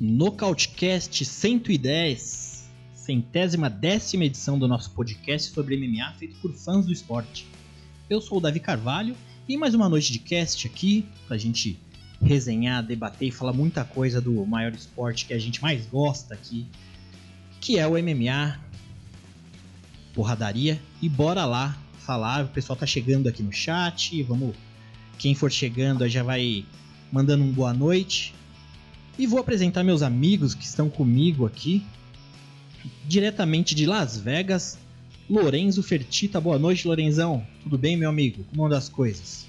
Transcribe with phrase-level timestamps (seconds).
[0.00, 7.46] Nocautecast 110, centésima décima edição do nosso podcast sobre MMA feito por fãs do esporte.
[8.08, 9.14] Eu sou o Davi Carvalho
[9.50, 11.76] e mais uma noite de cast aqui pra gente
[12.22, 16.68] resenhar, debater e falar muita coisa do maior esporte que a gente mais gosta aqui,
[17.60, 18.60] que é o MMA,
[20.14, 20.80] porradaria.
[21.02, 24.54] E bora lá falar, o pessoal tá chegando aqui no chat, vamos
[25.18, 26.64] quem for chegando já vai
[27.10, 28.32] mandando um boa noite.
[29.18, 31.84] E vou apresentar meus amigos que estão comigo aqui,
[33.04, 34.78] diretamente de Las Vegas,
[35.30, 36.40] Lorenzo Fertita.
[36.40, 37.46] Boa noite, Lorenzão.
[37.62, 38.44] Tudo bem, meu amigo?
[38.50, 39.46] Como anda as coisas?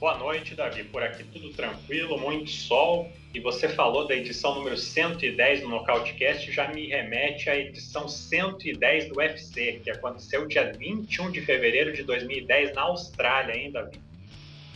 [0.00, 0.82] Boa noite, Davi.
[0.82, 3.08] Por aqui tudo tranquilo, muito sol.
[3.32, 9.08] E você falou da edição número 110 do Nocautecast, já me remete à edição 110
[9.10, 14.00] do UFC, que aconteceu dia 21 de fevereiro de 2010 na Austrália, hein, Davi?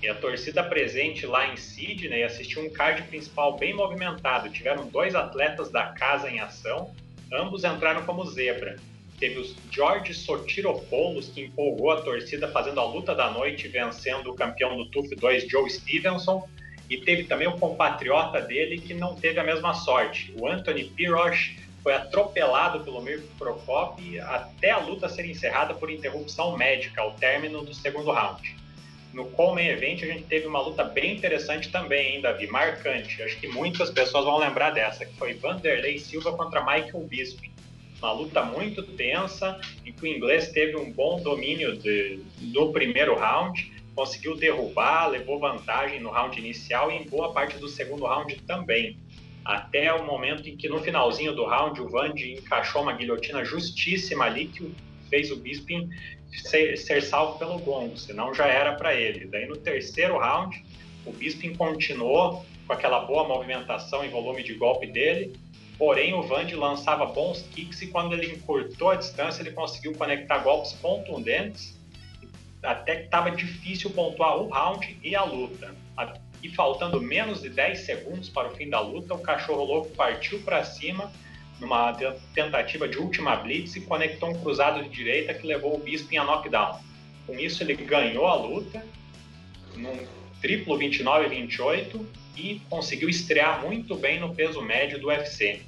[0.00, 4.48] E a torcida presente lá em Sydney assistiu um card principal bem movimentado.
[4.50, 6.94] Tiveram dois atletas da casa em ação,
[7.32, 8.78] ambos entraram como zebra.
[9.18, 14.34] Teve os George Sotiropoulos, que empolgou a torcida fazendo a luta da noite, vencendo o
[14.34, 16.48] campeão do TUF 2, Joe Stevenson.
[16.90, 20.34] E teve também o compatriota dele, que não teve a mesma sorte.
[20.38, 26.56] O Anthony Pirosh foi atropelado pelo Mirko Prokop até a luta ser encerrada por interrupção
[26.56, 28.56] médica ao término do segundo round.
[29.12, 32.48] No Coleman Event a gente teve uma luta bem interessante também, hein, Davi?
[32.48, 33.22] Marcante.
[33.22, 37.53] Acho que muitas pessoas vão lembrar dessa, que foi Vanderlei Silva contra Michael Bisping.
[38.04, 42.20] Uma luta muito tensa, em que o inglês teve um bom domínio de,
[42.52, 47.66] do primeiro round, conseguiu derrubar, levou vantagem no round inicial e em boa parte do
[47.66, 48.98] segundo round também.
[49.42, 54.26] Até o momento em que no finalzinho do round o Vandy encaixou uma guilhotina justíssima
[54.26, 54.70] ali que
[55.08, 55.88] fez o Bisping
[56.30, 59.24] ser, ser salvo pelo gongo, senão já era para ele.
[59.28, 60.62] Daí no terceiro round,
[61.06, 65.32] o Bisping continuou com aquela boa movimentação e volume de golpe dele,
[65.78, 70.38] porém o Vandy lançava bons kicks e quando ele encurtou a distância, ele conseguiu conectar
[70.38, 71.78] golpes contundentes,
[72.62, 75.74] até que estava difícil pontuar o round e a luta.
[76.42, 80.40] E faltando menos de 10 segundos para o fim da luta, o cachorro louco partiu
[80.40, 81.10] para cima
[81.60, 81.92] numa
[82.34, 86.24] tentativa de última blitz e conectou um cruzado de direita que levou o Bisping a
[86.24, 86.80] knockdown.
[87.26, 88.84] Com isso, ele ganhou a luta
[89.76, 90.06] num
[90.40, 92.04] triplo 29-28
[92.36, 95.62] e conseguiu estrear muito bem no peso médio do UFC.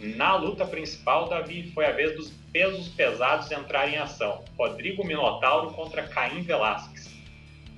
[0.00, 4.44] Na luta principal, Davi, foi a vez dos pesos pesados entrarem em ação.
[4.58, 7.14] Rodrigo Minotauro contra Caim Velasquez.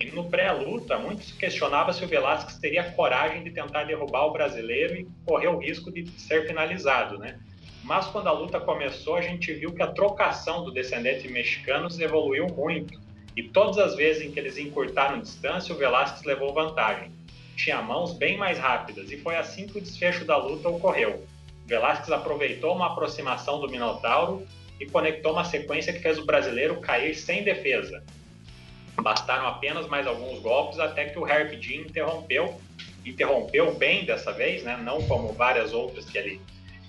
[0.00, 4.96] E no pré-luta, muitos questionavam se o Velasquez teria coragem de tentar derrubar o brasileiro
[4.96, 7.38] e correr o risco de ser finalizado, né?
[7.82, 12.46] Mas quando a luta começou, a gente viu que a trocação do descendente mexicanos evoluiu
[12.48, 13.00] muito.
[13.36, 17.17] E todas as vezes em que eles encurtaram distância, o Velasquez levou vantagem.
[17.58, 21.26] Tinha mãos bem mais rápidas e foi assim que o desfecho da luta ocorreu.
[21.66, 24.46] Velasquez aproveitou uma aproximação do Minotauro
[24.80, 28.02] e conectou uma sequência que fez o brasileiro cair sem defesa,
[29.02, 32.60] Bastaram apenas mais alguns golpes até que o Herb Dean interrompeu,
[33.04, 34.76] interrompeu bem dessa vez, né?
[34.82, 36.40] não como várias outras que ele,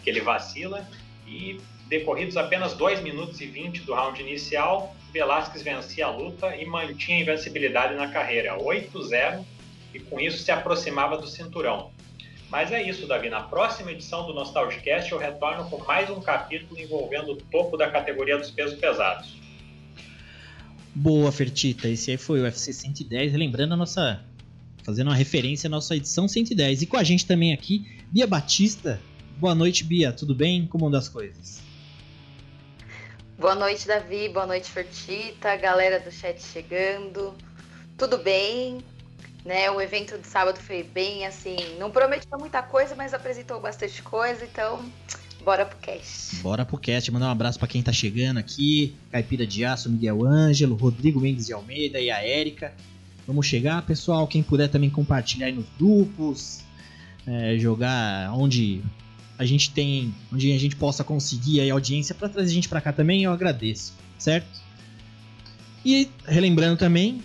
[0.04, 0.88] que ele vacila,
[1.28, 6.66] e decorridos apenas 2 minutos e 20 do round inicial, Velasquez vencia a luta e
[6.66, 9.46] mantinha a invencibilidade na carreira, 8-0,
[9.94, 11.92] e com isso se aproximava do cinturão.
[12.50, 13.30] Mas é isso, Davi.
[13.30, 17.90] Na próxima edição do Nostalgicast eu retorno com mais um capítulo envolvendo o topo da
[17.90, 19.38] categoria dos pesos pesados.
[20.96, 21.88] Boa, Fertita.
[21.88, 23.34] Esse aí foi o UFC 110.
[23.34, 24.26] Lembrando a nossa.
[24.84, 26.82] Fazendo uma referência à nossa edição 110.
[26.82, 29.00] E com a gente também aqui, Bia Batista.
[29.38, 30.12] Boa noite, Bia.
[30.12, 30.66] Tudo bem?
[30.66, 31.62] Como andam as coisas?
[33.38, 34.28] Boa noite, Davi.
[34.30, 35.56] Boa noite, Fertita.
[35.58, 37.36] Galera do chat chegando.
[37.96, 38.80] Tudo bem?
[39.50, 41.58] Né, o evento de sábado foi bem assim.
[41.80, 44.46] Não prometeu muita coisa, mas apresentou bastante coisa.
[44.46, 44.80] Então,
[45.44, 46.36] Bora pro cast.
[46.44, 47.12] Bora pro cast.
[47.12, 48.94] Mandar um abraço para quem tá chegando aqui.
[49.12, 52.72] Caipira de Aço, Miguel Ângelo, Rodrigo Mendes de Almeida e a Érica.
[53.26, 54.28] Vamos chegar, pessoal.
[54.28, 56.62] Quem puder também compartilhar aí nos grupos.
[57.26, 58.84] É, jogar onde
[59.36, 60.14] a gente tem.
[60.32, 63.96] Onde a gente possa conseguir aí audiência para trazer gente para cá também, eu agradeço.
[64.20, 64.48] Certo?
[65.84, 67.24] E relembrando também,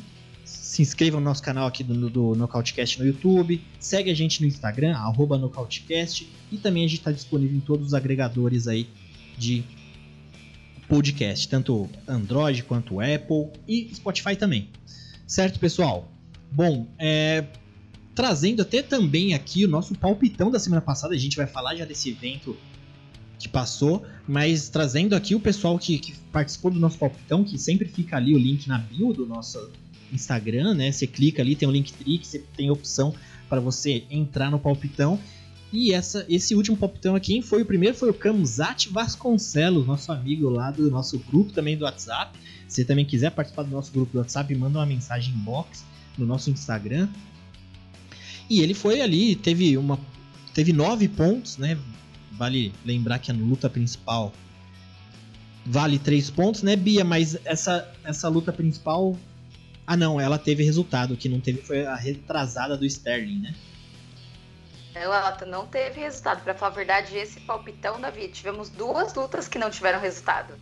[0.74, 4.48] se inscreva no nosso canal aqui do, do Nocautecast no YouTube, segue a gente no
[4.48, 8.88] Instagram, arroba Nocautecast, e também a gente está disponível em todos os agregadores aí
[9.38, 9.62] de
[10.88, 14.68] podcast, tanto Android quanto Apple e Spotify também.
[15.28, 16.10] Certo, pessoal?
[16.50, 17.44] Bom, é,
[18.12, 21.14] trazendo até também aqui o nosso palpitão da semana passada.
[21.14, 22.56] A gente vai falar já desse evento
[23.38, 27.86] que passou, mas trazendo aqui o pessoal que, que participou do nosso palpitão, que sempre
[27.86, 29.70] fica ali o link na bio do nosso
[30.12, 30.92] Instagram, né?
[30.92, 33.14] Você clica ali, tem um link trick, você tem opção
[33.48, 35.18] para você entrar no palpitão.
[35.72, 40.48] E essa, esse último palpitão aqui, foi o primeiro foi o Camzat Vasconcelos, nosso amigo
[40.48, 42.38] lá do nosso grupo também do WhatsApp.
[42.68, 45.84] Se você também quiser participar do nosso grupo do WhatsApp, manda uma mensagem inbox
[46.16, 47.08] no nosso Instagram.
[48.48, 49.98] E ele foi ali, teve uma
[50.52, 51.76] teve nove pontos, né?
[52.32, 54.32] Vale lembrar que a luta principal
[55.66, 57.04] vale três pontos, né, Bia?
[57.04, 59.16] Mas essa, essa luta principal.
[59.86, 61.14] Ah, não, ela teve resultado.
[61.14, 63.54] O que não teve foi a retrasada do Sterling, né?
[64.94, 66.42] Ela não teve resultado.
[66.42, 70.54] Para falar a verdade, esse palpitão, Davi, tivemos duas lutas que não tiveram resultado.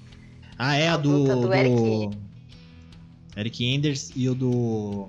[0.58, 2.18] Ah, é a, a do, do, do, Eric...
[3.36, 5.08] Eric Enders e o do,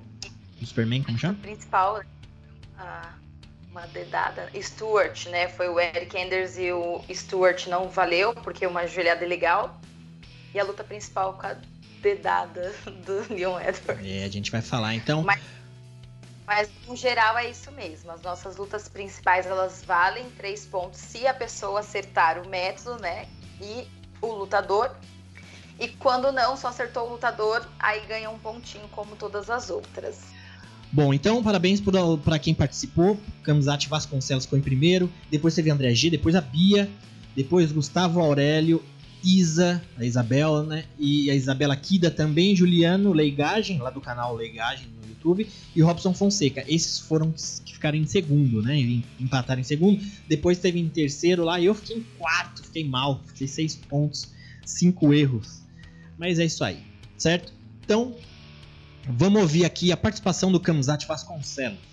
[0.60, 1.34] do Superman, como chama?
[1.34, 2.02] O principal,
[3.72, 4.50] uma dedada.
[4.62, 5.48] Stuart, né?
[5.48, 9.82] Foi o Eric Enders e o Stuart não valeu, porque uma joelhada legal.
[10.54, 11.56] E a luta principal com a
[12.04, 12.72] dedada
[13.06, 14.06] do Leon Edwards.
[14.06, 15.24] É, a gente vai falar então.
[15.24, 15.42] Mas,
[16.46, 18.12] mas no geral é isso mesmo.
[18.12, 23.26] As nossas lutas principais elas valem três pontos se a pessoa acertar o método, né?
[23.62, 23.88] E
[24.22, 24.92] o lutador.
[25.80, 30.22] E quando não, só acertou o lutador, aí ganha um pontinho como todas as outras.
[30.92, 31.82] Bom, então parabéns
[32.24, 33.18] para quem participou.
[33.42, 36.88] Camizate Vasconcelos foi em primeiro, depois teve André G, depois a Bia,
[37.36, 38.84] depois Gustavo Aurélio,
[39.24, 40.86] Isa, a Isabela, né?
[41.00, 46.14] E a Isabela Kida também, Juliano Leigagem, lá do canal Leigagem no YouTube, e Robson
[46.14, 46.64] Fonseca.
[46.68, 47.32] Esses foram
[47.66, 48.78] que ficaram em segundo, né?
[49.20, 50.04] Empataram em segundo.
[50.28, 54.30] Depois teve em terceiro lá, e eu fiquei em quarto, fiquei mal, fiquei seis pontos,
[54.66, 55.62] cinco erros.
[56.18, 56.80] Mas é isso aí,
[57.18, 57.54] certo?
[57.84, 58.16] Então,
[59.08, 61.93] Vamos ouvir aqui a participação do Camzat Vasconcelos.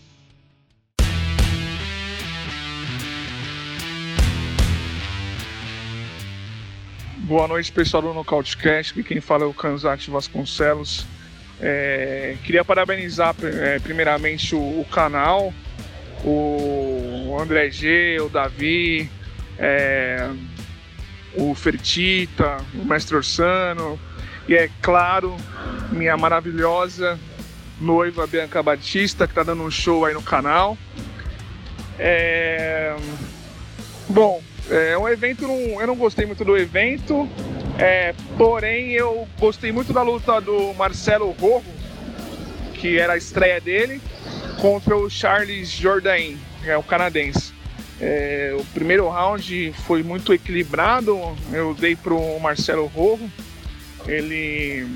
[7.31, 8.91] Boa noite, pessoal do Nocautecast.
[8.91, 11.07] Aqui quem fala é o Camzat Vasconcelos.
[11.61, 15.55] É, queria parabenizar é, primeiramente o, o, canal,
[16.25, 19.09] o André G, o Davi,
[19.57, 20.29] é,
[21.37, 23.97] o Fertita, o Mestre Orsano,
[24.49, 25.37] e é claro,
[25.93, 27.17] minha maravilhosa
[27.81, 30.77] noiva Bianca Batista, que está dando um show aí no canal.
[31.97, 32.97] É...
[34.09, 37.29] Bom, é um evento, eu não gostei muito do evento,
[37.79, 41.67] é, porém eu gostei muito da luta do Marcelo Rojo,
[42.75, 44.01] que era a estreia dele,
[44.61, 47.53] contra o Charles Jourdain, que é o canadense.
[48.01, 51.19] É, o primeiro round foi muito equilibrado,
[51.53, 53.31] eu dei pro Marcelo Rojo,
[54.07, 54.87] ele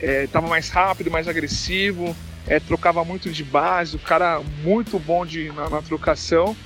[0.00, 2.14] estava é, mais rápido, mais agressivo,
[2.46, 6.56] é, trocava muito de base, o cara muito bom de, na, na trocação.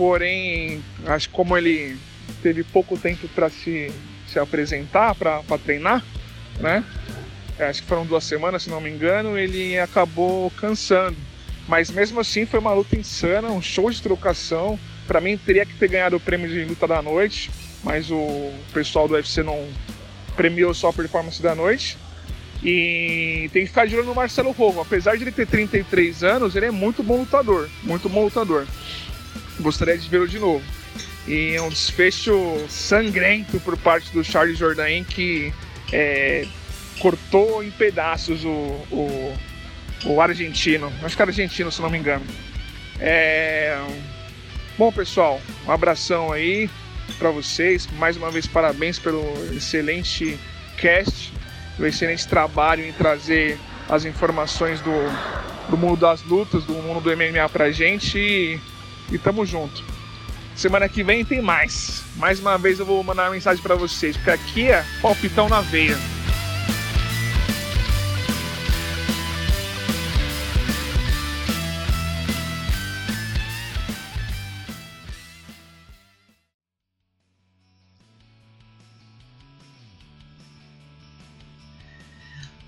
[0.00, 1.94] Porém, acho que como ele
[2.42, 3.92] teve pouco tempo para se,
[4.26, 6.02] se apresentar, para treinar,
[6.58, 6.82] né?
[7.58, 11.18] É, acho que foram duas semanas, se não me engano, ele acabou cansando.
[11.68, 14.80] Mas mesmo assim foi uma luta insana, um show de trocação.
[15.06, 17.50] Para mim teria que ter ganhado o prêmio de luta da noite,
[17.84, 19.68] mas o pessoal do UFC não,
[20.34, 21.98] premiou só a performance da noite.
[22.64, 24.80] E tem que ficar de olho no Marcelo Rojo.
[24.80, 27.68] Apesar de ele ter 33 anos, ele é muito bom lutador.
[27.82, 28.66] Muito bom lutador.
[29.60, 30.64] Gostaria de vê-lo de novo.
[31.26, 32.34] E é um desfecho
[32.68, 35.52] sangrento por parte do Charles Jourdain que
[35.92, 36.46] é,
[36.98, 39.38] cortou em pedaços o, o,
[40.06, 40.92] o, argentino.
[41.02, 42.24] Acho que era argentino, se não me engano.
[42.98, 43.78] É...
[44.78, 46.70] Bom, pessoal, um abração aí
[47.18, 47.86] para vocês.
[47.98, 49.22] Mais uma vez, parabéns pelo
[49.54, 50.38] excelente
[50.78, 51.32] cast,
[51.78, 54.92] o excelente trabalho em trazer as informações do,
[55.68, 58.60] do mundo das lutas, do mundo do MMA pra gente e,
[59.10, 59.84] e tamo junto.
[60.54, 62.02] Semana que vem tem mais.
[62.16, 65.60] Mais uma vez eu vou mandar uma mensagem para vocês, porque aqui é palpitão na
[65.60, 65.96] veia.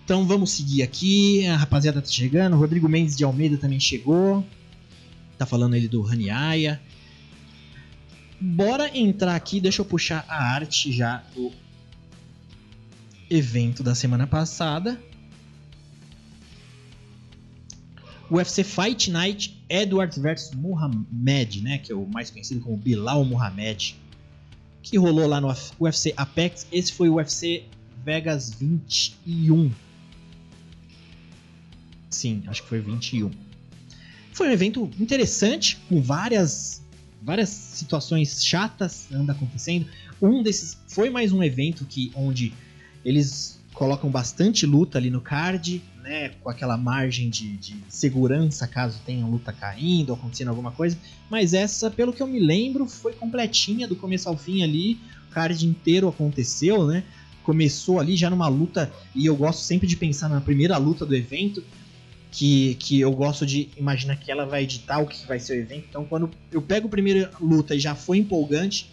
[0.04, 1.46] Então vamos seguir aqui.
[1.46, 2.56] A rapaziada tá chegando.
[2.56, 4.44] Rodrigo Mendes de Almeida também chegou.
[5.42, 6.80] Tá falando ele do Raniaia.
[8.40, 9.61] Bora entrar aqui.
[9.61, 11.50] Deixa eu puxar a arte já do
[13.28, 15.02] evento da semana passada.
[18.30, 23.94] UFC Fight Night Edwards vs Muhammad, né, que é o mais conhecido como Bilal Muhammad,
[24.80, 26.68] que rolou lá no UFC Apex.
[26.70, 27.64] Esse foi o UFC
[28.04, 29.72] Vegas 21.
[32.08, 33.51] Sim, acho que foi 21.
[34.32, 36.82] Foi um evento interessante, com várias,
[37.20, 39.86] várias situações chatas anda acontecendo.
[40.20, 42.52] Um desses foi mais um evento que onde
[43.04, 49.00] eles colocam bastante luta ali no card, né, com aquela margem de, de segurança caso
[49.04, 50.96] tenha luta caindo ou acontecendo alguma coisa.
[51.30, 54.98] Mas essa, pelo que eu me lembro, foi completinha do começo ao fim ali.
[55.30, 57.04] O card inteiro aconteceu, né?
[57.42, 61.14] Começou ali já numa luta, e eu gosto sempre de pensar na primeira luta do
[61.14, 61.62] evento,
[62.32, 65.60] que, que eu gosto de imaginar que ela vai editar o que vai ser o
[65.60, 65.84] evento.
[65.90, 68.90] Então, quando eu pego a primeira luta e já foi empolgante,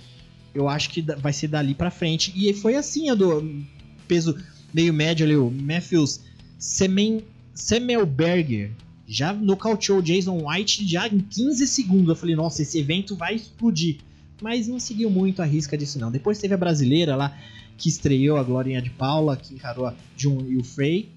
[0.53, 2.34] eu acho que vai ser dali pra frente.
[2.36, 3.63] E foi assim a do
[4.10, 4.38] peso
[4.74, 6.19] meio médio ali, o Matthews
[6.60, 8.72] Semen, Semmelberger
[9.08, 12.10] já nocauteou o Jason White já em 15 segundos.
[12.10, 14.00] Eu falei, nossa, esse evento vai explodir.
[14.41, 16.12] Mas não seguiu muito a risca disso não.
[16.12, 17.36] Depois teve a brasileira lá,
[17.77, 21.10] que estreou a Glorinha de Paula, que encarou a Jun e o Frey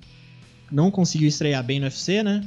[0.73, 2.45] não conseguiu estrear bem no UFC, né?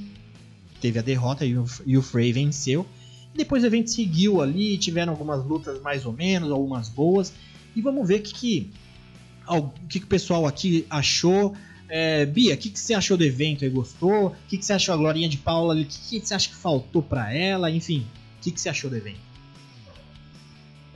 [0.81, 2.85] Teve a derrota e o, e o Frey venceu.
[3.33, 7.33] E depois o evento seguiu ali, tiveram algumas lutas mais ou menos, algumas boas.
[7.75, 8.71] E vamos ver o que, que,
[9.47, 11.55] o que, que o pessoal aqui achou.
[11.87, 13.69] É, Bia, o que, que você achou do evento aí?
[13.69, 14.27] Gostou?
[14.27, 15.75] O que, que você achou da Glorinha de Paula?
[15.75, 17.69] O que, que você acha que faltou para ela?
[17.69, 18.07] Enfim,
[18.39, 19.19] o que, que você achou do evento?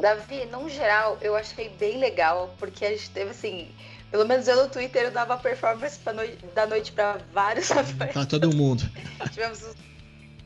[0.01, 3.67] Davi, no geral, eu achei bem legal, porque a gente teve assim
[4.11, 8.13] pelo menos eu no Twitter eu dava performance noite, da noite para vários atletas.
[8.13, 8.83] Tá todo mundo.
[9.31, 9.75] tivemos,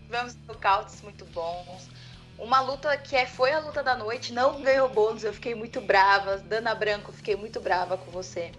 [0.06, 1.90] tivemos nocautes muito bons.
[2.38, 5.80] Uma luta que é, foi a luta da noite, não ganhou bônus, eu fiquei muito
[5.80, 6.38] brava.
[6.38, 8.52] Dana Branco, fiquei muito brava com você.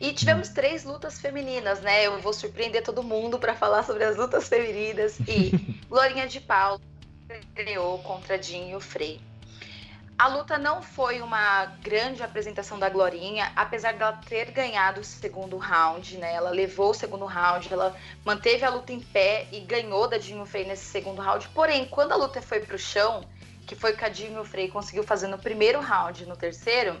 [0.00, 2.06] E tivemos três lutas femininas, né?
[2.06, 5.18] Eu vou surpreender todo mundo para falar sobre as lutas femininas.
[5.20, 5.52] E
[5.88, 6.80] Glorinha de Paulo
[7.54, 9.20] ganhou contra Dinho Frei.
[10.22, 15.56] A luta não foi uma grande apresentação da Glorinha, apesar dela ter ganhado o segundo
[15.56, 16.32] round, né?
[16.32, 20.46] Ela levou o segundo round, ela manteve a luta em pé e ganhou da Dinho
[20.46, 21.48] Frey nesse segundo round.
[21.48, 23.24] Porém, quando a luta foi pro chão,
[23.66, 26.96] que foi o que a Dinho Frey conseguiu fazer no primeiro round no terceiro,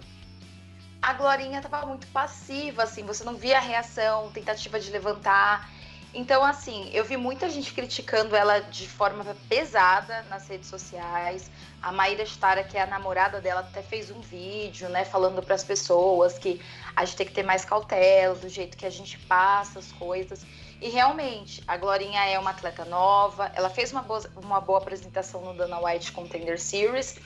[1.00, 5.70] a Glorinha tava muito passiva, assim, você não via a reação, tentativa de levantar.
[6.14, 11.50] Então, assim, eu vi muita gente criticando ela de forma pesada nas redes sociais.
[11.80, 15.54] A Maíra Stara, que é a namorada dela, até fez um vídeo, né, falando para
[15.54, 16.60] as pessoas que
[16.94, 20.44] a gente tem que ter mais cautela do jeito que a gente passa as coisas.
[20.82, 25.40] E realmente, a Glorinha é uma atleta nova, ela fez uma boa, uma boa apresentação
[25.40, 27.18] no Dana White Contender Series.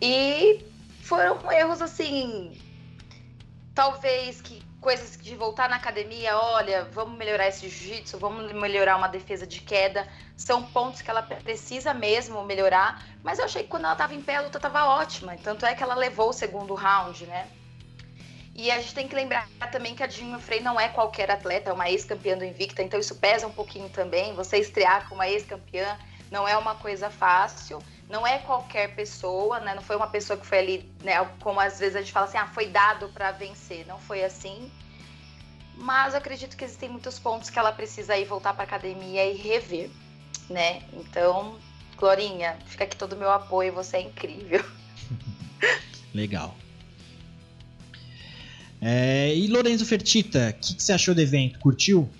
[0.00, 0.64] E
[1.02, 2.56] foram erros assim,
[3.74, 9.08] talvez que coisas de voltar na academia, olha, vamos melhorar esse jiu-jitsu, vamos melhorar uma
[9.08, 13.84] defesa de queda, são pontos que ela precisa mesmo melhorar, mas eu achei que quando
[13.84, 16.74] ela estava em pé a luta estava ótima, tanto é que ela levou o segundo
[16.74, 17.46] round, né?
[18.54, 21.70] E a gente tem que lembrar também que a Dinho Frey não é qualquer atleta,
[21.70, 24.34] é uma ex-campeã do Invicta, então isso pesa um pouquinho também.
[24.34, 25.96] Você estrear com uma ex-campeã
[26.30, 29.72] não é uma coisa fácil não é qualquer pessoa, né?
[29.74, 31.24] Não foi uma pessoa que foi ali, né?
[31.40, 33.86] Como às vezes a gente fala assim, ah, foi dado para vencer.
[33.86, 34.68] Não foi assim.
[35.76, 39.36] Mas eu acredito que existem muitos pontos que ela precisa ir voltar para academia e
[39.36, 39.88] rever,
[40.50, 40.82] né?
[40.92, 41.56] Então,
[41.96, 44.64] Glorinha, fica aqui todo o meu apoio, você é incrível.
[46.12, 46.54] Legal.
[48.82, 51.58] É, e Lorenzo Fertita, o que, que você achou do evento?
[51.60, 52.10] Curtiu?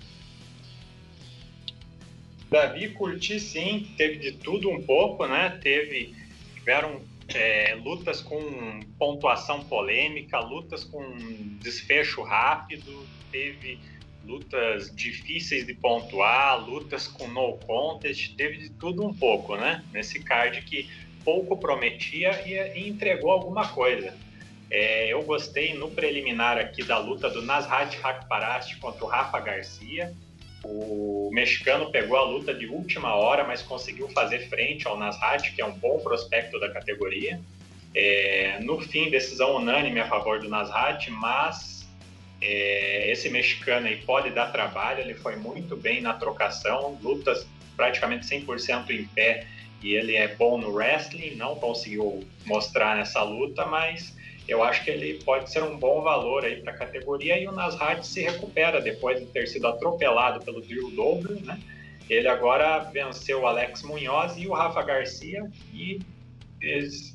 [2.51, 5.57] Davi, curti sim, teve de tudo um pouco, né?
[5.63, 6.13] Teve,
[6.53, 7.01] tiveram
[7.33, 11.01] é, lutas com pontuação polêmica, lutas com
[11.61, 13.79] desfecho rápido, teve
[14.25, 19.81] lutas difíceis de pontuar, lutas com no contest, teve de tudo um pouco, né?
[19.93, 20.89] Nesse card que
[21.23, 24.13] pouco prometia e, entregou alguma coisa.
[24.69, 30.13] É, eu gostei no preliminar aqui da luta do Nasrat Hakparast contra o Rafa Garcia.
[30.63, 35.61] O mexicano pegou a luta de última hora, mas conseguiu fazer frente ao Nasrat, que
[35.61, 37.39] é um bom prospecto da categoria.
[37.93, 41.87] É, no fim, decisão unânime a favor do Nasrat, mas
[42.41, 48.25] é, esse mexicano aí pode dar trabalho, ele foi muito bem na trocação, lutas praticamente
[48.27, 49.47] 100% em pé
[49.81, 54.15] e ele é bom no wrestling, não conseguiu mostrar nessa luta, mas
[54.51, 57.53] eu acho que ele pode ser um bom valor aí para a categoria e o
[57.53, 61.57] Nasrat se recupera depois de ter sido atropelado pelo Drew Dober, né?
[62.09, 65.99] Ele agora venceu o Alex Munhoz e o Rafa Garcia e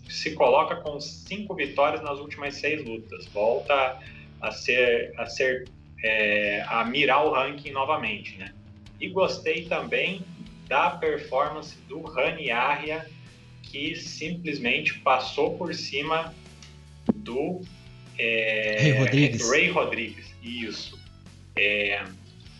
[0.09, 3.27] se coloca com cinco vitórias nas últimas seis lutas.
[3.27, 4.01] Volta
[4.41, 5.69] a ser a ser
[6.03, 8.55] é, a mirar o ranking novamente, né?
[8.99, 10.23] E gostei também
[10.67, 13.07] da performance do Rani Arria,
[13.63, 16.33] que simplesmente passou por cima
[17.15, 17.61] do
[18.19, 19.51] é, Ray Rodrigues.
[19.51, 20.99] Ray Rodrigues, isso.
[21.57, 22.03] É,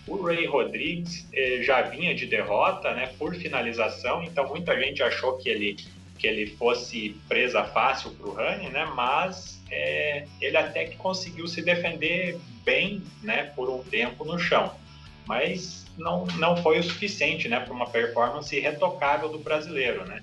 [0.07, 5.37] O Ray Rodrigues eh, já vinha de derrota, né, por finalização, então muita gente achou
[5.39, 5.77] que ele
[6.19, 11.47] que ele fosse presa fácil para o Rani, né, mas é, ele até que conseguiu
[11.47, 14.75] se defender bem, né, por um tempo no chão,
[15.27, 20.23] mas não, não foi o suficiente, né, para uma performance retocável do brasileiro, né.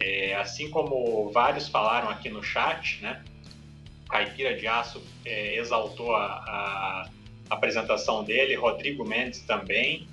[0.00, 3.22] É, assim como vários falaram aqui no chat, né,
[4.08, 7.10] Caipira de Aço é, exaltou a, a,
[7.48, 10.08] apresentação dele, Rodrigo Mendes também,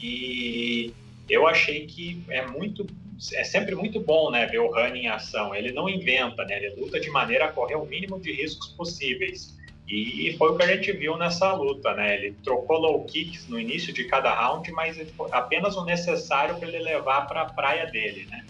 [0.00, 0.92] e
[1.28, 2.86] eu achei que é muito
[3.34, 5.52] é sempre muito bom né, ver o Rani em ação.
[5.52, 9.58] Ele não inventa, né, ele luta de maneira a correr o mínimo de riscos possíveis.
[9.88, 12.14] E foi o que a gente viu nessa luta, né?
[12.14, 14.98] Ele trocou low kicks no início de cada round, mas
[15.32, 18.44] apenas o necessário para ele levar para a praia dele, né?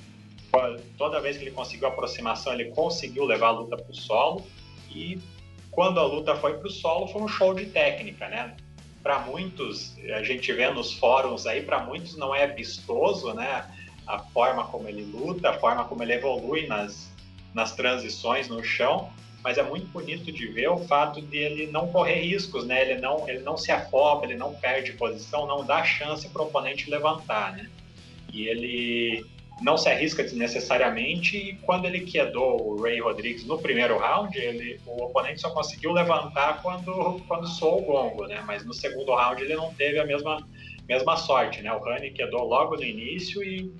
[0.96, 4.44] Toda vez que ele conseguiu aproximação, ele conseguiu levar a luta para o solo.
[4.98, 5.20] E
[5.70, 8.56] quando a luta foi para o solo, foi um show de técnica, né?
[9.00, 13.64] Para muitos, a gente vê nos fóruns aí, para muitos não é vistoso, né?
[14.04, 17.08] A forma como ele luta, a forma como ele evolui nas,
[17.54, 19.08] nas transições no chão,
[19.44, 22.90] mas é muito bonito de ver o fato de ele não correr riscos, né?
[22.90, 26.46] Ele não, ele não se afoba, ele não perde posição, não dá chance para o
[26.46, 27.70] oponente levantar, né?
[28.32, 29.24] E ele
[29.60, 34.80] não se arrisca desnecessariamente e quando ele quedou o Ray Rodrigues no primeiro round, ele,
[34.86, 38.42] o oponente só conseguiu levantar quando, quando soou o gongo, né?
[38.46, 40.46] Mas no segundo round ele não teve a mesma,
[40.88, 41.72] mesma sorte, né?
[41.72, 43.72] O Rani quedou logo no início e,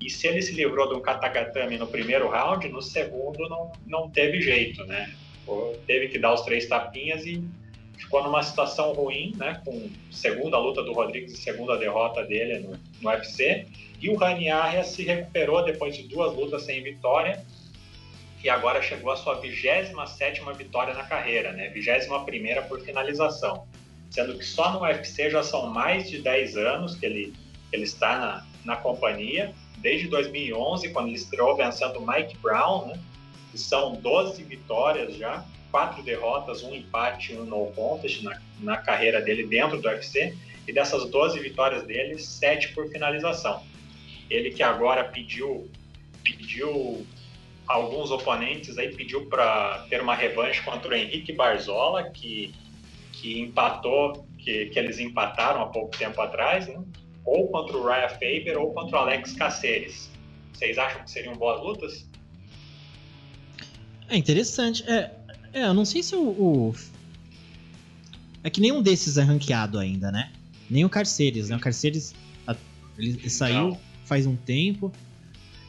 [0.00, 4.10] e se ele se livrou de um katagatame no primeiro round, no segundo não, não
[4.10, 5.12] teve jeito, né?
[5.86, 7.44] Teve que dar os três tapinhas e
[7.96, 9.60] ficou numa situação ruim, né?
[9.64, 13.66] Com segunda luta do Rodrigues e segunda derrota dele no, no UFC
[14.00, 17.44] e o Rani Arria se recuperou depois de duas lutas sem vitória
[18.42, 19.94] e agora chegou à sua 27
[20.58, 21.70] vitória na carreira, né?
[21.70, 22.24] 21
[22.68, 23.66] por finalização.
[24.10, 27.34] Sendo que só no UFC já são mais de 10 anos que ele,
[27.72, 33.00] ele está na, na companhia, desde 2011, quando ele estreou vencendo Mike Brown, né?
[33.54, 35.42] E são 12 vitórias já,
[35.74, 40.32] quatro derrotas, um empate um no contest na, na carreira dele dentro do UFC.
[40.68, 43.60] E dessas 12 vitórias dele, 7 por finalização.
[44.30, 45.68] Ele que agora pediu,
[46.22, 47.04] pediu
[47.66, 52.54] alguns oponentes aí pediu para ter uma revanche contra o Henrique Barzola, que,
[53.12, 56.80] que empatou, que, que eles empataram há pouco tempo atrás, né?
[57.24, 60.08] ou contra o Ryan Faber ou contra o Alex Caceres.
[60.52, 62.08] Vocês acham que seriam boas lutas?
[64.08, 64.88] É interessante.
[64.88, 65.10] É,
[65.54, 66.74] é eu não sei se o, o,
[68.42, 70.32] É que nenhum desses é ranqueado ainda, né?
[70.68, 71.56] Nem o Carceres, né?
[71.56, 72.14] O Carceres
[72.98, 73.76] ele, saiu.
[74.04, 74.92] Faz um tempo.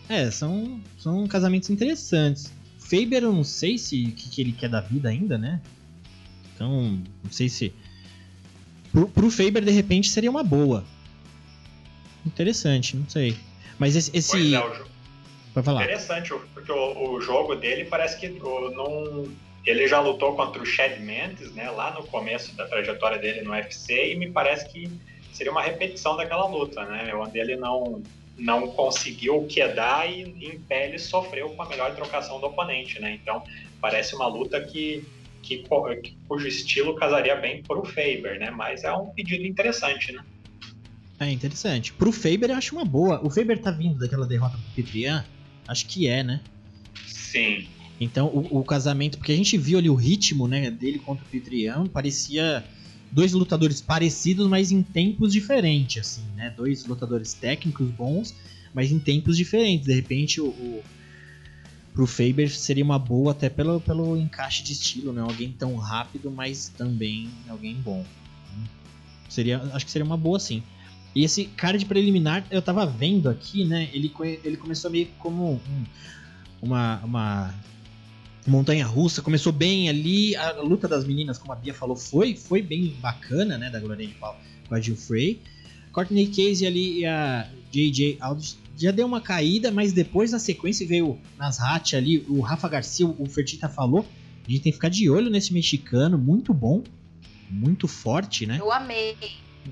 [0.10, 2.52] É, são, são casamentos interessantes.
[2.78, 5.62] Faber, eu não sei se que, que ele quer da vida ainda, né?
[6.54, 7.74] Então, não sei se.
[8.92, 10.84] Pro, pro Faber, de repente, seria uma boa.
[12.26, 13.38] Interessante, não sei.
[13.80, 14.12] Mas esse.
[14.16, 14.32] esse...
[14.32, 14.86] Pois é, o.
[15.54, 15.84] Pode falar.
[15.84, 19.26] Interessante, porque o, o jogo dele parece que não.
[19.66, 21.70] Ele já lutou contra o Chad Mendes, né?
[21.72, 24.90] Lá no começo da trajetória dele no UFC, e me parece que
[25.34, 27.14] seria uma repetição daquela luta, né?
[27.16, 28.02] Onde ele não
[28.38, 33.18] não conseguiu quedar e em pé ele sofreu com a melhor trocação do oponente, né?
[33.22, 33.44] Então
[33.80, 35.06] parece uma luta que,
[35.42, 35.64] que,
[36.28, 38.52] cujo estilo casaria bem pro Faber, né?
[38.52, 40.24] Mas é um pedido interessante, né?
[41.20, 41.94] É interessante.
[41.94, 43.26] Pro Faber eu acho uma boa.
[43.26, 45.26] O Faber tá vindo daquela derrota pro Petrian?
[45.68, 46.42] Acho que é, né?
[47.08, 47.68] Sim.
[48.00, 51.28] Então o, o, casamento, porque a gente viu ali o ritmo, né, dele contra o
[51.28, 52.64] Petrian, parecia
[53.12, 56.54] dois lutadores parecidos, mas em tempos diferentes, assim, né?
[56.56, 58.36] Dois lutadores técnicos bons,
[58.74, 59.88] mas em tempos diferentes.
[59.88, 60.84] De repente, o, o
[61.94, 65.22] pro Faber seria uma boa até pelo, pelo encaixe de estilo, né?
[65.22, 68.06] Alguém tão rápido, mas também alguém bom.
[69.30, 70.62] Seria, acho que seria uma boa, sim.
[71.16, 73.90] E esse card preliminar, eu tava vendo aqui, né?
[73.94, 74.12] Ele,
[74.44, 75.86] ele começou meio como um,
[76.62, 77.56] uma, uma
[78.46, 82.62] montanha russa, começou bem ali, a luta das meninas, como a Bia falou, foi, foi
[82.62, 85.42] bem bacana, né, da Glória de Pau com a Jill Frey.
[85.92, 90.86] Courtney Casey ali e a JJ Aldrich já deu uma caída, mas depois na sequência
[90.86, 94.06] veio nas Hatch ali, o Rafa Garcia, o Fertita falou,
[94.46, 96.84] a gente tem que ficar de olho nesse mexicano, muito bom,
[97.50, 98.58] muito forte, né?
[98.60, 99.16] Eu amei.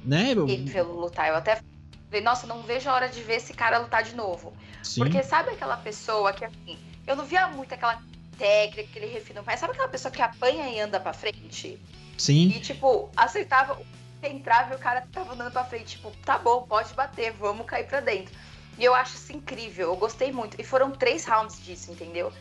[0.06, 0.34] Né?
[0.34, 0.46] Eu...
[0.94, 1.62] lutar, eu até
[2.08, 4.54] falei, nossa, não vejo a hora de ver esse cara lutar de novo.
[4.82, 5.02] Sim.
[5.02, 8.02] Porque sabe aquela pessoa que assim, eu não via muito aquela
[8.38, 9.60] técnica, ele refina mais.
[9.60, 11.80] Sabe aquela pessoa que apanha e anda pra frente?
[12.18, 12.48] Sim.
[12.50, 13.80] E, tipo, aceitava,
[14.24, 15.98] entrava e o cara tava andando pra frente.
[15.98, 18.34] Tipo, tá bom, pode bater, vamos cair pra dentro.
[18.78, 20.60] E eu acho isso incrível, eu gostei muito.
[20.60, 22.32] E foram três rounds disso, entendeu?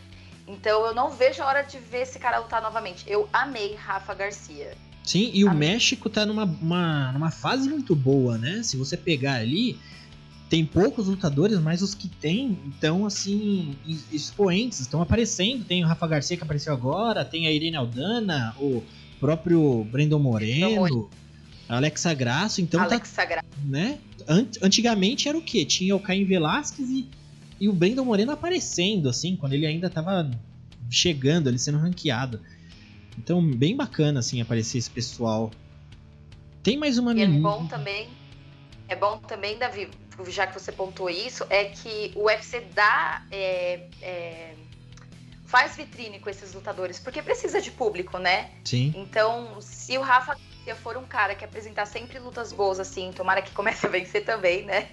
[0.46, 3.04] Então eu não vejo a hora de ver esse cara lutar novamente.
[3.08, 4.76] Eu amei Rafa Garcia.
[5.04, 8.62] Sim, e o México tá numa, uma, numa fase muito boa, né?
[8.62, 9.78] Se você pegar ali,
[10.52, 13.74] tem poucos lutadores, mas os que tem estão assim,
[14.12, 15.64] expoentes, estão aparecendo.
[15.64, 18.82] Tem o Rafa Garcia que apareceu agora, tem a Irene Aldana, o
[19.18, 21.08] próprio Brandon Moreno,
[21.66, 23.98] Alexa Grasso, então tá Alexa tá, né?
[24.60, 25.64] Antigamente era o quê?
[25.64, 27.08] Tinha o Caim Velasquez e,
[27.58, 30.30] e o Brandon Moreno aparecendo assim, quando ele ainda tava
[30.90, 32.38] chegando, ele sendo ranqueado.
[33.16, 35.50] Então, bem bacana, assim, aparecer esse pessoal.
[36.62, 37.38] Tem mais uma menina.
[37.38, 38.08] É bom também.
[38.86, 39.88] É bom também, Davi,
[40.28, 43.24] já que você pontuou isso, é que o UFC dá.
[43.30, 44.54] É, é,
[45.46, 48.50] faz vitrine com esses lutadores, porque precisa de público, né?
[48.64, 48.94] Sim.
[48.96, 50.34] Então, se o Rafa
[50.82, 54.64] for um cara que apresentar sempre lutas boas, assim, tomara que comece a vencer também,
[54.64, 54.88] né?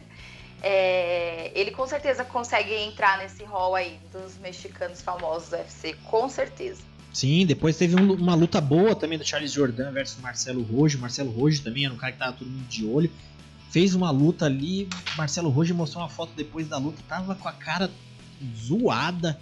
[0.62, 6.27] É, ele com certeza consegue entrar nesse hall aí dos mexicanos famosos do UFC, com
[6.27, 6.82] certeza.
[7.13, 10.99] Sim, depois teve um, uma luta boa também do Charles Jordan versus Marcelo Rojo.
[10.99, 13.10] Marcelo Rojo também era um cara que tava todo mundo de olho.
[13.69, 17.51] Fez uma luta ali, Marcelo Rojo mostrou uma foto depois da luta, tava com a
[17.51, 17.89] cara
[18.55, 19.39] zoada.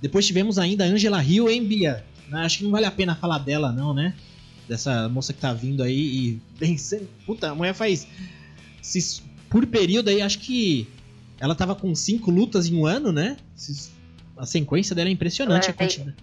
[0.00, 2.04] Depois tivemos ainda a Angela Hill, hein, Bia?
[2.32, 4.14] Acho que não vale a pena falar dela, não, né?
[4.68, 7.08] Dessa moça que tá vindo aí e vencendo.
[7.26, 8.06] Puta, a mulher faz.
[8.80, 10.88] Se, por período aí, acho que
[11.38, 13.36] ela tava com cinco lutas em um ano, né?
[14.36, 15.66] A sequência dela é impressionante.
[15.66, 16.14] É, a quantidade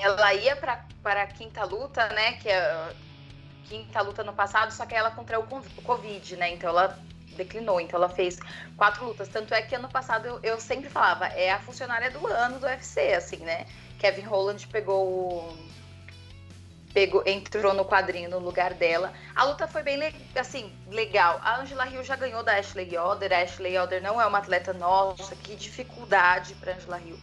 [0.00, 2.32] ela ia para a quinta luta, né?
[2.32, 2.92] Que é
[3.64, 6.50] quinta luta no passado, só que ela contraiu o Covid, né?
[6.50, 6.98] Então ela
[7.36, 7.80] declinou.
[7.80, 8.38] Então ela fez
[8.76, 9.28] quatro lutas.
[9.28, 12.66] Tanto é que ano passado eu, eu sempre falava, é a funcionária do ano do
[12.66, 13.66] UFC, assim, né?
[13.98, 15.56] Kevin Holland pegou
[16.92, 19.12] pegou, entrou no quadrinho no lugar dela.
[19.34, 20.00] A luta foi bem
[20.34, 21.40] assim, legal.
[21.42, 23.32] A Angela Hill já ganhou da Ashley Yoder.
[23.32, 27.18] A Ashley Yoder não é uma atleta nossa, que dificuldade para Angela Hill.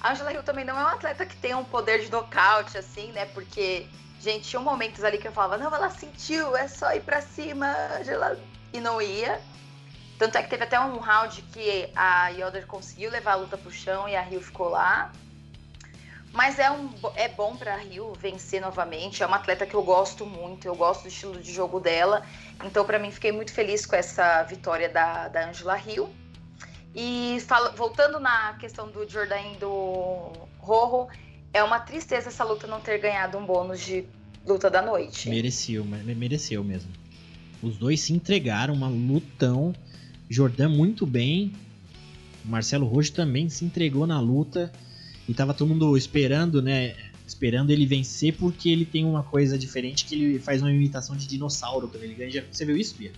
[0.00, 3.12] A Angela Hill também não é uma atleta que tem um poder de nocaute, assim,
[3.12, 3.26] né?
[3.26, 3.86] Porque,
[4.24, 7.66] gente, tinha momentos ali que eu falava, não, ela sentiu, é só ir pra cima,
[8.00, 8.38] Angela.
[8.72, 9.40] E não ia.
[10.18, 13.70] Tanto é que teve até um round que a Yoder conseguiu levar a luta pro
[13.70, 15.12] chão e a Rio ficou lá.
[16.32, 19.22] Mas é, um, é bom pra Rio vencer novamente.
[19.22, 22.26] É uma atleta que eu gosto muito, eu gosto do estilo de jogo dela.
[22.64, 26.12] Então, para mim, fiquei muito feliz com essa vitória da, da Angela Rio.
[26.94, 31.08] E fala, voltando na questão do Jordan do Rojo,
[31.54, 34.04] é uma tristeza essa luta não ter ganhado um bônus de
[34.44, 35.30] luta da noite.
[35.30, 36.90] Mereceu, mereceu mesmo.
[37.62, 39.72] Os dois se entregaram, uma lutão.
[40.28, 41.52] Jordan muito bem.
[42.44, 44.70] Marcelo Rojo também se entregou na luta.
[45.28, 46.96] E tava todo mundo esperando, né?
[47.26, 51.26] Esperando ele vencer porque ele tem uma coisa diferente que ele faz uma imitação de
[51.26, 52.44] dinossauro quando ele ganha.
[52.50, 53.12] Você viu isso, Bia?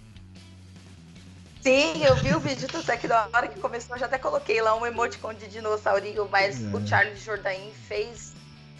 [1.66, 4.62] Sim, eu vi o vídeo do Tech da hora que começou, eu já até coloquei
[4.62, 6.68] lá um emoticon de dinossaurinho, mas é.
[6.68, 8.34] o Charles Jordain fez.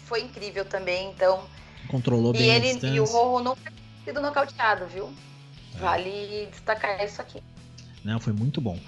[0.05, 1.43] Foi incrível também, então.
[1.89, 3.73] Controlou e bem ele, E o Rorro não foi
[4.05, 5.11] sido nocauteado, viu?
[5.75, 5.79] É.
[5.79, 7.41] Vale destacar isso aqui.
[8.05, 8.79] Não, foi muito bom.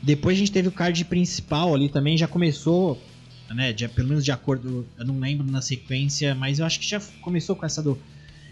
[0.00, 2.96] Depois a gente teve o card principal ali também, já começou,
[3.50, 3.72] né?
[3.72, 7.00] De, pelo menos de acordo, eu não lembro na sequência, mas eu acho que já
[7.22, 7.98] começou com essa do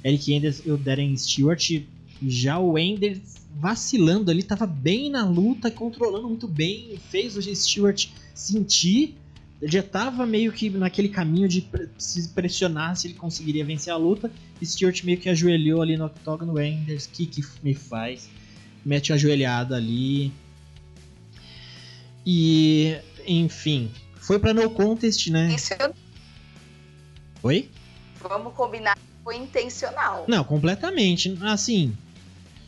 [0.04, 1.80] Eric Enders e o Darren Stewart.
[2.20, 8.08] Já o Enders vacilando ali, tava bem na luta, controlando muito bem, fez o Stewart
[8.34, 9.16] sentir.
[9.60, 11.66] Ele já tava meio que naquele caminho de
[11.96, 14.30] se pressionar se ele conseguiria vencer a luta.
[14.60, 16.60] E Stewart meio que ajoelhou ali no octógono.
[16.60, 18.28] Enders, que que me faz?
[18.84, 20.30] Mete a ajoelhada ali.
[22.24, 25.56] E, enfim, foi pra no contest, né?
[25.80, 25.94] Eu...
[27.42, 27.70] Oi?
[28.20, 30.24] Vamos combinar foi intencional.
[30.28, 31.36] Não, completamente.
[31.42, 31.96] Assim,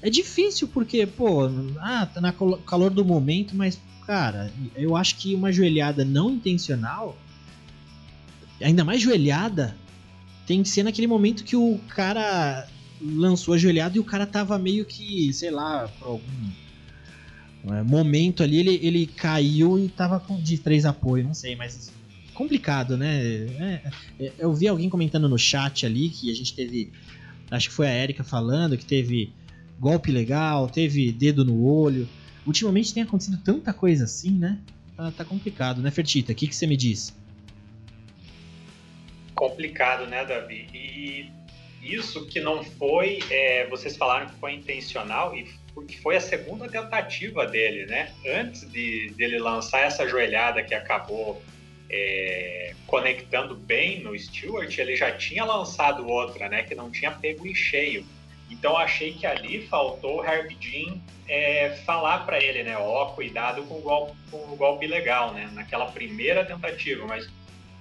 [0.01, 5.35] é difícil porque, pô, ah, tá na calor do momento, mas, cara, eu acho que
[5.35, 7.19] uma joelhada não intencional,
[8.61, 9.77] ainda mais joelhada,
[10.47, 12.69] tem que ser naquele momento que o cara
[13.01, 16.51] lançou a joelhada e o cara tava meio que, sei lá, por algum
[17.75, 21.93] é, momento ali, ele, ele caiu e tava de três apoios, não sei, mas
[22.35, 23.21] complicado, né?
[23.21, 23.83] É,
[24.21, 26.93] é, eu vi alguém comentando no chat ali que a gente teve,
[27.51, 29.33] acho que foi a Erika falando, que teve
[29.79, 32.09] golpe legal, teve dedo no olho.
[32.47, 34.59] Ultimamente tem acontecido tanta coisa assim, né?
[34.97, 36.33] Tá, tá complicado, né, Fertita?
[36.33, 37.15] O que, que você me diz?
[39.35, 40.67] Complicado, né, Davi?
[40.75, 41.31] E
[41.83, 46.69] isso que não foi, é, vocês falaram que foi intencional e porque foi a segunda
[46.69, 48.13] tentativa dele, né?
[48.27, 51.41] Antes de dele lançar essa joelhada que acabou
[51.89, 56.65] é, conectando bem no Stewart, ele já tinha lançado outra, né?
[56.65, 58.05] Que não tinha pego em cheio.
[58.51, 63.63] Então achei que ali faltou o Harvey Jean é, falar para ele, né, ó, cuidado
[63.65, 67.29] com o, golpe, com o golpe legal, né, naquela primeira tentativa, mas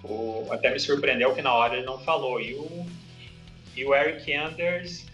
[0.03, 2.41] o, até me surpreendeu que na hora ele não falou.
[2.41, 2.85] E o,
[3.75, 5.05] E o Eric Anders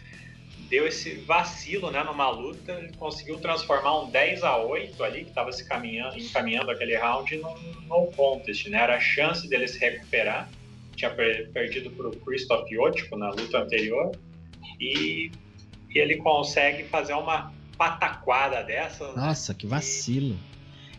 [0.70, 5.30] deu esse vacilo né, numa luta, ele conseguiu transformar um 10 a 8 ali, que
[5.30, 7.56] estava se caminhando, encaminhando aquele round, num
[7.88, 8.68] no contest.
[8.68, 8.80] Né?
[8.80, 10.50] Era a chance dele se recuperar.
[10.96, 14.12] Tinha perdido para o Christoph Yotko na luta anterior.
[14.80, 15.32] E,
[15.90, 19.08] e, ele consegue fazer uma pataquada dessa.
[19.10, 19.14] Né?
[19.16, 20.38] Nossa, que vacilo.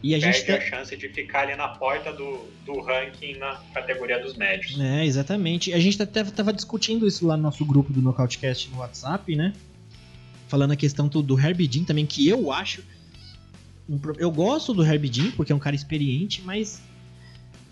[0.02, 3.54] E a gente perde a chance de ficar ali na porta do, do ranking na
[3.72, 4.78] categoria dos médios.
[4.78, 5.72] É, exatamente.
[5.72, 9.54] A gente até estava discutindo isso lá no nosso grupo do Nocautecast no WhatsApp, né?
[10.46, 12.84] Falando a questão do, do Herbie Jean também, que eu acho.
[14.18, 16.82] Eu gosto do Herbie Jean, porque é um cara experiente, mas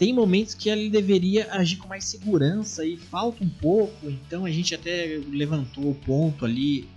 [0.02, 4.10] tem momentos que ele deveria agir com mais segurança e falta um pouco.
[4.10, 6.88] Então a gente até levantou o ponto ali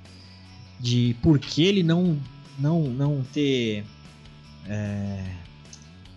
[0.79, 2.19] de por que ele não,
[2.57, 3.83] não, não ter
[4.67, 5.23] é,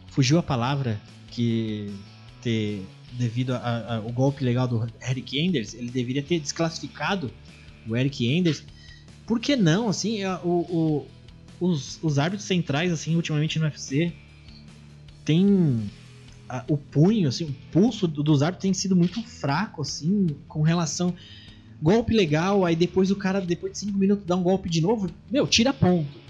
[0.07, 0.99] fugiu a palavra
[1.31, 1.93] que
[2.41, 7.31] ter devido ao golpe legal do Eric Enders, ele deveria ter desclassificado
[7.87, 8.65] o Eric Enders.
[9.27, 9.91] Por que não?
[9.91, 11.07] Assim, o, o,
[11.61, 14.11] os, os árbitros centrais, assim, ultimamente no UFC,
[15.23, 15.91] tem
[16.49, 21.15] a, o punho, assim, o pulso dos árbitros tem sido muito fraco, assim, com relação
[21.81, 25.09] golpe legal, aí depois o cara, depois de 5 minutos, dá um golpe de novo,
[25.31, 26.29] meu, tira ponto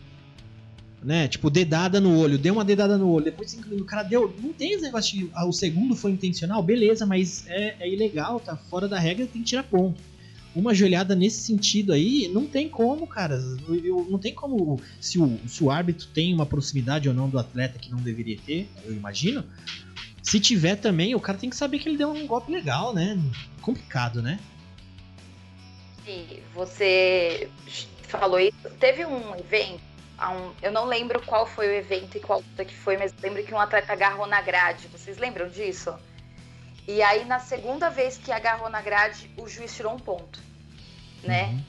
[1.03, 1.29] né?
[1.29, 4.35] Tipo, dedada no olho, deu uma dedada no olho, depois cinco minutos, o cara deu.
[4.43, 5.31] Não tem esse negócio de.
[5.35, 9.43] Ah, o segundo foi intencional, beleza, mas é, é, ilegal, tá fora da regra, tem
[9.43, 10.01] que tirar ponto.
[10.55, 13.41] Uma joelhada nesse sentido aí, não tem como, cara.
[13.85, 14.81] Eu, não tem como.
[15.01, 18.39] Se o, se o árbitro tem uma proximidade ou não do atleta que não deveria
[18.45, 19.45] ter, eu imagino.
[20.29, 23.19] Se tiver também, o cara tem que saber que ele deu um golpe legal, né?
[23.63, 24.39] Complicado, né?
[26.55, 27.51] Você
[28.03, 28.69] falou isso.
[28.79, 29.89] Teve um evento
[30.27, 33.43] um, eu não lembro qual foi o evento e qual luta que foi, mas lembro
[33.45, 34.89] que um atleta agarrou na grade.
[34.89, 35.97] Vocês lembram disso?
[36.89, 40.41] E aí, na segunda vez que agarrou na grade, o juiz tirou um ponto,
[41.23, 41.45] né?
[41.45, 41.65] Uhum.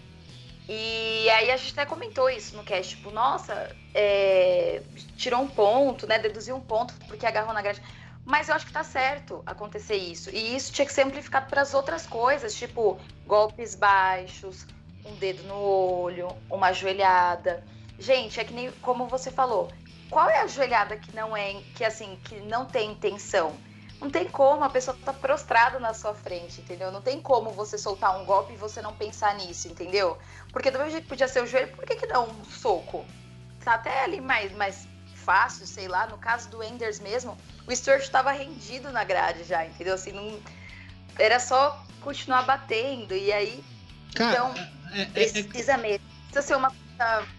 [0.70, 4.82] E aí a gente até comentou isso no cast, tipo, nossa, é,
[5.18, 6.18] tirou um ponto, né?
[6.18, 7.82] Deduziu um ponto porque agarrou na grade.
[8.30, 10.30] Mas eu acho que tá certo acontecer isso.
[10.30, 14.68] E isso tinha que ser amplificado para as outras coisas, tipo golpes baixos,
[15.04, 17.64] um dedo no olho, uma joelhada.
[17.98, 19.72] Gente, é que nem como você falou.
[20.12, 23.52] Qual é a joelhada que não é, que assim, que não tem intenção?
[24.00, 26.92] Não tem como, a pessoa tá prostrada na sua frente, entendeu?
[26.92, 30.20] Não tem como você soltar um golpe e você não pensar nisso, entendeu?
[30.54, 33.04] Porque do mesmo jeito que podia ser o joelho, por que, que não um soco?
[33.66, 34.88] Tá até ali mais, mais
[35.20, 36.08] fácil, sei lá.
[36.08, 39.96] No caso do Enders mesmo, o Stuart estava rendido na grade já, entendeu?
[39.96, 40.40] Assim, não...
[41.18, 43.16] era só continuar batendo.
[43.16, 43.64] E aí,
[44.16, 44.54] Cara, então,
[44.94, 46.06] é, é, é precisa mesmo.
[46.26, 46.74] Precisa ser uma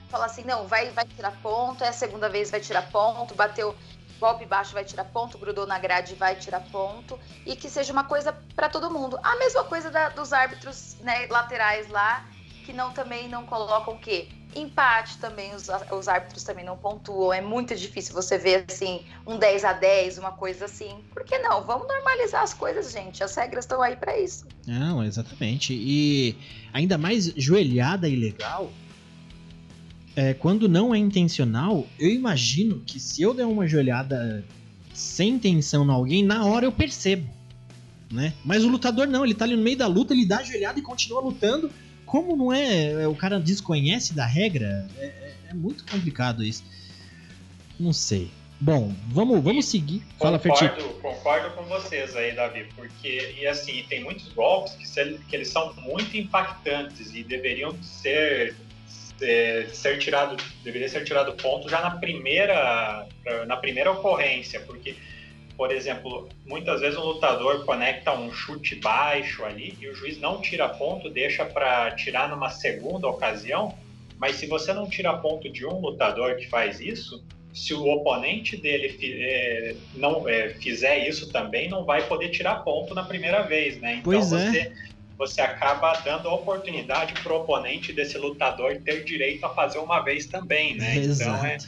[0.08, 3.76] falar assim, não, vai, vai tirar ponto, é a segunda vez vai tirar ponto, bateu
[4.18, 8.04] golpe baixo vai tirar ponto, grudou na grade vai tirar ponto, e que seja uma
[8.04, 9.18] coisa para todo mundo.
[9.22, 12.26] A mesma coisa da, dos árbitros né, laterais lá,
[12.64, 14.28] que não também não colocam o quê?
[14.54, 17.32] Empate também, os, os árbitros também não pontuam.
[17.32, 20.98] É muito difícil você ver assim, um 10 a 10 uma coisa assim.
[21.12, 21.64] Por que não?
[21.64, 23.22] Vamos normalizar as coisas, gente.
[23.22, 24.46] As regras estão aí para isso.
[24.66, 25.72] Não, exatamente.
[25.72, 26.36] E
[26.72, 28.70] ainda mais joelhada ilegal
[30.16, 34.44] é, quando não é intencional, eu imagino que se eu der uma joelhada
[34.92, 37.28] sem intenção em alguém, na hora eu percebo.
[38.10, 38.34] Né?
[38.44, 40.78] Mas o lutador não, ele tá ali no meio da luta, ele dá a joelhada
[40.78, 41.70] e continua lutando.
[42.10, 43.02] Como não é.
[43.02, 46.64] é o cara desconhece da regra, é, é, é muito complicado isso.
[47.78, 48.28] Não sei.
[48.60, 50.02] Bom, vamos, vamos seguir.
[50.18, 55.18] Fala, concordo, concordo com vocês aí, Davi, porque, e assim, tem muitos golpes que, se,
[55.28, 58.56] que eles são muito impactantes e deveriam ser
[59.22, 63.06] é, ser tirado, deveria ser tirado ponto já na primeira,
[63.46, 64.96] na primeira ocorrência, porque,
[65.60, 70.40] por exemplo, muitas vezes o lutador conecta um chute baixo ali e o juiz não
[70.40, 73.76] tira ponto, deixa para tirar numa segunda ocasião,
[74.18, 78.56] mas se você não tira ponto de um lutador que faz isso, se o oponente
[78.56, 83.78] dele é, não é, fizer isso também, não vai poder tirar ponto na primeira vez,
[83.82, 83.96] né?
[83.96, 84.50] Então pois é.
[84.50, 84.72] você
[85.18, 90.00] você acaba dando a oportunidade para o oponente desse lutador ter direito a fazer uma
[90.00, 90.96] vez também, né?
[90.96, 91.30] Exato.
[91.30, 91.58] Então é,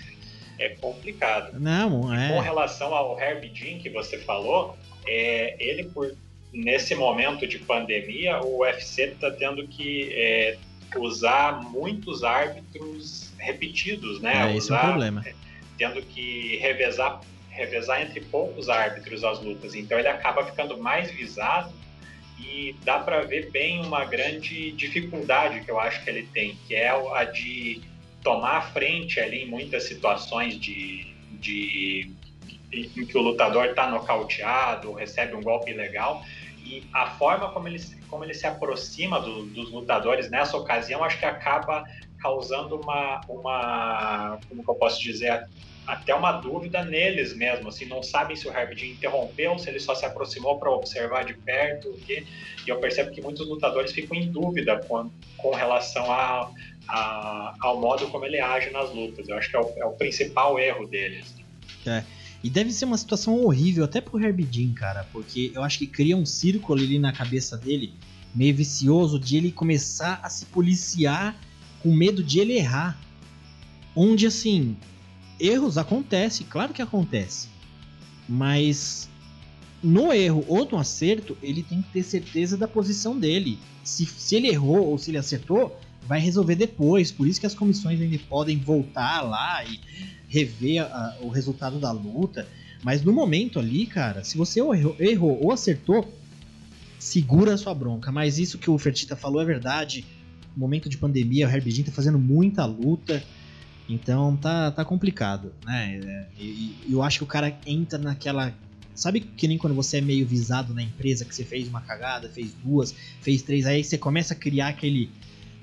[0.66, 1.58] é complicado.
[1.58, 2.28] Não, é.
[2.28, 6.14] Com relação ao Herbie Jean que você falou, é, ele por
[6.52, 10.58] nesse momento de pandemia, o UFC está tendo que é,
[10.96, 14.52] usar muitos árbitros repetidos, né?
[14.52, 15.24] É, esse é o problema.
[15.78, 19.74] Tendo que revezar, revezar entre poucos árbitros as lutas.
[19.74, 21.72] Então ele acaba ficando mais visado
[22.38, 26.74] e dá para ver bem uma grande dificuldade que eu acho que ele tem, que
[26.74, 27.80] é a de
[28.22, 31.06] tomar a frente ali em muitas situações de,
[31.40, 32.10] de
[32.72, 36.24] em que o lutador está nocauteado recebe um golpe ilegal.
[36.64, 41.18] E a forma como ele, como ele se aproxima do, dos lutadores nessa ocasião, acho
[41.18, 41.84] que acaba
[42.18, 45.46] causando uma, uma como eu posso dizer,
[45.86, 49.94] até uma dúvida neles mesmo, assim, não sabem se o Herbert interrompeu, se ele só
[49.94, 52.24] se aproximou para observar de perto, e
[52.68, 56.48] eu percebo que muitos lutadores ficam em dúvida com, com relação a,
[56.88, 59.28] a, ao modo como ele age nas lutas.
[59.28, 61.34] Eu acho que é o, é o principal erro deles.
[61.86, 62.04] É.
[62.42, 65.86] E deve ser uma situação horrível até pro Herbie Jean, cara, porque eu acho que
[65.86, 67.94] cria um círculo ali na cabeça dele,
[68.34, 71.36] meio vicioso, de ele começar a se policiar
[71.80, 72.98] com medo de ele errar.
[73.94, 74.76] Onde, assim,
[75.38, 77.48] erros acontecem, claro que acontece.
[78.28, 79.08] Mas
[79.82, 83.58] no erro ou no acerto, ele tem que ter certeza da posição dele.
[83.84, 87.10] Se, se ele errou ou se ele acertou, vai resolver depois.
[87.10, 89.80] Por isso que as comissões ainda podem voltar lá e
[90.28, 92.46] rever a, o resultado da luta.
[92.82, 96.12] Mas no momento ali, cara, se você errou, errou ou acertou,
[96.98, 98.10] segura a sua bronca.
[98.10, 100.04] Mas isso que o Fertita falou é verdade.
[100.56, 103.22] Momento de pandemia, o Herbie tá fazendo muita luta.
[103.88, 106.26] Então tá, tá complicado, né?
[106.38, 106.44] E,
[106.86, 108.54] e eu acho que o cara entra naquela.
[108.94, 112.28] Sabe que nem quando você é meio visado na empresa, que você fez uma cagada,
[112.28, 115.10] fez duas, fez três, aí você começa a criar aquele,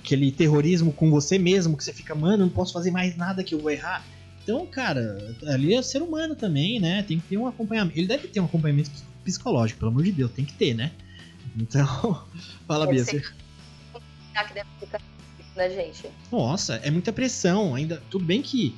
[0.02, 3.54] aquele terrorismo com você mesmo, que você fica, mano, não posso fazer mais nada que
[3.54, 4.06] eu vou errar.
[4.44, 7.04] Então, cara, ali é ser humano também, né?
[7.04, 7.98] Tem que ter um acompanhamento.
[7.98, 8.90] Ele deve ter um acompanhamento
[9.24, 10.92] psicológico, pelo amor de Deus, tem que ter, né?
[11.58, 12.24] Então,
[12.68, 13.04] fala, Bia.
[13.04, 13.20] Você...
[13.20, 15.02] Que deve ficar
[15.56, 16.10] né, gente?
[16.32, 17.76] Nossa, é muita pressão.
[17.76, 18.76] Ainda tudo bem que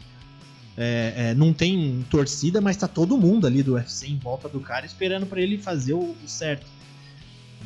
[0.75, 4.59] é, é, não tem torcida, mas tá todo mundo ali do UFC em volta do
[4.59, 6.65] cara esperando para ele fazer o, o, certo.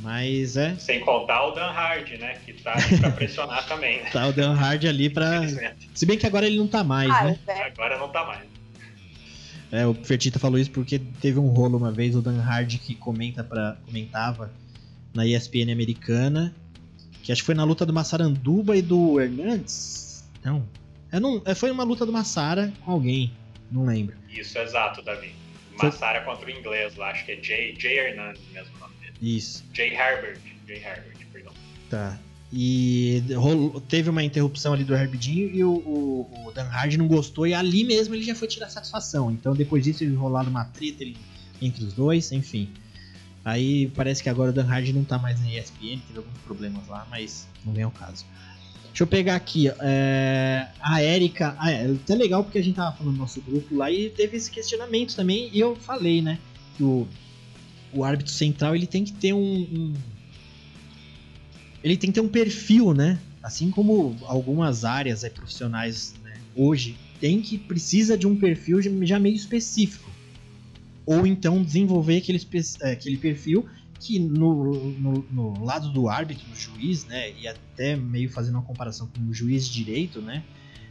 [0.02, 0.76] Mas é.
[0.76, 2.38] Sem contar o Dan Hard, né?
[2.46, 4.04] Que tá pra pressionar também.
[4.04, 4.10] Né?
[4.12, 5.42] Tá o Dan Hard ali pra.
[5.94, 7.40] Se bem que agora ele não tá mais, ah, né?
[7.48, 7.64] É.
[7.64, 8.56] Agora não tá mais.
[9.72, 12.96] É, o Fertita falou isso porque teve um rolo uma vez, o Dan Hard que
[12.96, 14.52] comenta pra, comentava
[15.14, 16.54] na ESPN americana,
[17.24, 20.24] que acho que foi na luta do Massaranduba e do Hernandes.
[20.44, 20.66] Não.
[21.12, 23.32] É num, é, foi uma luta do Massara com alguém,
[23.72, 24.16] não lembro.
[24.30, 25.34] Isso, exato, Davi.
[25.82, 26.34] Massara foi...
[26.34, 28.95] contra o inglês lá, acho que é Jay, Jay Hernandes mesmo o nome dele.
[29.26, 29.64] Isso.
[29.74, 30.38] Jay Herbert.
[30.68, 31.54] Jay Herbert, perdão.
[31.90, 32.20] Tá.
[32.54, 37.08] E rolou, teve uma interrupção ali do Herbidinho e o, o, o, Dan Hardy não
[37.08, 39.32] gostou, e ali mesmo ele já foi tirar satisfação.
[39.32, 41.04] Então depois disso eles rolaram uma treta
[41.62, 42.70] entre os dois, enfim.
[43.44, 46.88] Aí parece que agora o Dan Hardy não tá mais na ESPN, teve alguns problemas
[46.88, 48.26] lá, mas não vem ao caso.
[48.88, 51.56] Deixa eu pegar aqui, é, a Erika.
[51.60, 54.38] Ah, é até legal porque a gente tava falando no nosso grupo lá e teve
[54.38, 56.40] esse questionamento também, e eu falei, né,
[56.78, 57.06] que o,
[57.96, 59.94] o árbitro central ele tem que ter um, um
[61.84, 63.20] ele tem que ter um perfil, né?
[63.42, 69.20] Assim como algumas áreas é, profissionais né, hoje tem que precisa de um perfil já
[69.20, 70.10] meio específico.
[71.06, 72.42] Ou então desenvolver aquele,
[72.82, 73.68] é, aquele perfil
[74.00, 77.32] que no, no, no, lado do árbitro, do juiz, né?
[77.40, 80.44] E até meio fazendo uma comparação com o juiz de direito, né?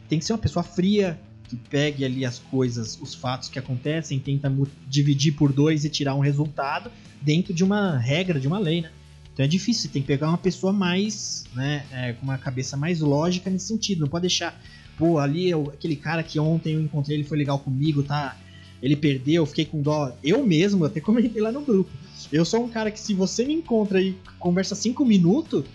[0.07, 4.19] Tem que ser uma pessoa fria, que pegue ali as coisas, os fatos que acontecem,
[4.19, 4.51] tenta
[4.87, 8.91] dividir por dois e tirar um resultado dentro de uma regra, de uma lei, né?
[9.33, 13.01] Então é difícil, tem que pegar uma pessoa mais, né, é, com uma cabeça mais
[13.01, 13.99] lógica nesse sentido.
[13.99, 14.57] Não pode deixar,
[14.97, 18.37] pô, ali aquele cara que ontem eu encontrei, ele foi legal comigo, tá?
[18.81, 20.13] Ele perdeu, eu fiquei com dó.
[20.23, 21.91] Eu mesmo, até comentei lá no grupo.
[22.31, 25.65] Eu sou um cara que se você me encontra e conversa cinco minutos,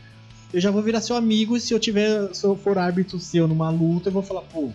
[0.52, 3.46] eu já vou virar seu amigo e se eu tiver, se eu for árbitro seu
[3.46, 4.70] numa luta, eu vou falar, pô,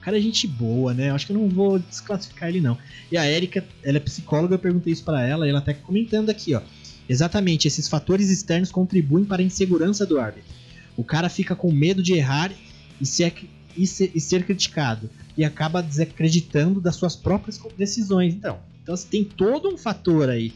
[0.00, 1.10] cara é gente boa, né?
[1.10, 2.76] Acho que eu não vou desclassificar ele não.
[3.10, 6.30] E a Erika, ela é psicóloga, eu perguntei isso para ela, e ela tá comentando
[6.30, 6.62] aqui, ó.
[7.08, 10.48] Exatamente, esses fatores externos contribuem para a insegurança do árbitro.
[10.96, 12.52] O cara fica com medo de errar
[13.00, 13.34] e ser,
[13.76, 18.34] e ser, e ser criticado e acaba desacreditando das suas próprias decisões.
[18.34, 20.52] Então, então você tem todo um fator aí.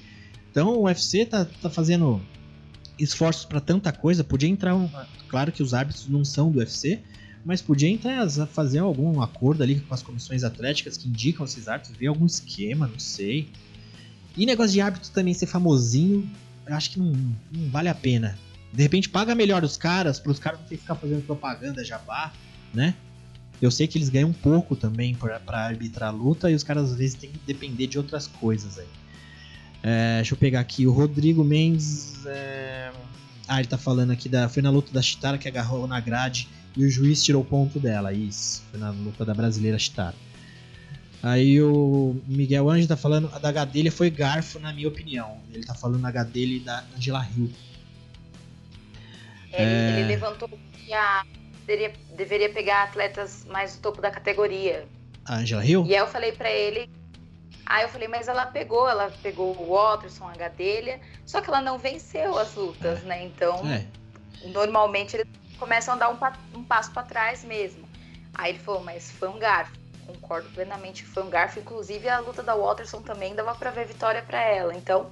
[0.50, 2.20] Então o UFC tá, tá fazendo
[2.98, 4.22] esforços para tanta coisa.
[4.22, 4.88] Podia entrar, um,
[5.28, 7.00] claro que os árbitros não são do UFC,
[7.44, 11.96] mas podia entrar fazer algum acordo ali com as comissões atléticas que indicam esses árbitros,
[11.96, 13.48] ver algum esquema, não sei.
[14.36, 16.28] E negócio de árbitro também ser famosinho,
[16.66, 17.12] acho que não,
[17.52, 18.38] não vale a pena.
[18.72, 21.84] De repente paga melhor os caras, para os caras não ter que ficar fazendo propaganda
[21.84, 22.32] jabá,
[22.72, 22.94] né?
[23.60, 26.96] Eu sei que eles ganham pouco também para arbitrar a luta e os caras às
[26.96, 28.88] vezes têm que depender de outras coisas aí.
[29.82, 32.24] É, deixa eu pegar aqui o Rodrigo Mendes.
[32.26, 32.90] É...
[33.46, 34.48] Ah, ele tá falando aqui da.
[34.48, 37.78] Foi na luta da Chitara que agarrou na grade e o juiz tirou o ponto
[37.78, 38.12] dela.
[38.12, 40.14] Isso, foi na luta da brasileira Chitara.
[41.22, 45.38] Aí o Miguel Anjo tá falando, a da Gadelha foi garfo, na minha opinião.
[45.52, 47.50] Ele tá falando a Gadelha e da Angela Hill.
[49.52, 50.00] Ele, é...
[50.00, 51.24] ele levantou que a
[51.66, 54.86] deveria, deveria pegar atletas mais do topo da categoria.
[55.24, 55.86] A Angela Hill?
[55.86, 56.90] E aí eu falei para ele,
[57.66, 61.62] Aí eu falei, mas ela pegou, ela pegou o Watterson, a Gadelha, só que ela
[61.62, 63.06] não venceu as lutas, é.
[63.06, 63.24] né?
[63.24, 63.86] Então, é.
[64.48, 65.26] normalmente eles
[65.58, 67.88] começam a dar um, um passo para trás mesmo.
[68.34, 69.72] Aí ele falou, mas foi um garfo.
[70.06, 71.60] Concordo plenamente, foi um garfo.
[71.60, 74.74] Inclusive, a luta da Watterson também dava para ver vitória para ela.
[74.74, 75.10] Então,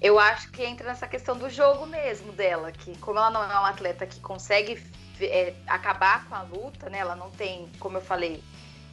[0.00, 3.46] eu acho que entra nessa questão do jogo mesmo dela, que como ela não é
[3.46, 4.82] uma atleta que consegue
[5.20, 6.98] é, acabar com a luta, né?
[6.98, 8.42] Ela não tem, como eu falei,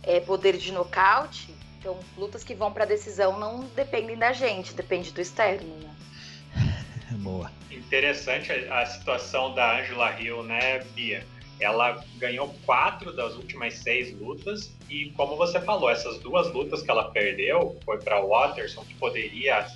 [0.04, 1.56] é, poder de nocaute.
[1.80, 5.96] Então, lutas que vão para decisão não dependem da gente, depende do externo, né?
[7.20, 7.52] Boa.
[7.70, 11.26] Interessante a, a situação da Angela Hill, né, Bia?
[11.60, 16.90] Ela ganhou quatro das últimas seis lutas e, como você falou, essas duas lutas que
[16.90, 19.68] ela perdeu foi para Watterson, que poderia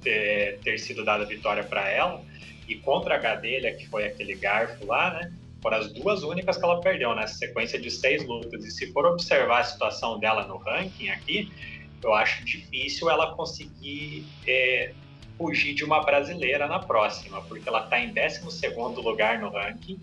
[0.00, 2.20] ter, ter sido dada vitória para ela,
[2.66, 5.32] e contra a Gadelha, que foi aquele garfo lá, né?
[5.62, 8.64] foram as duas únicas que ela perdeu nessa sequência de seis lutas.
[8.64, 11.52] E se for observar a situação dela no ranking aqui,
[12.02, 14.92] eu acho difícil ela conseguir é,
[15.42, 19.98] fugir de uma brasileira na próxima, porque ela está em 12 lugar no ranking.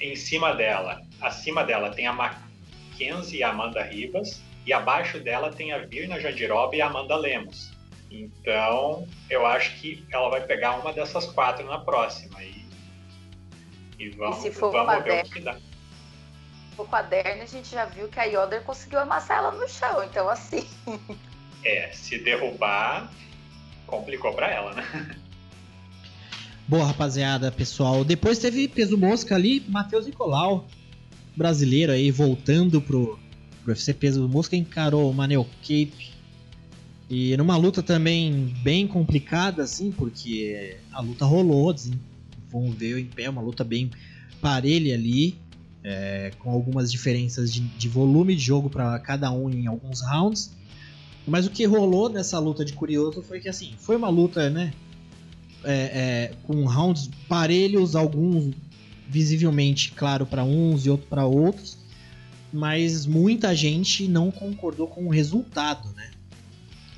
[0.00, 5.50] Em cima dela, acima dela tem a Mackenzie e a Amanda Ribas, e abaixo dela
[5.50, 7.72] tem a Virna Jandiroba e a Amanda Lemos.
[8.10, 12.42] Então, eu acho que ela vai pegar uma dessas quatro na próxima.
[12.44, 12.62] E
[14.02, 15.56] e vamos, e se for vamos ver o que dá.
[16.76, 20.28] O quaderno a gente já viu que a Yoder conseguiu amassar ela no chão, então
[20.28, 20.68] assim.
[21.64, 23.08] É, se derrubar,
[23.92, 25.16] complicou para ela, né?
[26.66, 28.02] Boa, rapaziada, pessoal.
[28.02, 30.66] Depois teve peso mosca ali, Matheus Nicolau,
[31.36, 33.18] brasileiro aí, voltando pro,
[33.62, 36.10] pro UFC peso mosca, encarou o Manel Cape.
[37.10, 41.74] E numa luta também bem complicada, assim, porque a luta rolou,
[42.50, 43.90] vamos ver em pé, uma luta bem
[44.40, 45.36] parelha ali,
[45.84, 50.56] é, com algumas diferenças de, de volume de jogo para cada um em alguns rounds.
[51.26, 54.72] Mas o que rolou nessa luta de curioso foi que assim, foi uma luta, né?
[55.64, 58.52] É, é, com rounds parelhos, alguns
[59.08, 61.78] visivelmente claro para uns e outros para outros,
[62.52, 66.10] mas muita gente não concordou com o resultado, né?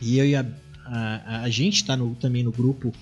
[0.01, 0.47] E eu e a,
[0.87, 2.93] a, a gente está também no grupo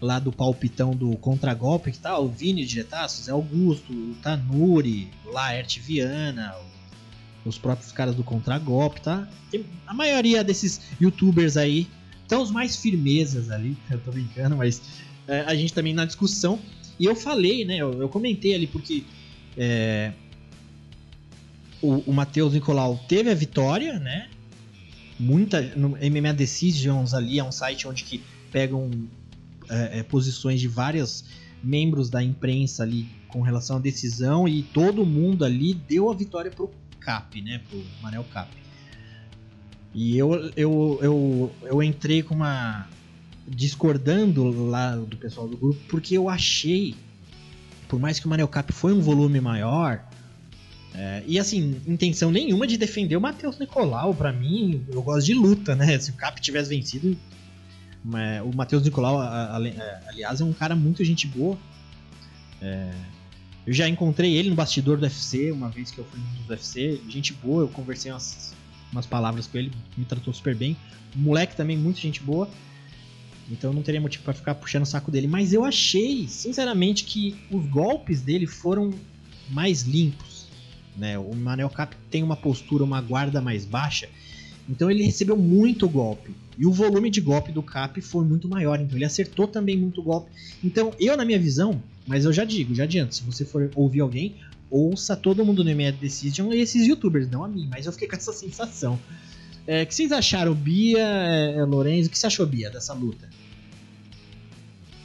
[0.00, 5.08] lá do palpitão do contragolpe que tá, o Vini de Jetaços, é Augusto, o Tanuri,
[5.24, 6.54] Laerte Viana,
[7.44, 9.28] os próprios caras do contragolpe, tá?
[9.86, 11.88] A maioria desses youtubers aí
[12.22, 14.80] estão os mais firmezas ali, eu tô brincando, mas
[15.26, 16.58] é, a gente também na discussão.
[16.98, 17.76] E eu falei, né?
[17.76, 19.04] Eu, eu comentei ali porque
[19.56, 20.12] é,
[21.80, 24.28] o, o Matheus Nicolau teve a vitória, né?
[25.18, 28.90] Muita no MMA Decisions ali é um site onde que pegam
[29.68, 31.24] é, é, posições de vários
[31.62, 36.50] membros da imprensa ali com relação à decisão e todo mundo ali deu a vitória
[36.50, 36.70] pro
[37.04, 37.60] Cap, né?
[37.68, 38.50] Pro Manel Cap.
[39.94, 42.88] E eu, eu, eu, eu entrei com uma.
[43.46, 46.94] discordando lá do pessoal do grupo, porque eu achei,
[47.88, 50.02] por mais que o Manel Cap foi um volume maior,
[50.94, 55.34] é, e assim, intenção nenhuma de defender o Matheus Nicolau, para mim, eu gosto de
[55.34, 55.98] luta, né?
[55.98, 57.16] Se o Cap tivesse vencido,
[58.44, 61.56] o Matheus Nicolau, aliás, é um cara muito gente boa.
[62.60, 62.90] É,
[63.66, 67.00] eu já encontrei ele no bastidor do UFC, uma vez que eu fui no UFC.
[67.08, 68.54] Gente boa, eu conversei umas,
[68.90, 70.76] umas palavras com ele, me tratou super bem.
[71.14, 72.48] Moleque também, muito gente boa.
[73.50, 75.26] Então não teria motivo para ficar puxando o saco dele.
[75.28, 78.90] Mas eu achei, sinceramente, que os golpes dele foram
[79.50, 80.46] mais limpos.
[80.96, 81.18] Né?
[81.18, 84.08] O Manel Cap tem uma postura, uma guarda mais baixa.
[84.68, 86.34] Então ele recebeu muito golpe.
[86.56, 90.02] E o volume de golpe do Cap foi muito maior, então ele acertou também muito
[90.02, 90.30] golpe.
[90.62, 94.00] Então, eu, na minha visão, mas eu já digo, já adianto, se você for ouvir
[94.00, 94.36] alguém,
[94.70, 98.08] ouça todo mundo no MMA Decision e esses youtubers, não a mim, mas eu fiquei
[98.08, 98.98] com essa sensação.
[99.66, 102.08] É, o que vocês acharam, Bia, é, é, Lorenzo?
[102.08, 103.28] O que você achou, Bia, dessa luta?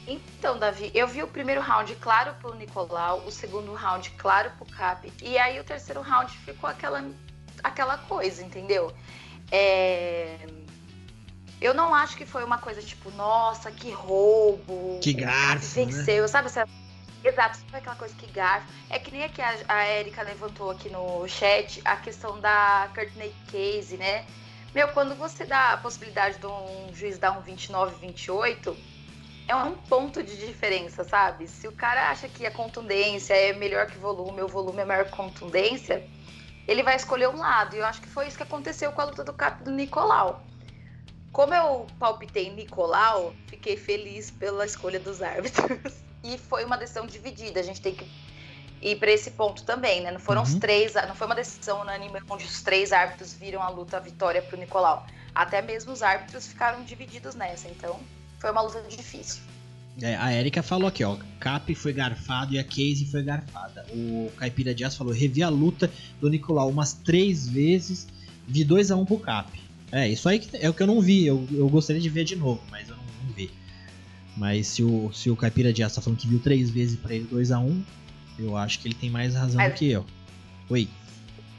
[0.06, 4.66] Então, Davi, eu vi o primeiro round claro pro Nicolau, o segundo round claro pro
[4.66, 7.04] Cap, e aí o terceiro round ficou aquela,
[7.62, 8.92] aquela coisa, entendeu?
[9.50, 10.38] É
[11.60, 15.00] eu não acho que foi uma coisa tipo, nossa, que roubo.
[15.02, 15.74] Que garfo.
[15.74, 16.28] Venceu, né?
[16.28, 16.70] sabe?
[17.24, 18.68] Exato, foi aquela coisa que garfo.
[18.88, 23.34] É que nem aqui a, a Erika levantou aqui no chat a questão da Courtney
[23.50, 24.24] Case, né?
[24.72, 28.76] Meu, quando você dá a possibilidade de um juiz dar um 29, 28,
[29.48, 31.48] é um ponto de diferença, sabe?
[31.48, 35.06] Se o cara acha que a contundência é melhor que volume, o volume é maior
[35.06, 36.06] que contundência,
[36.68, 37.74] ele vai escolher um lado.
[37.74, 40.42] E eu acho que foi isso que aconteceu com a luta do Cap do Nicolau.
[41.32, 45.94] Como eu palpitei Nicolau, fiquei feliz pela escolha dos árbitros.
[46.20, 47.60] E foi uma decisão dividida.
[47.60, 48.04] A gente tem que
[48.82, 50.10] ir para esse ponto também, né?
[50.10, 50.48] Não foram Uhum.
[50.48, 54.00] os três, não foi uma decisão unânime onde os três árbitros viram a luta a
[54.00, 55.06] vitória pro Nicolau.
[55.32, 58.00] Até mesmo os árbitros ficaram divididos nessa, então
[58.40, 59.40] foi uma luta difícil.
[60.00, 61.16] É, a Erika falou aqui, ó.
[61.40, 63.84] Cap foi garfado e a Casey foi garfada.
[63.90, 65.90] O Caipira Dias falou: revi a luta
[66.20, 68.06] do Nicolau umas três vezes,
[68.46, 69.50] vi 2x1 pro Cap.
[69.90, 71.26] É, isso aí que- é o que eu não vi.
[71.26, 73.50] Eu, eu gostaria de ver de novo, mas eu não, não vi.
[74.36, 77.26] Mas se o, se o Caipira Dias tá falando que viu três vezes pra ele
[77.32, 77.82] 2x1,
[78.38, 80.06] eu acho que ele tem mais razão Mas- do que eu.
[80.68, 80.88] Oi.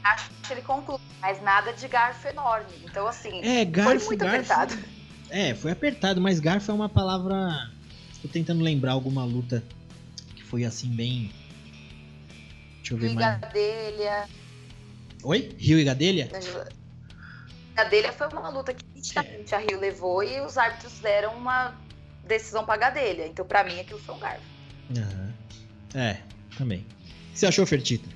[0.02, 2.70] Acho que ele conclui, mas nada de garfo enorme.
[2.84, 4.36] Então, assim, É, foi garfo, muito garfo.
[4.52, 4.78] apertado.
[5.28, 7.70] É, foi apertado, mas garfo é uma palavra.
[8.22, 9.62] Tô tentando lembrar alguma luta
[10.34, 11.30] que foi assim bem.
[12.76, 13.52] Deixa eu ver Liga mais.
[13.52, 14.02] dele,
[15.22, 15.54] Oi?
[15.58, 16.30] Rio e Gadelha?
[17.76, 21.74] A dele foi uma luta que nitidamente a Rio levou e os árbitros deram uma
[22.26, 23.26] decisão pra Gadelha.
[23.26, 24.44] Então, pra mim, aquilo foi um garfo.
[24.96, 25.34] Aham.
[25.94, 26.18] É,
[26.56, 26.80] também.
[26.80, 28.08] O que você achou, Fertita?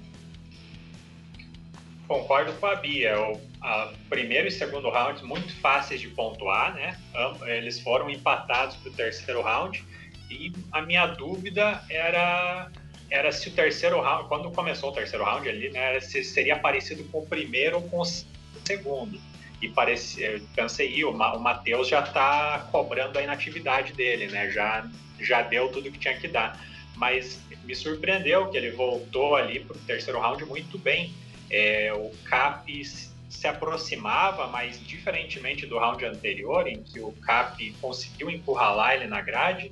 [2.06, 3.18] Concordo com a Bia.
[3.18, 6.98] O a primeiro e segundo round muito fáceis de pontuar, né?
[7.46, 9.82] Eles foram empatados para o terceiro round.
[10.30, 12.70] E a minha dúvida era
[13.10, 16.58] era se o terceiro round, quando começou o terceiro round ali, né, era se seria
[16.58, 19.20] parecido com o primeiro ou com o segundo.
[19.62, 24.50] E parecia, eu pensei, "Ih, o o Matheus já está cobrando a inatividade dele, né?
[24.50, 24.88] Já
[25.20, 26.60] já deu tudo que tinha que dar.
[26.96, 31.12] Mas me surpreendeu que ele voltou ali para o terceiro round muito bem.
[31.50, 32.84] É, o Cap
[33.28, 39.20] se aproximava, mas diferentemente do round anterior, em que o Cap conseguiu encurralar ele na
[39.20, 39.70] grade,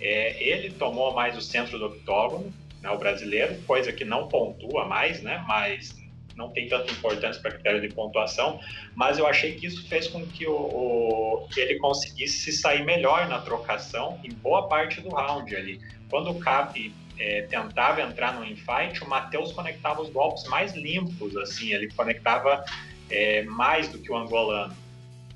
[0.00, 4.86] é, ele tomou mais o centro do octógono, né, o brasileiro, coisa que não pontua
[4.86, 5.94] mais, né, mas
[6.36, 8.58] não tem tanta importância para critério de pontuação,
[8.96, 13.28] mas eu achei que isso fez com que o, o- ele conseguisse se sair melhor
[13.28, 15.78] na trocação em boa parte do round ali.
[16.08, 21.36] Quando o Cap é, tentava entrar no infight, o Matheus conectava os golpes mais limpos,
[21.36, 22.64] assim, ele conectava
[23.10, 24.74] é, mais do que o angolano.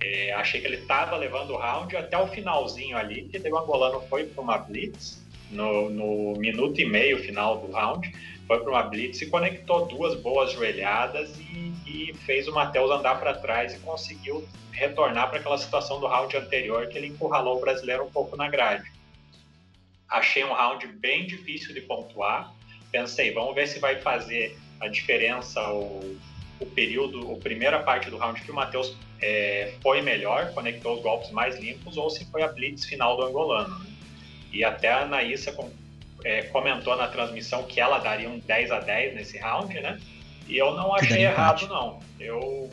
[0.06, 4.02] É, achei que ele estava levando o round até o finalzinho ali, que o angolano
[4.02, 8.12] foi para uma blitz, no, no minuto e meio final do round,
[8.46, 13.18] foi para uma blitz e conectou duas boas joelhadas e, e fez o Matheus andar
[13.18, 17.60] para trás e conseguiu retornar para aquela situação do round anterior que ele encurralou o
[17.60, 18.92] brasileiro um pouco na grade.
[20.06, 22.52] Achei um round bem difícil de pontuar.
[22.92, 26.18] Pensei, vamos ver se vai fazer a diferença o,
[26.60, 28.94] o período, a primeira parte do round que o Matheus
[29.26, 33.22] é, foi melhor, conectou os golpes mais limpos, ou se foi a blitz final do
[33.24, 33.78] angolano.
[33.78, 33.86] né?
[34.52, 35.70] E até a Anaísa com-
[36.22, 39.98] é, comentou na transmissão que ela daria um 10 a 10 nesse round, né?
[40.46, 42.00] E eu não achei errado, não.
[42.20, 42.70] Eu,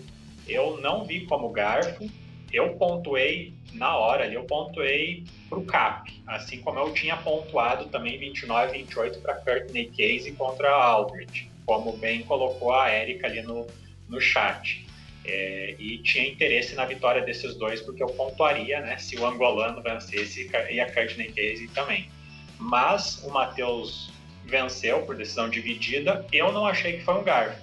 [0.47, 2.09] eu não vi como garfo.
[2.51, 8.17] Eu pontuei na hora ali, eu pontuei pro Cap, assim como eu tinha pontuado também
[8.17, 13.65] 29 28 para Courtney Casey contra a Aldrich, como bem colocou a Erika ali no,
[14.09, 14.85] no chat.
[15.23, 19.81] É, e tinha interesse na vitória desses dois, porque eu pontuaria né, se o angolano
[19.81, 22.09] vencesse e a Courtney Casey também.
[22.57, 24.11] Mas o Matheus
[24.45, 27.59] venceu por decisão dividida, eu não achei que foi um garfo.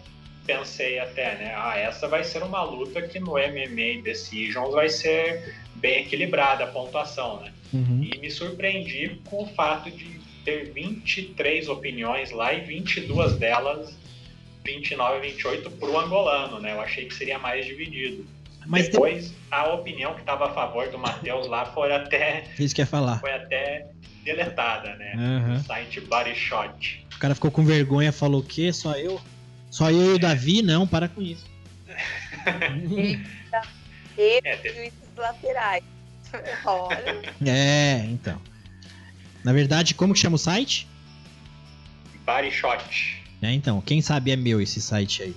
[0.47, 1.53] Pensei até, né?
[1.55, 6.67] Ah, essa vai ser uma luta que no MMA Decisions vai ser bem equilibrada a
[6.69, 7.53] pontuação, né?
[7.73, 8.03] Uhum.
[8.03, 13.95] E me surpreendi com o fato de ter 23 opiniões lá e 22 delas,
[14.75, 16.73] 29 e 28, para o angolano, né?
[16.73, 18.27] Eu achei que seria mais dividido.
[18.67, 18.93] Mas tem...
[18.93, 22.87] Depois, a opinião que estava a favor do Matheus lá foi até, isso que ia
[22.87, 23.19] falar.
[23.19, 23.87] foi até
[24.25, 25.15] deletada, né?
[25.15, 25.55] Aham.
[25.55, 27.07] No site Body Shot.
[27.15, 28.73] O cara ficou com vergonha, falou o quê?
[28.73, 29.21] Só eu?
[29.71, 30.63] Só eu e o Davi?
[30.63, 31.47] Não, para com isso.
[34.19, 35.85] E É, laterais.
[36.65, 38.41] Olha, é, então.
[39.43, 40.87] Na verdade, como que chama o site?
[42.27, 43.18] Body Shot.
[43.41, 45.37] É, então, quem sabe é meu esse site aí.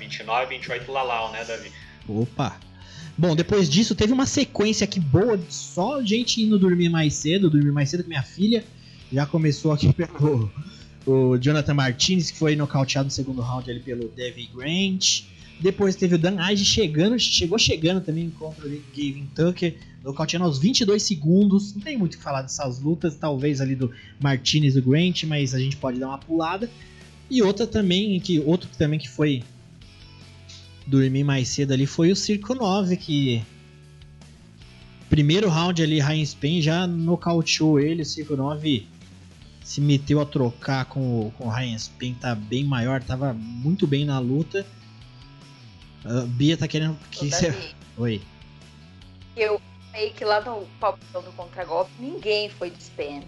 [0.00, 1.70] 29 e 28 Lalau, né, Davi?
[2.08, 2.58] Opa!
[3.16, 7.70] Bom, depois disso teve uma sequência aqui boa, só gente indo dormir mais cedo, dormir
[7.70, 8.64] mais cedo com minha filha.
[9.12, 10.50] Já começou aqui pelo
[11.06, 15.22] o Jonathan Martinez, que foi nocauteado no segundo round ali pelo Davy Grant.
[15.60, 20.58] Depois teve o Dan Ige chegando, chegou chegando também contra o Gavin Tucker, nocauteando aos
[20.58, 21.74] 22 segundos.
[21.74, 23.90] Não tem muito o que falar dessas lutas, talvez ali do
[24.20, 26.68] Martinez e do Grant, mas a gente pode dar uma pulada.
[27.30, 29.42] E outra também, que outro também que foi
[30.86, 33.42] dormir mais cedo ali foi o Circo 9, que
[35.08, 38.86] primeiro round ali, Ryan Spain já nocauteou ele, o Circo 9
[39.62, 43.86] se meteu a trocar com o, com o Ryan Spain, tá bem maior, tava muito
[43.86, 44.66] bem na luta.
[46.04, 47.50] A Bia tá querendo que você...
[47.50, 48.22] Davi, Oi.
[49.36, 53.22] eu falei que lá no palpitão do contragolpe ninguém foi de spam.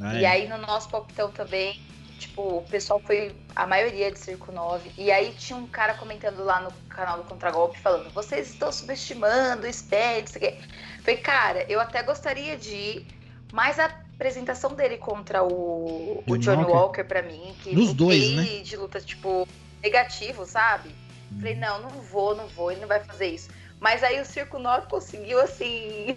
[0.00, 0.28] Ah, E é.
[0.28, 1.80] aí no nosso palpitão também,
[2.18, 4.90] tipo, o pessoal foi a maioria de Circo 9.
[4.98, 9.66] E aí tinha um cara comentando lá no canal do Contragolpe falando: vocês estão subestimando
[9.66, 9.92] o isso
[10.36, 10.58] aqui.
[11.02, 13.06] Falei, cara, eu até gostaria de ir,
[13.52, 18.32] mas a apresentação dele contra o, o Johnny Walker, Walker para mim, que Nos dois,
[18.32, 18.44] né?
[18.62, 19.48] de luta, tipo,
[19.82, 20.90] negativo, sabe?
[21.38, 23.48] Falei, não, não vou, não vou, ele não vai fazer isso.
[23.80, 26.14] Mas aí o Circo 9 conseguiu, assim,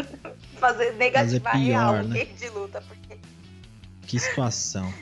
[0.60, 2.24] fazer negativa fazer pior, real né?
[2.24, 2.82] de luta.
[2.82, 3.18] Porque...
[4.06, 4.92] Que situação.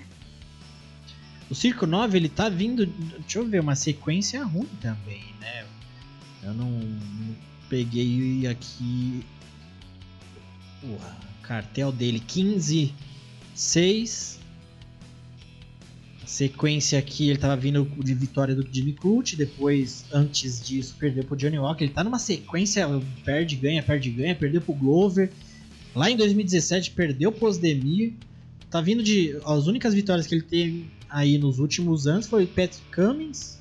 [1.50, 5.66] O Circo 9, ele tá vindo, deixa eu ver, uma sequência ruim também, né?
[6.42, 7.36] Eu não, não
[7.68, 9.24] peguei aqui
[10.82, 10.98] o
[11.42, 12.94] cartel dele, 15,
[13.54, 14.33] 6,
[16.26, 21.36] sequência aqui, ele tava vindo de vitória do Jimmy Crute, depois, antes disso, perdeu pro
[21.36, 21.84] Johnny Walker.
[21.84, 22.86] Ele tá numa sequência,
[23.24, 25.30] perde, ganha, perde, ganha, perdeu pro Glover.
[25.94, 28.14] Lá em 2017, perdeu pro Osdemir.
[28.70, 29.38] Tá vindo de.
[29.44, 33.60] As únicas vitórias que ele teve aí nos últimos anos foi Patrick Cummings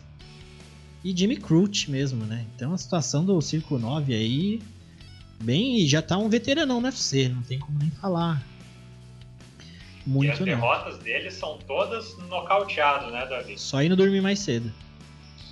[1.03, 2.45] e Jimmy Crute mesmo, né?
[2.55, 4.61] Então a situação do Circo 9 aí.
[5.43, 8.41] Bem, já tá um veteranão no UFC, não tem como nem falar
[10.05, 13.57] muito, e as derrotas dele são todas nocauteadas, né, Davi?
[13.57, 14.71] Só indo dormir mais cedo.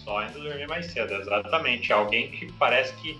[0.04, 1.92] Só indo dormir mais cedo, exatamente.
[1.94, 3.18] Alguém que parece que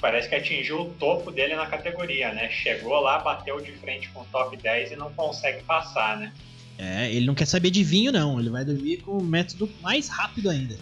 [0.00, 2.48] parece que atingiu o topo dele na categoria, né?
[2.50, 6.32] Chegou lá, bateu de frente com o top 10 e não consegue passar, né?
[6.76, 8.38] É, ele não quer saber de vinho, não.
[8.40, 10.76] Ele vai dormir com o método mais rápido ainda.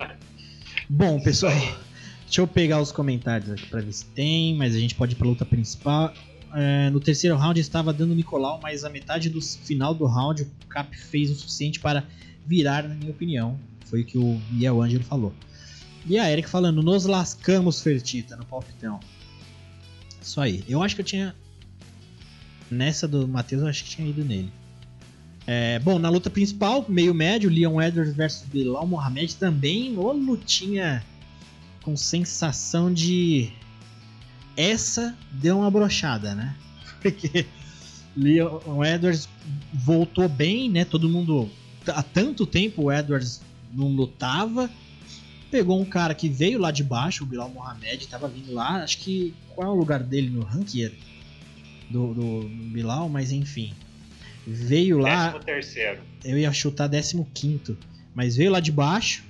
[0.88, 1.52] Bom, pessoal,
[2.24, 5.16] deixa eu pegar os comentários aqui pra ver se tem, mas a gente pode ir
[5.16, 6.12] pra luta principal
[6.54, 10.66] é, no terceiro round estava dando Nicolau, mas a metade do final do round o
[10.68, 12.04] Cap fez o suficiente para
[12.46, 13.58] virar, na minha opinião.
[13.86, 15.34] Foi o que o Miguel Ângelo falou.
[16.06, 19.00] E a Eric falando, nos lascamos, Fertita, no palpitão.
[20.22, 20.64] Isso aí.
[20.68, 21.34] Eu acho que eu tinha.
[22.70, 24.52] Nessa do Matheus, eu acho que tinha ido nele.
[25.46, 29.98] É, bom, na luta principal, meio médio, Leon Edwards versus Bilal Mohamed também.
[29.98, 31.04] Ô lutinha
[31.82, 33.52] com sensação de
[34.56, 36.54] essa deu uma brochada, né?
[37.02, 37.46] Porque
[38.16, 39.28] Leon Edwards
[39.72, 40.84] voltou bem, né?
[40.84, 41.50] Todo mundo.
[41.86, 43.40] Há tanto tempo o Edwards
[43.72, 44.70] não lutava.
[45.50, 48.82] Pegou um cara que veio lá de baixo, o Bilal Mohamed, tava vindo lá.
[48.82, 49.34] Acho que.
[49.54, 50.90] Qual é o lugar dele no ranking
[51.90, 53.72] do, do Bilal, mas enfim.
[54.46, 55.26] Veio lá.
[55.26, 56.00] Décimo terceiro.
[56.24, 57.76] Eu ia chutar 15,
[58.14, 59.24] mas veio lá de baixo.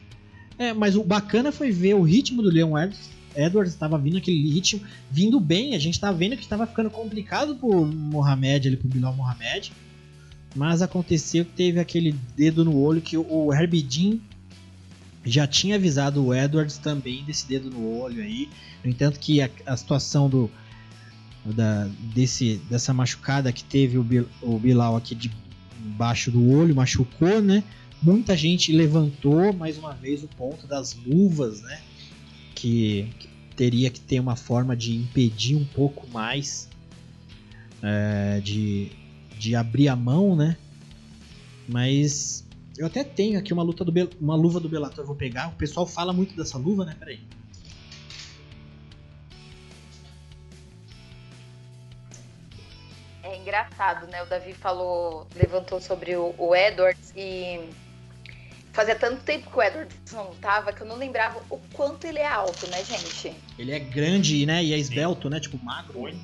[0.58, 4.50] É, mas o bacana foi ver o ritmo do Leon Edwards Edwards estava vindo aquele
[4.50, 4.80] ritmo,
[5.10, 5.74] vindo bem.
[5.74, 9.72] A gente estava vendo que estava ficando complicado pro Mohamed, ali pro Bilal Mohamed.
[10.54, 14.18] Mas aconteceu que teve aquele dedo no olho que o Herbie Jean
[15.24, 18.48] já tinha avisado o Edwards também desse dedo no olho aí.
[18.84, 20.50] No entanto que a, a situação do
[21.52, 25.30] da, desse, dessa machucada que teve o, Bil, o Bilal aqui de
[25.78, 27.62] baixo do olho, machucou, né?
[28.02, 31.80] Muita gente levantou mais uma vez o ponto das luvas, né?
[32.64, 36.66] Que, que teria que ter uma forma de impedir um pouco mais
[37.82, 38.90] é, de,
[39.38, 40.56] de abrir a mão, né?
[41.68, 42.42] Mas
[42.78, 45.48] eu até tenho aqui uma luta do Be uma luva do Bellator, vou pegar.
[45.48, 46.96] O pessoal fala muito dessa luva, né?
[46.98, 47.20] Peraí.
[53.22, 54.22] É engraçado, né?
[54.22, 57.60] O Davi falou, levantou sobre o, o Edwards e
[58.74, 62.18] Fazia tanto tempo que o Edward não lutava que eu não lembrava o quanto ele
[62.18, 63.32] é alto, né, gente?
[63.56, 64.64] Ele é grande, né?
[64.64, 65.38] E é esbelto, né?
[65.38, 66.00] Tipo, magro.
[66.00, 66.18] Muito,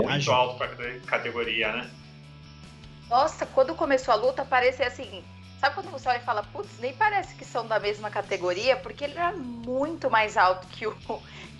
[0.00, 0.68] muito alto pra
[1.06, 1.90] categoria, né?
[3.10, 5.24] Nossa, quando começou a luta, parecia assim.
[5.60, 9.02] Sabe quando você olha e fala, putz, nem parece que são da mesma categoria, porque
[9.02, 10.96] ele era muito mais alto que o,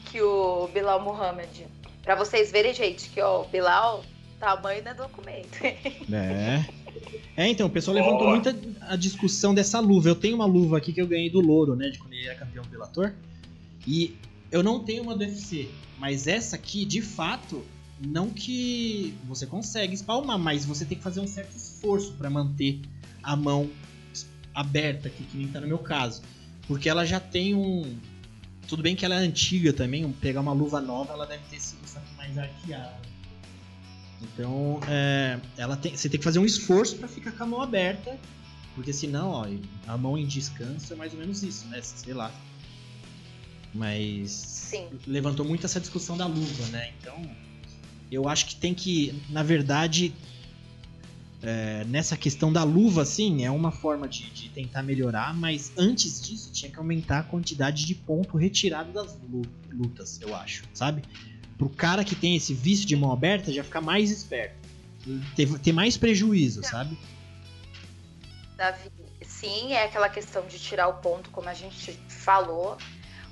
[0.04, 1.66] que o Bilal Muhammad.
[2.04, 4.04] Pra vocês verem, gente, que ó, o Bilal,
[4.38, 5.58] tamanho não é documento.
[6.12, 6.86] É.
[7.36, 10.08] É, então, o pessoal levantou muito a, a, discussão dessa luva.
[10.08, 11.90] Eu tenho uma luva aqui que eu ganhei do Louro, né?
[11.90, 13.12] De quando ele era campeão do.
[13.86, 14.16] E
[14.50, 15.68] eu não tenho uma do UFC.
[15.98, 17.62] Mas essa aqui, de fato,
[18.00, 22.80] não que você consegue espalmar, mas você tem que fazer um certo esforço para manter
[23.22, 23.70] a mão
[24.54, 26.22] aberta aqui, que nem tá no meu caso.
[26.66, 27.98] Porque ela já tem um.
[28.66, 31.80] Tudo bem que ela é antiga também, pegar uma luva nova, ela deve ter sido
[32.16, 33.15] mais arqueada.
[34.22, 37.62] Então, é, ela tem, você tem que fazer um esforço para ficar com a mão
[37.62, 38.18] aberta,
[38.74, 39.46] porque senão, ó,
[39.86, 41.80] a mão em descanso é mais ou menos isso, né?
[41.82, 42.32] Sei lá.
[43.74, 44.88] Mas Sim.
[45.06, 46.92] levantou muito essa discussão da luva, né?
[46.98, 47.22] Então,
[48.10, 50.14] eu acho que tem que, na verdade,
[51.42, 56.20] é, nessa questão da luva, assim, é uma forma de, de, tentar melhorar, mas antes
[56.20, 59.18] disso tinha que aumentar a quantidade de ponto retirado das
[59.70, 61.02] lutas, eu acho, sabe?
[61.56, 64.56] Pro cara que tem esse vício de mão aberta já ficar mais esperto.
[65.36, 66.98] Ter, ter mais prejuízo, sabe?
[68.56, 68.90] Davi,
[69.22, 72.76] sim, é aquela questão de tirar o ponto, como a gente falou.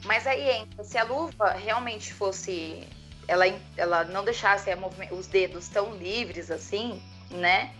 [0.04, 2.86] Mas aí entra, se a luva realmente fosse.
[3.26, 3.46] Ela,
[3.76, 4.68] ela não deixasse
[5.10, 7.72] os dedos tão livres assim, né?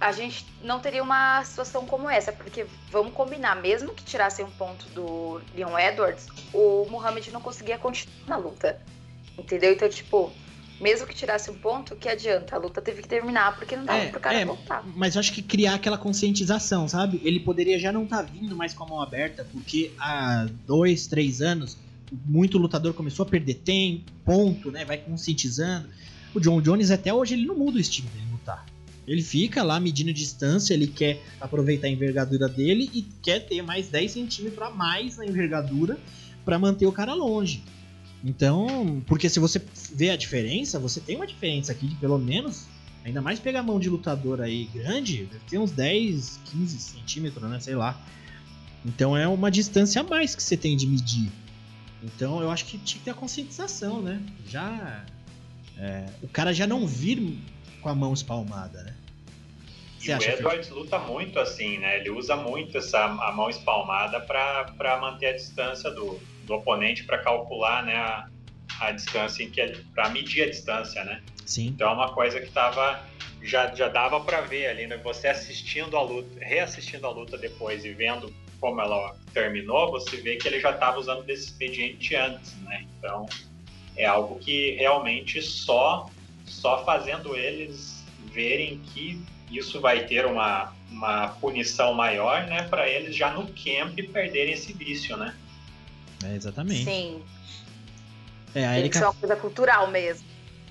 [0.00, 4.50] A gente não teria uma situação como essa, porque vamos combinar, mesmo que tirassem um
[4.50, 8.80] ponto do Leon Edwards, o Muhammad não conseguia continuar na luta.
[9.40, 9.72] Entendeu?
[9.72, 10.32] Então, tipo,
[10.80, 12.56] mesmo que tirasse um ponto, que adianta?
[12.56, 14.82] A luta teve que terminar porque não dava é, pro cara é, voltar.
[14.96, 17.20] Mas eu acho que criar aquela conscientização, sabe?
[17.22, 21.06] Ele poderia já não estar tá vindo mais com a mão aberta, porque há dois,
[21.06, 21.76] três anos,
[22.24, 24.84] muito lutador começou a perder tempo, ponto, né?
[24.84, 25.88] Vai conscientizando.
[26.34, 28.64] O John Jones até hoje ele não muda o estilo dele lutar.
[29.06, 33.88] Ele fica lá medindo distância, ele quer aproveitar a envergadura dele e quer ter mais
[33.88, 35.98] 10 centímetros a mais na envergadura
[36.44, 37.62] para manter o cara longe.
[38.24, 39.60] Então, porque se você
[39.94, 42.66] vê a diferença, você tem uma diferença aqui de pelo menos,
[43.04, 47.50] ainda mais pegar a mão de lutador aí grande, deve ter uns 10, 15 centímetros,
[47.50, 47.58] né?
[47.60, 47.98] Sei lá.
[48.84, 51.30] Então é uma distância a mais que você tem de medir.
[52.02, 54.20] Então eu acho que tinha que ter a conscientização, né?
[54.46, 55.04] Já.
[55.78, 57.38] É, o cara já não vir
[57.80, 58.94] com a mão espalmada, né?
[59.98, 60.74] Você e o Edwards que...
[60.74, 61.98] luta muito assim, né?
[61.98, 66.18] Ele usa muito essa a mão espalmada para manter a distância do,
[66.50, 68.28] do oponente para calcular né, a,
[68.80, 71.22] a distância em que para medir a distância, né?
[71.46, 71.68] Sim.
[71.68, 73.00] Então é uma coisa que tava
[73.40, 74.96] já, já dava para ver ali, né?
[74.98, 80.36] Você assistindo a luta, reassistindo a luta depois e vendo como ela terminou, você vê
[80.36, 82.84] que ele já estava usando desse expediente antes, né?
[82.98, 83.26] Então
[83.96, 86.10] é algo que realmente só
[86.44, 93.16] só fazendo eles verem que isso vai ter uma, uma punição maior, né, para eles
[93.16, 95.34] já no camp perderem esse vício, né?
[96.24, 96.84] É, exatamente.
[96.84, 97.22] Sim.
[98.54, 98.98] É, a Erika...
[98.98, 100.26] Isso é uma coisa cultural mesmo.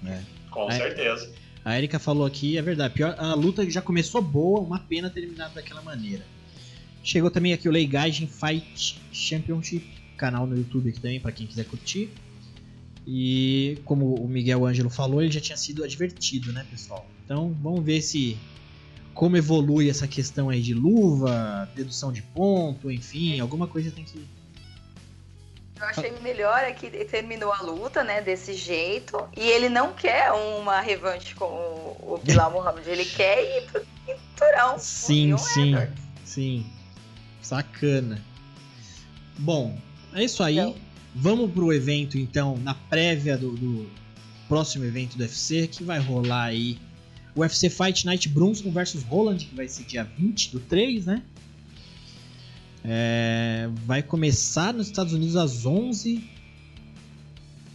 [0.06, 0.22] É.
[0.50, 0.72] Com a...
[0.72, 1.32] certeza.
[1.64, 2.94] A Erika falou aqui, é verdade.
[2.94, 6.26] Pior, a luta já começou boa, uma pena terminar daquela maneira.
[7.04, 9.86] Chegou também aqui o Leigagem Fight Championship,
[10.18, 12.10] canal no YouTube aqui também, para quem quiser curtir.
[13.08, 17.06] E como o Miguel Ângelo falou, ele já tinha sido advertido, né, pessoal?
[17.26, 18.38] Então vamos ver se
[19.14, 24.26] como evolui essa questão aí de luva, dedução de ponto, enfim, alguma coisa tem que
[25.80, 29.28] eu achei melhor é que terminou a luta, né, desse jeito.
[29.36, 32.86] E ele não quer uma revanche com o, o Bilal Muhammad.
[32.86, 34.80] Ele quer ir pro cinturão.
[34.80, 35.70] Sim, sim.
[35.70, 36.04] Edwards.
[36.26, 36.66] Sim.
[37.42, 38.22] Sacana.
[39.38, 39.78] Bom,
[40.14, 40.60] é isso aí.
[40.60, 40.76] Então.
[41.16, 43.90] Vamos pro evento, então, na prévia do, do,
[44.48, 46.78] próximo evento do UFC, que vai rolar aí
[47.36, 51.24] o UFC Fight Night Brunson versus Roland, que vai ser dia 20 do 3, né?
[52.84, 56.24] É, vai começar nos Estados Unidos às 11.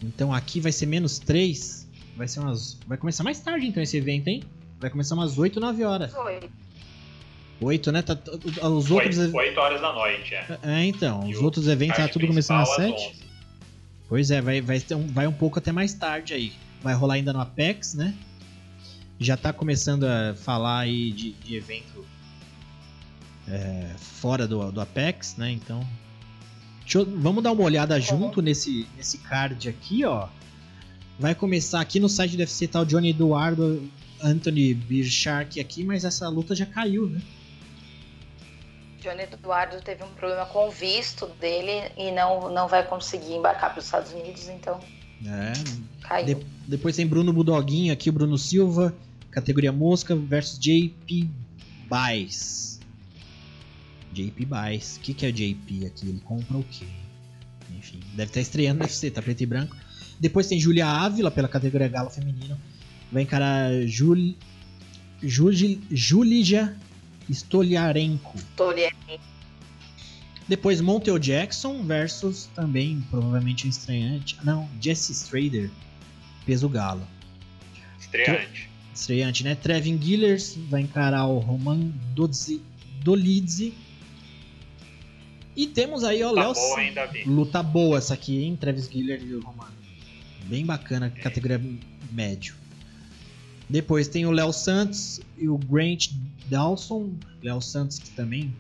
[0.03, 1.89] Então aqui vai ser menos 3.
[2.17, 2.79] Vai ser umas.
[2.87, 4.43] Vai começar mais tarde então esse evento, hein?
[4.79, 6.15] Vai começar umas 8, 9 horas.
[6.15, 6.51] 8.
[7.61, 8.03] 8, né?
[8.03, 8.19] Tá,
[8.69, 10.59] os outros 8, 8 horas da noite, é.
[10.63, 11.27] É, então.
[11.29, 13.25] E os outros eventos tá tudo começando às 7.
[14.09, 16.53] Pois é, vai, vai, ter um, vai um pouco até mais tarde aí.
[16.83, 18.15] Vai rolar ainda no Apex, né?
[19.19, 22.05] Já tá começando a falar aí de, de evento
[23.49, 25.51] é, fora do, do Apex, né?
[25.51, 25.87] Então,
[26.93, 30.29] eu, vamos dar uma olhada junto nesse, nesse card aqui, ó.
[31.19, 33.89] Vai começar aqui no site do UFC tá o Johnny Eduardo,
[34.21, 37.21] Anthony Birshark aqui, mas essa luta já caiu, né?
[39.01, 43.71] Johnny Eduardo teve um problema com o visto dele e não, não vai conseguir embarcar
[43.71, 44.81] para os Estados Unidos, então.
[45.27, 45.53] É.
[46.03, 46.27] Caiu.
[46.27, 48.95] De, depois tem Bruno Budoguinho aqui, o Bruno Silva,
[49.31, 51.31] categoria mosca versus JP
[51.87, 52.74] Baez.
[54.15, 54.97] JP Buys.
[54.97, 56.09] O que, que é JP aqui?
[56.09, 56.87] Ele compra o quê?
[57.77, 59.77] Enfim, deve estar estreando no UFC, tá preto e branco.
[60.19, 62.59] Depois tem Julia Ávila pela categoria galo feminino.
[63.11, 64.35] Vai encarar Jul...
[65.23, 65.53] Jul...
[65.91, 66.77] Julija
[67.29, 68.39] Stoliarenko.
[68.39, 69.35] Stoliarenko.
[70.47, 74.37] Depois Montel Jackson versus também provavelmente um estreante.
[74.45, 75.71] Não, Jesse Strader,
[76.45, 77.07] peso galo.
[77.99, 78.69] Estreante.
[78.95, 79.55] Estreante, né?
[79.55, 81.91] Trevin Gillers vai encarar o Roman
[83.03, 83.73] Dolidze
[85.57, 86.53] e temos aí, ó, Léo.
[86.53, 86.95] Boa, hein,
[87.27, 88.57] Luta boa essa aqui, hein?
[88.57, 89.73] Travis Giller e o Romano.
[90.45, 91.21] Bem bacana, é.
[91.21, 91.61] categoria
[92.11, 92.55] médio.
[93.69, 96.11] Depois tem o Léo Santos e o Grant
[96.49, 97.13] Dawson.
[97.43, 98.55] Léo Santos que também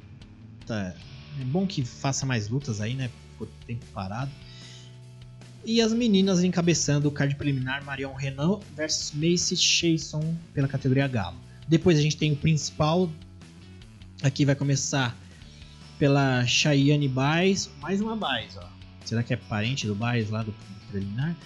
[0.66, 0.94] tá.
[1.40, 3.10] É bom que faça mais lutas aí, né?
[3.32, 4.30] Ficou tempo parado.
[5.64, 11.36] E as meninas encabeçando o card preliminar Marion Renan versus Macy Chason pela categoria Galo.
[11.66, 13.10] Depois a gente tem o principal.
[14.22, 15.16] Aqui vai começar
[15.98, 18.68] pela Cheyenne Baez, mais uma Baez, ó.
[19.04, 21.36] Será que é parente do Baez lá do, do preliminar?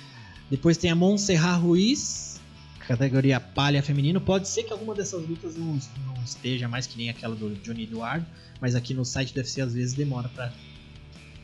[0.50, 2.40] Depois tem a Montserrat Ruiz.
[2.86, 4.20] categoria palha feminino.
[4.20, 7.84] Pode ser que alguma dessas lutas não, não esteja mais que nem aquela do Johnny
[7.84, 8.24] Eduardo,
[8.60, 10.52] mas aqui no site deve ser às vezes demora para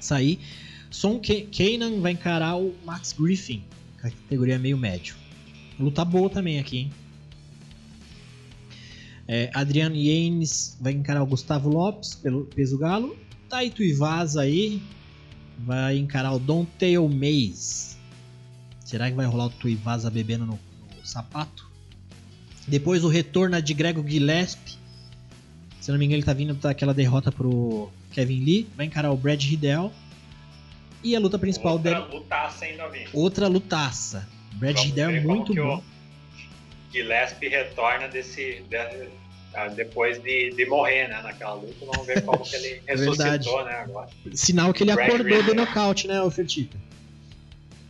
[0.01, 0.39] sair.
[0.91, 3.63] Son Kanan vai encarar o Max Griffin,
[3.99, 5.17] categoria meio médio.
[5.79, 6.93] Luta boa também aqui, hein?
[9.27, 13.17] É, Adriano Yanes vai encarar o Gustavo Lopes pelo peso galo.
[13.49, 14.83] Taito Ivasa aí
[15.59, 17.99] vai encarar o Don Tail Mays.
[18.85, 21.71] Será que vai rolar o Tuivasa bebendo no, no, sapato?
[22.67, 24.79] Depois o retorno de Grego Gillespie.
[25.81, 28.69] Se não me engano, ele tá vindo daquela derrota pro Kevin Lee.
[28.77, 29.93] Vai encarar o Brad Riddell.
[31.03, 32.03] E a luta principal Outra dele.
[32.03, 33.09] Outra lutaça, hein, Davi?
[33.13, 34.29] Outra lutaça.
[34.55, 35.83] Brad Riddell é muito bom.
[36.95, 38.77] Gillespie retorna desse, de,
[39.55, 41.75] ah, depois de, de morrer, né, naquela luta.
[41.85, 44.09] Vamos ver como que ele ressuscitou, né, agora.
[44.33, 45.55] Sinal que ele Brad acordou Riddell.
[45.55, 46.79] do nocaute, né, Fertita?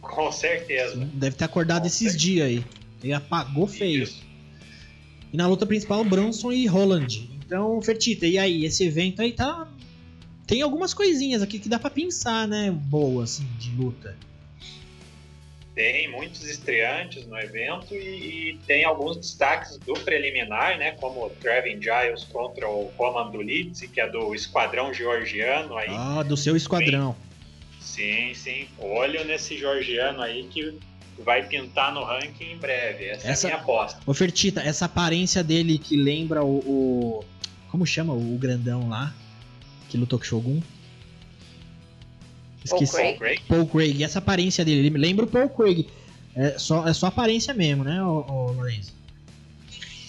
[0.01, 0.97] Com certeza.
[1.15, 2.65] Deve ter acordado Com esses dias aí.
[3.03, 4.03] Ele apagou feio.
[4.03, 4.23] Isso.
[5.33, 7.31] E na luta principal, Bronson e Holland.
[7.45, 8.65] Então, Fertita, e aí?
[8.65, 9.69] Esse evento aí tá
[10.47, 12.71] tem algumas coisinhas aqui que dá para pensar, né?
[12.71, 14.17] Boa, assim, de luta.
[15.75, 20.93] Tem muitos estreantes no evento e, e tem alguns destaques do preliminar, né?
[20.93, 25.91] Como o Trevin Giles contra o Roman Dulitzi, que é do esquadrão georgiano aí.
[25.91, 27.17] Ah, do seu esquadrão.
[27.81, 28.69] Sim, sim.
[28.79, 30.79] Olho nesse georgiano aí que
[31.19, 33.07] vai pintar no ranking em breve.
[33.07, 33.49] Essa, essa...
[33.49, 34.01] é a minha aposta.
[34.07, 37.25] Ofertita, essa aparência dele que lembra o, o.
[37.69, 39.13] Como chama o grandão lá?
[39.95, 40.61] que lutou com Shogun.
[42.65, 42.97] Esqueci.
[42.97, 43.43] Paul Craig.
[43.47, 43.97] Paul Craig.
[43.99, 45.87] E essa aparência dele, ele me lembra o Paul Craig.
[46.35, 48.93] É só, é só aparência mesmo, né, Lorenzo?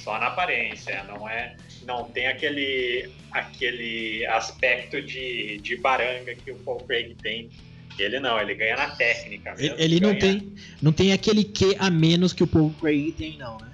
[0.04, 1.56] Só na aparência, não é.
[1.86, 7.50] Não tem aquele, aquele aspecto de, de baranga que o Paul Craig tem.
[7.98, 9.56] Ele não, ele ganha na técnica.
[9.56, 13.38] Mesmo, ele não tem, não tem aquele Q a menos que o Paul Craig tem,
[13.38, 13.72] não, né?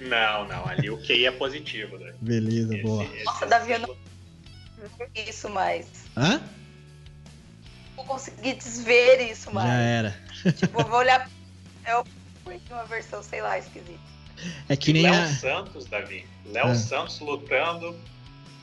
[0.00, 2.12] Não, não, ali o QI é positivo, né?
[2.20, 3.04] Beleza, esse, boa.
[3.04, 3.96] Esse, Nossa, Davi, eu não
[5.14, 5.86] isso mais.
[6.16, 6.42] Hã?
[8.02, 9.68] Vou conseguir desver isso mais.
[9.68, 10.16] Já era.
[10.52, 11.30] Tipo, vou olhar.
[11.84, 14.00] É uma versão, sei lá, esquisita.
[14.68, 15.26] É que nem Léo a...
[15.28, 16.26] Santos, Davi.
[16.46, 16.74] Léo ah.
[16.74, 17.96] Santos lutando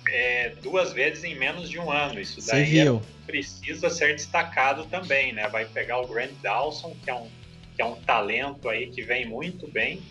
[0.09, 2.19] é, duas vezes em menos de um ano.
[2.19, 5.47] Isso daí é, precisa ser destacado também, né?
[5.47, 7.27] Vai pegar o Grant Dawson, que é um,
[7.75, 10.01] que é um talento aí que vem muito bem,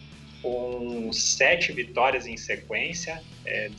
[0.41, 3.22] com sete vitórias em sequência.
[3.45, 3.70] É,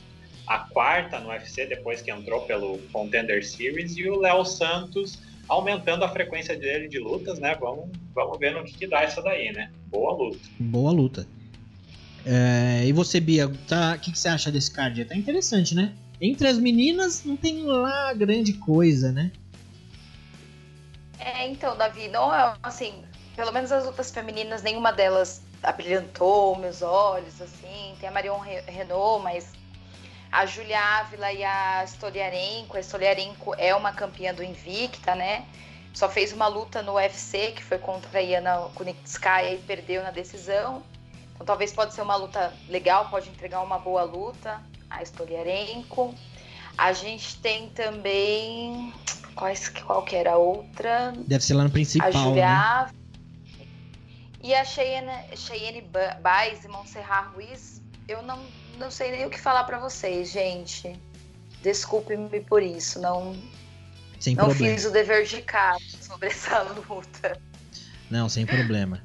[0.46, 6.04] a quarta no UFC depois que entrou pelo Contender Series e o Léo Santos aumentando
[6.04, 7.56] a frequência dele de lutas, né?
[7.60, 9.70] Vamos, vamos ver no que, que dá essa daí, né?
[9.88, 10.38] Boa luta.
[10.58, 11.26] Boa luta.
[12.24, 15.04] É, e você, Bia, tá, o que, que você acha desse card?
[15.04, 15.92] Tá interessante, né?
[16.20, 19.32] Entre as meninas não tem lá grande coisa, né?
[21.18, 22.94] É, então, Davi, não é assim,
[23.34, 27.94] pelo menos as lutas femininas, nenhuma delas abrilhantou meus olhos, assim.
[27.98, 29.50] Tem a Marion Renault, mas
[30.32, 32.76] a Julia Ávila e a Stoliarenko.
[32.76, 35.44] A Stoliarenko é uma campeã do Invicta, né?
[35.92, 40.10] Só fez uma luta no UFC, que foi contra a Iana Kunitskaya e perdeu na
[40.10, 40.82] decisão.
[41.34, 46.14] Então talvez pode ser uma luta legal, pode entregar uma boa luta, a Stoliarenko.
[46.78, 48.94] A gente tem também...
[49.34, 51.12] Quais, qual que era a outra?
[51.16, 52.52] Deve ser lá no principal, A Julia né?
[52.52, 53.00] Ávila.
[54.42, 55.88] E a Cheyenne, Cheyenne
[56.20, 58.38] Baez e Montserrat Ruiz, eu não
[58.80, 60.98] não sei nem o que falar para vocês, gente.
[61.62, 63.36] Desculpe-me por isso, não
[64.18, 64.74] sem não problema.
[64.74, 67.38] fiz o dever de casa sobre essa luta.
[68.10, 69.02] Não, sem problema.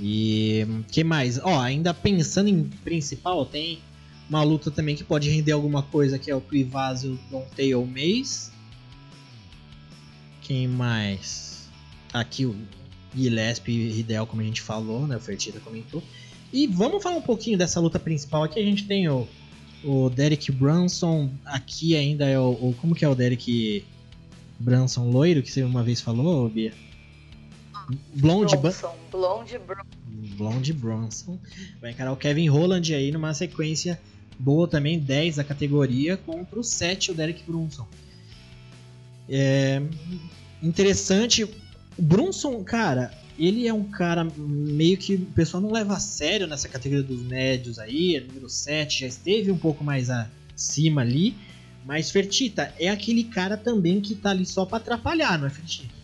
[0.00, 1.38] E que mais?
[1.38, 3.82] Ó, ainda pensando em principal, tem
[4.30, 7.18] uma luta também que pode render alguma coisa, que é o Tuivazio
[7.56, 8.52] Tail Maze.
[10.42, 11.68] Quem mais?
[12.12, 12.56] Aqui o
[13.14, 15.16] Gillespie e como a gente falou, né?
[15.16, 16.02] O Fertita comentou.
[16.52, 18.44] E vamos falar um pouquinho dessa luta principal.
[18.44, 19.26] Aqui a gente tem o,
[19.84, 21.30] o Derek Brunson.
[21.44, 23.84] Aqui ainda é o, o, Como que é o Derek
[24.58, 26.72] Brunson loiro que você uma vez falou, Bia?
[28.14, 28.94] Blonde Bronson.
[29.10, 29.86] Blonde Bronson.
[30.36, 31.38] Blonde Bronson.
[31.80, 34.00] Vai encarar o Kevin Holland aí numa sequência
[34.38, 37.86] boa também, 10 da categoria, contra o 7, o Derek Brunson.
[39.28, 39.82] É
[40.62, 41.44] interessante.
[41.44, 41.52] O
[41.98, 46.68] Brunson, cara, ele é um cara meio que o pessoal não leva a sério nessa
[46.68, 51.36] categoria dos médios aí, é número 7, já esteve um pouco mais acima ali.
[51.86, 55.94] Mas Fertita é aquele cara também que tá ali só para atrapalhar, não é Fertita?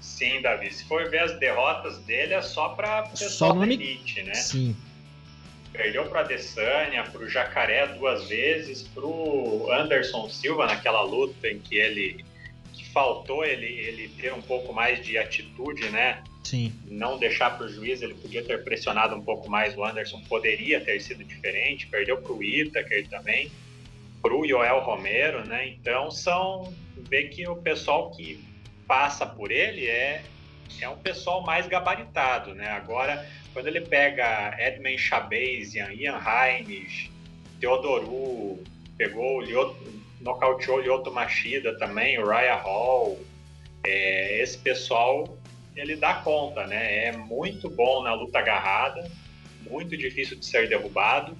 [0.00, 0.72] Sim, Davi.
[0.72, 3.74] Se for ver as derrotas dele, é só pra pessoal só nome...
[3.74, 4.34] elite, né?
[4.34, 4.76] Sim.
[5.72, 12.24] Perdeu para Adesanya, pro Jacaré duas vezes, pro Anderson Silva naquela luta em que ele
[12.76, 16.22] que faltou ele, ele ter um pouco mais de atitude, né?
[16.42, 16.72] Sim.
[16.86, 19.76] Não deixar para o juiz, ele podia ter pressionado um pouco mais.
[19.76, 21.86] O Anderson poderia ter sido diferente.
[21.86, 23.50] Perdeu para o Itaker também,
[24.20, 25.68] para o Joel Romero, né?
[25.68, 26.72] Então são
[27.08, 28.44] ver que o pessoal que
[28.86, 30.22] passa por ele é
[30.80, 32.68] é um pessoal mais gabaritado, né?
[32.68, 37.10] Agora, quando ele pega Edmund Chabazian, Ian Heinz,
[37.60, 38.62] Teodoru,
[38.96, 39.42] pegou o
[40.24, 43.20] nocauteou Lyoto Machida também, o Raya Hall,
[43.84, 45.38] é, esse pessoal
[45.76, 47.06] ele dá conta, né?
[47.06, 49.10] É muito bom na luta agarrada,
[49.68, 51.36] muito difícil de ser derrubado,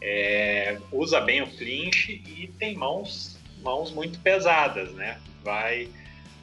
[0.00, 5.18] é, usa bem o clinch e tem mãos, mãos muito pesadas, né?
[5.42, 5.88] Vai,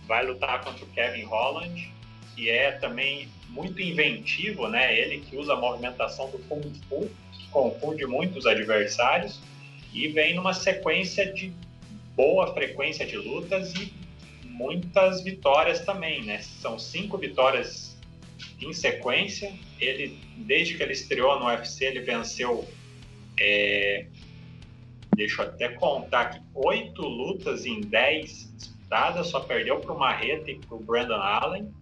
[0.08, 1.92] vai lutar contra o Kevin Holland,
[2.36, 4.98] que é também muito inventivo, né?
[4.98, 9.40] Ele que usa a movimentação do Kung Fu, que confunde muitos adversários,
[9.94, 11.54] e vem numa sequência de
[12.16, 13.94] boa frequência de lutas e
[14.44, 16.42] muitas vitórias também, né?
[16.42, 17.98] São cinco vitórias
[18.62, 19.52] em sequência.
[19.80, 22.68] Ele, desde que ele estreou no UFC, ele venceu,
[23.40, 24.06] é,
[25.16, 30.52] deixa eu até contar aqui, oito lutas em dez disputadas, só perdeu para o Marreta
[30.52, 31.74] e para o Brandon Allen.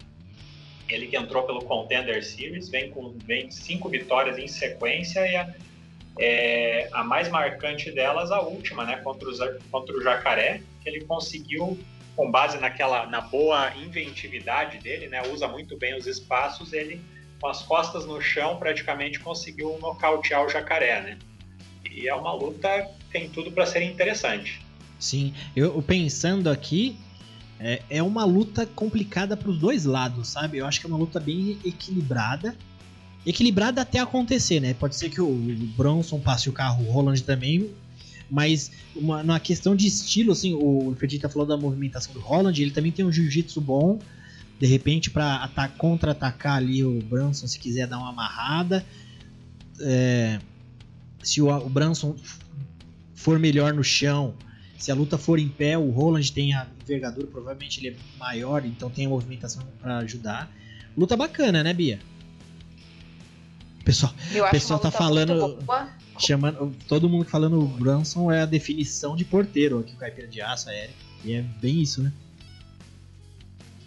[0.87, 5.53] Ele que entrou pelo Contender Series, vem com vem cinco vitórias em sequência e a,
[6.19, 11.05] é, a mais marcante delas, a última, né, contra o, contra o Jacaré, que ele
[11.05, 11.79] conseguiu
[12.15, 17.01] com base naquela na boa inventividade dele, né, usa muito bem os espaços, ele
[17.39, 21.17] com as costas no chão praticamente conseguiu nocautear o jacaré, né?
[21.89, 24.61] E é uma luta tem tudo para ser interessante.
[24.99, 26.97] Sim, eu pensando aqui
[27.57, 30.57] é, é uma luta complicada para os dois lados, sabe?
[30.57, 32.55] Eu acho que é uma luta bem equilibrada.
[33.25, 34.73] Equilibrada até acontecer, né?
[34.73, 35.33] Pode ser que o
[35.75, 37.69] Bronson passe o carro, o Roland também,
[38.29, 42.71] mas uma, na questão de estilo, assim, o Fedita falou da movimentação do Holland, ele
[42.71, 43.99] também tem um jiu-jitsu bom.
[44.59, 48.85] De repente, para contra-atacar ali o Branson, se quiser dar uma amarrada.
[49.79, 50.39] É,
[51.23, 52.15] se o, o Branson
[53.13, 54.33] for melhor no chão,
[54.77, 58.65] se a luta for em pé, o Roland tem a envergadura, provavelmente ele é maior,
[58.65, 60.51] então tem a movimentação para ajudar.
[60.97, 61.99] Luta bacana, né, Bia?
[63.89, 64.13] Pessoal,
[64.47, 65.57] o pessoal tá falando.
[66.19, 70.41] Chamando, todo mundo falando o Brunson é a definição de porteiro aqui, o caipira de
[70.41, 70.93] aço, a Erika.
[71.23, 72.11] E é bem isso, né?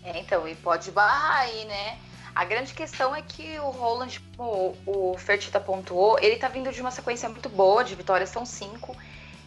[0.03, 1.99] É, então, e pode barrar aí, né?
[2.35, 6.81] A grande questão é que o Roland, como o Fertita pontuou, ele tá vindo de
[6.81, 8.97] uma sequência muito boa, de vitórias são cinco.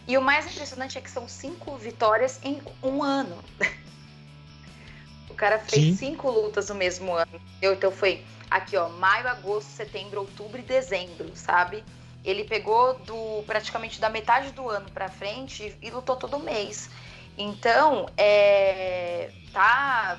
[0.08, 3.36] E o mais impressionante é que são cinco vitórias em um ano.
[5.28, 5.96] o cara fez Sim.
[5.96, 7.40] cinco lutas no mesmo ano.
[7.60, 11.84] Então foi aqui, ó, maio, agosto, setembro, outubro e dezembro, sabe?
[12.24, 16.90] Ele pegou do praticamente da metade do ano para frente e, e, lutou todo mês.
[17.38, 20.18] Então, é, tá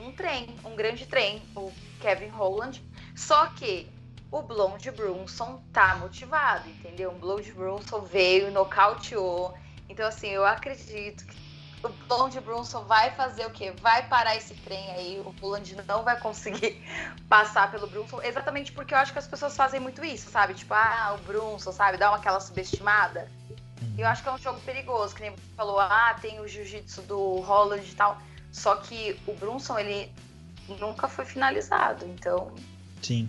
[0.00, 2.82] um trem, um grande trem, o Kevin Holland.
[3.14, 3.88] Só que
[4.30, 7.10] o Blonde Brunson tá motivado, entendeu?
[7.10, 9.54] O Blonde Brunson veio, nocauteou.
[9.88, 11.45] Então, assim, eu acredito que
[11.86, 13.72] o Blonde Brunson vai fazer o quê?
[13.80, 16.82] Vai parar esse trem aí, o Poland não vai conseguir
[17.28, 20.54] passar pelo Brunson, exatamente porque eu acho que as pessoas fazem muito isso, sabe?
[20.54, 21.96] Tipo, ah, o Brunson, sabe?
[21.96, 23.28] Dá uma aquela subestimada.
[23.96, 26.46] E eu acho que é um jogo perigoso, que nem você falou, ah, tem o
[26.46, 28.20] jiu-jitsu do Holland e tal.
[28.52, 30.10] Só que o Brunson, ele
[30.80, 32.52] nunca foi finalizado, então.
[33.02, 33.28] Sim.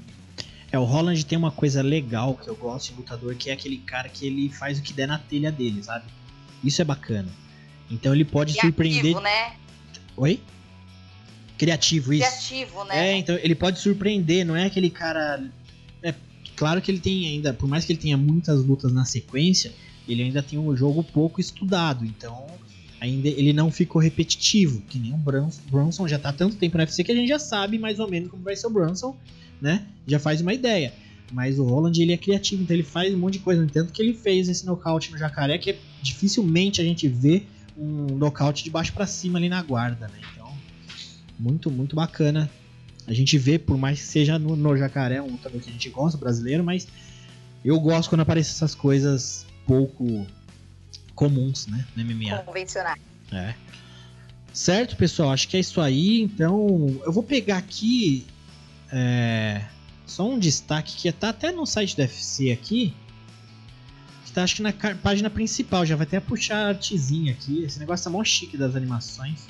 [0.71, 3.77] É, o Holland tem uma coisa legal que eu gosto em lutador, que é aquele
[3.77, 6.05] cara que ele faz o que der na telha dele, sabe?
[6.63, 7.29] Isso é bacana.
[7.89, 9.21] Então ele pode Criativo, surpreender.
[9.21, 9.53] né?
[10.15, 10.39] Oi?
[11.57, 12.27] Criativo, isso.
[12.27, 13.09] Criativo, né?
[13.09, 15.43] É, então ele pode surpreender, não é aquele cara.
[16.03, 16.13] É
[16.55, 19.73] claro que ele tem ainda, por mais que ele tenha muitas lutas na sequência,
[20.07, 22.45] ele ainda tem um jogo pouco estudado, então
[22.99, 26.77] ainda ele não ficou repetitivo, que nem o Bronson, Bronson já tá há tanto tempo
[26.77, 29.15] no UFC que a gente já sabe mais ou menos como vai ser o Bronson,
[29.61, 29.85] né?
[30.05, 30.93] Já faz uma ideia.
[31.31, 33.61] Mas o Roland ele é criativo, então ele faz um monte de coisa.
[33.61, 37.43] No entanto que ele fez esse nocaute no jacaré, que é, dificilmente a gente vê
[37.77, 40.19] um nocaute de baixo para cima ali na guarda, né?
[40.33, 40.51] Então,
[41.37, 42.49] muito, muito bacana.
[43.05, 45.89] A gente vê, por mais que seja no, no jacaré, um lutador que a gente
[45.89, 46.87] gosta, brasileiro, mas
[47.63, 50.25] eu gosto quando aparecem essas coisas pouco
[51.15, 51.85] comuns, né?
[51.95, 52.37] No MMA.
[52.43, 52.99] Convencionais.
[53.31, 53.53] É.
[54.51, 55.31] Certo, pessoal?
[55.31, 56.21] Acho que é isso aí.
[56.21, 58.25] Então, eu vou pegar aqui
[58.91, 59.63] é,
[60.05, 62.93] só um destaque que tá até no site do UFC aqui
[64.37, 67.63] tá acho que na página principal, já vai até puxar a artezinha aqui.
[67.63, 69.47] Esse negócio tá mó chique das animações.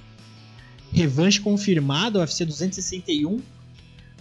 [0.94, 3.42] Revanche confirmada, UFC 261.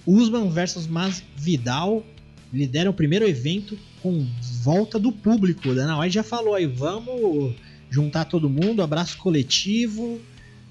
[0.04, 2.04] Usman versus Masvidal
[2.52, 4.26] lidera o primeiro evento com
[4.62, 5.72] volta do público.
[5.72, 7.54] Dana White já falou aí, vamos
[7.88, 10.20] juntar todo mundo, abraço coletivo.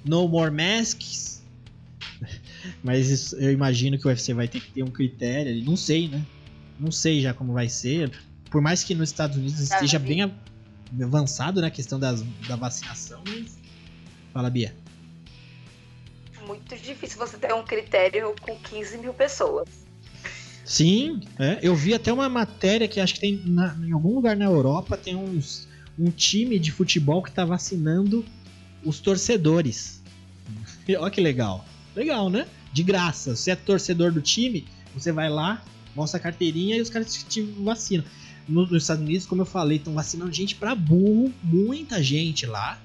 [0.03, 1.41] No More Masks.
[2.83, 5.63] Mas isso, eu imagino que o UFC vai ter que ter um critério.
[5.63, 6.21] Não sei, né?
[6.77, 8.11] Não sei já como vai ser.
[8.55, 10.33] Por mais que nos Estados Unidos esteja bem
[11.03, 13.21] avançado na questão das, da vacinação.
[14.31, 14.73] Fala, Bia.
[16.47, 19.67] Muito difícil você ter um critério com 15 mil pessoas.
[20.63, 24.37] Sim, é, eu vi até uma matéria que acho que tem na, em algum lugar
[24.37, 25.67] na Europa tem uns,
[25.99, 28.23] um time de futebol que está vacinando
[28.85, 30.01] os torcedores.
[30.97, 31.65] Olha que legal.
[31.93, 32.47] Legal, né?
[32.71, 33.35] De graça.
[33.35, 35.61] Você é torcedor do time, você vai lá,
[35.93, 38.05] mostra a carteirinha e os caras te vacinam.
[38.47, 42.79] Nos Estados Unidos, como eu falei, estão vacinando gente pra burro, muita gente lá.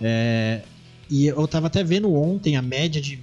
[0.00, 0.62] É,
[1.10, 3.20] e eu tava até vendo ontem a média de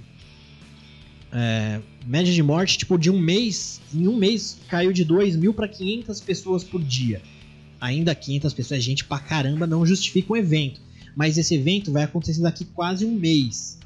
[1.32, 5.54] é, média de morte, tipo, de um mês, em um mês caiu de 2 mil
[5.54, 7.22] para 500 pessoas por dia.
[7.80, 10.80] Ainda 500 pessoas é gente pra caramba, não justifica um evento.
[11.16, 13.78] Mas esse evento vai acontecer daqui quase um mês.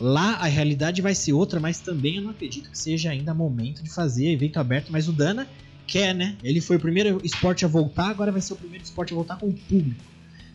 [0.00, 3.82] Lá a realidade vai ser outra, mas também eu não acredito que seja ainda momento
[3.82, 4.90] de fazer evento aberto.
[4.90, 5.48] Mas o Dana
[5.88, 6.36] quer, né?
[6.44, 9.36] Ele foi o primeiro esporte a voltar, agora vai ser o primeiro esporte a voltar
[9.38, 10.04] com o público.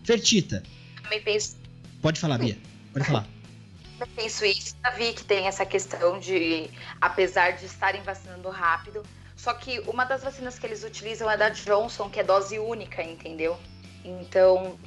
[0.04, 0.64] Fertita.
[1.02, 1.58] Também penso.
[2.02, 2.58] Pode falar, Bia.
[2.94, 3.28] Pode falar.
[4.00, 4.76] Eu penso isso.
[4.84, 6.70] Já vi que tem essa questão de,
[7.02, 9.04] apesar de estarem vacinando rápido,
[9.36, 13.02] só que uma das vacinas que eles utilizam é da Johnson, que é dose única,
[13.02, 13.58] entendeu?
[14.06, 14.78] Então,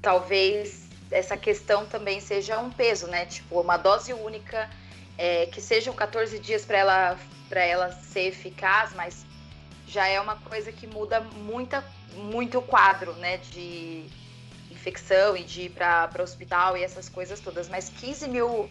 [0.00, 3.26] talvez essa questão também seja um peso, né?
[3.26, 4.70] Tipo, uma dose única,
[5.18, 7.18] é, que sejam 14 dias para ela,
[7.50, 9.26] ela ser eficaz, mas
[9.92, 11.84] já é uma coisa que muda muita,
[12.16, 13.38] muito o quadro, né?
[13.38, 14.04] De
[14.70, 17.68] infecção e de ir para o hospital e essas coisas todas.
[17.68, 18.68] Mas 15 mil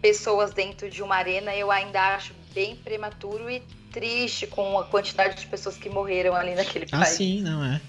[0.00, 3.62] pessoas dentro de uma arena eu ainda acho bem prematuro e
[3.92, 7.12] triste com a quantidade de pessoas que morreram ali naquele ah, país.
[7.12, 7.80] Ah, sim, não é.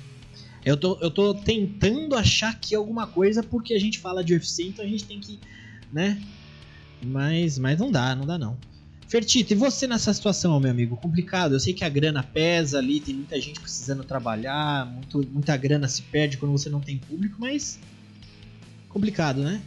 [0.66, 4.64] Eu tô, eu tô tentando achar aqui alguma coisa porque a gente fala de UFC,
[4.64, 5.40] então a gente tem que,
[5.92, 6.22] né?
[7.02, 8.58] Mas, mas não dá, não dá não.
[9.12, 10.96] Fertito, e você nessa situação, meu amigo?
[10.96, 11.54] Complicado.
[11.54, 15.86] Eu sei que a grana pesa ali, tem muita gente precisando trabalhar, muito, muita grana
[15.90, 17.78] se perde quando você não tem público, mas.
[18.88, 19.62] Complicado, né?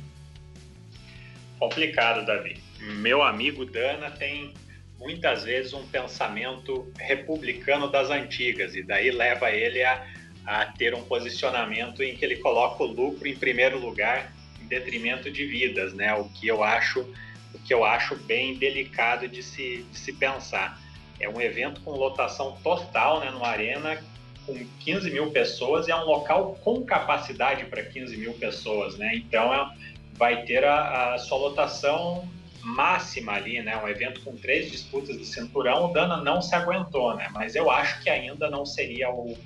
[1.58, 2.56] Complicado, Davi.
[2.80, 4.54] Meu amigo Dana tem
[4.98, 10.06] muitas vezes um pensamento republicano das antigas, e daí leva ele a,
[10.46, 14.32] a ter um posicionamento em que ele coloca o lucro em primeiro lugar
[14.62, 16.14] em detrimento de vidas, né?
[16.14, 17.06] O que eu acho
[17.54, 20.80] o que eu acho bem delicado de se, de se pensar.
[21.20, 24.02] É um evento com lotação total né, no Arena,
[24.44, 28.98] com 15 mil pessoas, e é um local com capacidade para 15 mil pessoas.
[28.98, 29.12] Né?
[29.14, 29.74] Então, é,
[30.14, 32.28] vai ter a, a sua lotação
[32.64, 33.76] máxima ali, né?
[33.76, 37.28] Um evento com três disputas de cinturão, o Dana não se aguentou, né?
[37.32, 39.36] Mas eu acho que ainda não seria o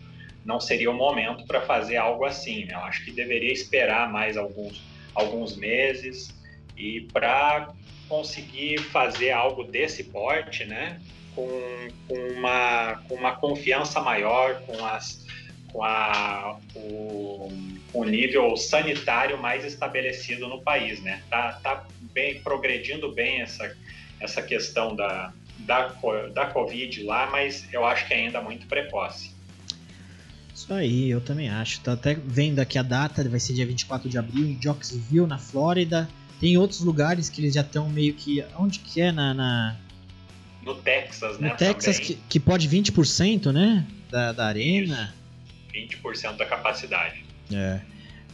[0.44, 2.74] não seria o momento para fazer algo assim, né?
[2.74, 4.80] Eu acho que deveria esperar mais alguns
[5.14, 6.32] alguns meses
[6.76, 7.72] e para
[8.08, 11.00] conseguir fazer algo desse porte, né?
[11.34, 11.48] Com,
[12.08, 15.24] com, uma, com uma confiança maior, com, as,
[15.72, 17.52] com a, o,
[17.92, 21.22] o nível sanitário mais estabelecido no país, né?
[21.30, 23.76] Tá, tá bem, progredindo bem essa,
[24.20, 25.94] essa questão da, da,
[26.34, 29.36] da Covid lá, mas eu acho que ainda é muito precoce.
[30.54, 31.80] Isso aí, eu também acho.
[31.80, 35.38] Tá até vendo aqui a data, vai ser dia 24 de abril em Jocksville, na
[35.38, 36.08] Flórida.
[36.40, 38.44] Tem outros lugares que eles já estão meio que.
[38.58, 39.10] Onde que é?
[39.10, 39.34] Na.
[39.34, 39.76] na...
[40.62, 41.50] No Texas, né?
[41.50, 43.86] No Texas, que, que pode 20%, né?
[44.10, 45.14] Da, da arena.
[45.72, 45.98] Isso.
[46.02, 47.24] 20% da capacidade.
[47.52, 47.80] É.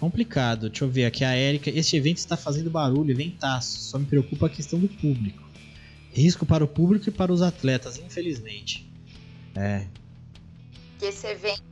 [0.01, 0.69] Complicado.
[0.69, 1.71] Deixa eu ver aqui a Erika.
[1.71, 3.79] Esse evento está fazendo barulho, eventaço.
[3.79, 5.43] Só me preocupa a questão do público.
[6.13, 8.89] Risco para o público e para os atletas, infelizmente.
[9.55, 9.87] É.
[11.03, 11.63] Esse evento,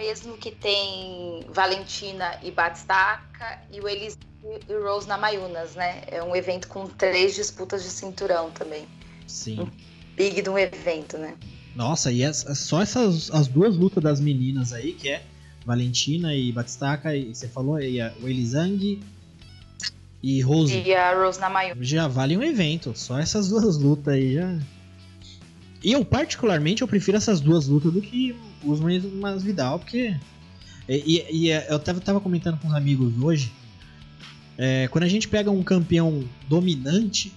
[0.00, 6.02] mesmo que tem Valentina e Batistaca e o Elis e Rose na Mayunas, né?
[6.06, 8.88] É um evento com três disputas de cinturão também.
[9.26, 9.60] Sim.
[9.60, 9.68] Um
[10.16, 11.36] big de um evento, né?
[11.76, 15.22] Nossa, e é só essas as duas lutas das meninas aí, que é
[15.66, 19.00] Valentina e Batistaca, e você falou aí, o Elizang
[20.22, 20.80] e Rose.
[20.80, 21.86] E a Rose na Mayunas.
[21.86, 24.58] Já vale um evento, só essas duas lutas aí já.
[25.82, 30.16] Eu, particularmente, eu prefiro essas duas lutas do que os mais Vidal, porque.
[30.88, 33.52] E, e, e eu tava, tava comentando com os amigos hoje
[34.62, 37.32] é, quando a gente pega um campeão dominante,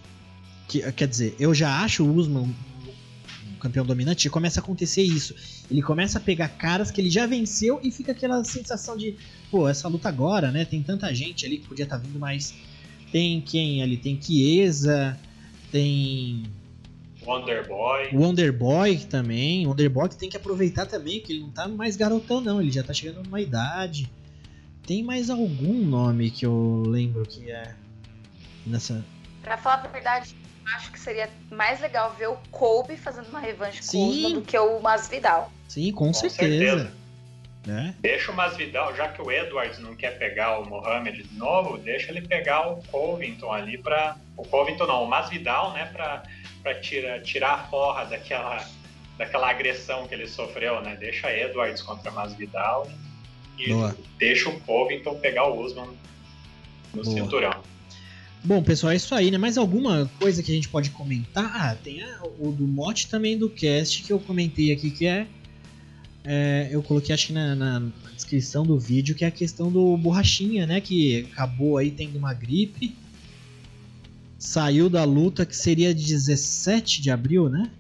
[0.68, 5.34] que, quer dizer, eu já acho o Usman um campeão dominante, começa a acontecer isso.
[5.72, 9.16] Ele começa a pegar caras que ele já venceu e fica aquela sensação de,
[9.50, 10.66] pô, essa luta agora, né?
[10.66, 12.54] Tem tanta gente ali que podia estar tá vindo mais.
[13.10, 13.96] Tem quem ali?
[13.96, 15.18] Tem Chiesa,
[15.72, 16.44] tem.
[17.26, 18.10] Wonderboy.
[18.14, 19.68] Wonderboy também.
[19.68, 22.62] Wonderboy que tem que aproveitar também, que ele não tá mais garotão, não.
[22.62, 24.12] Ele já tá chegando numa idade.
[24.86, 27.74] Tem mais algum nome que eu lembro que é.
[28.66, 29.04] Nessa...
[29.42, 30.36] Pra falar a verdade,
[30.76, 34.42] acho que seria mais legal ver o Kobe fazendo uma revanche com o Usman do
[34.42, 35.52] que o Masvidal.
[35.68, 36.50] Sim, com, com certeza.
[36.50, 37.04] certeza.
[37.68, 37.94] É.
[38.02, 42.12] Deixa o Masvidal, já que o Edwards não quer pegar o Mohamed de novo, deixa
[42.12, 46.24] ele pegar o Covington ali para o Covington não, o Masvidal, né, para
[46.64, 48.66] para tirar tirar a forra daquela
[49.18, 50.96] daquela agressão que ele sofreu, né?
[50.96, 52.90] Deixa Edwards contra Masvidal
[53.60, 53.96] e Boa.
[54.18, 55.90] deixa o Covington pegar o Usman
[56.94, 57.16] no Boa.
[57.16, 57.64] cinturão.
[58.44, 59.38] Bom, pessoal, é isso aí, né?
[59.38, 61.46] Mais alguma coisa que a gente pode comentar?
[61.46, 65.28] Ah, tem a, o do mote também do cast que eu comentei aqui, que é,
[66.26, 67.84] é eu coloquei acho que na, na,
[68.14, 70.82] descrição do vídeo, que é a questão do Borrachinha, né?
[70.82, 72.94] Que acabou aí tendo uma gripe,
[74.44, 77.72] saiu da luta que seria de 17 de abril, né?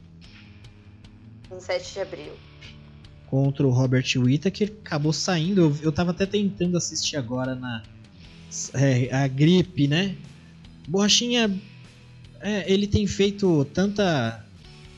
[1.49, 2.31] 17 de abril.
[3.27, 5.61] Contra o Robert Whittaker, acabou saindo.
[5.61, 7.83] Eu, eu tava até tentando assistir agora na
[8.73, 10.15] é, a gripe, né?
[10.87, 11.53] Borrachinha,
[12.39, 14.43] é, ele tem feito tanta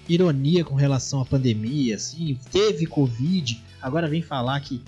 [0.07, 4.81] ironia com relação à pandemia, assim, teve Covid, agora vem falar que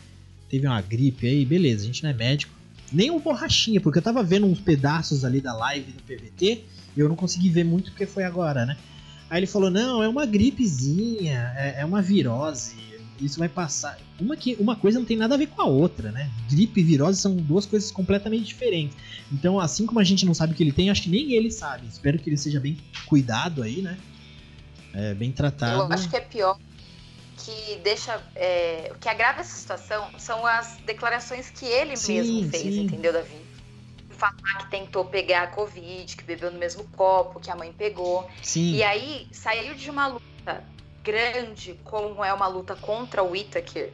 [0.47, 2.56] teve uma gripe aí, beleza, a gente não é médico.
[2.91, 6.63] Nem o Borrachinha, porque eu tava vendo uns pedaços ali da live do PVT
[6.95, 8.77] e eu não consegui ver muito porque foi agora, né?
[9.29, 12.75] Aí ele falou: não, é uma gripezinha, é, é uma virose,
[13.19, 13.97] isso vai passar.
[14.19, 16.29] Uma, que, uma coisa não tem nada a ver com a outra, né?
[16.49, 18.95] Gripe e virose são duas coisas completamente diferentes.
[19.31, 21.51] Então, assim como a gente não sabe o que ele tem, acho que nem ele
[21.51, 21.87] sabe.
[21.87, 23.97] Espero que ele seja bem cuidado aí, né?
[24.93, 25.81] É, bem tratado.
[25.81, 26.57] Eu acho que é pior
[27.47, 28.21] que deixa.
[28.35, 32.81] É, o que agrava essa situação são as declarações que ele sim, mesmo fez, sim.
[32.81, 33.47] entendeu, Davi?
[34.09, 38.29] Falar que tentou pegar a Covid, que bebeu no mesmo copo, que a mãe pegou.
[38.43, 38.73] Sim.
[38.73, 40.63] E aí saiu de uma luta
[41.03, 43.93] grande como é uma luta contra o Whittaker,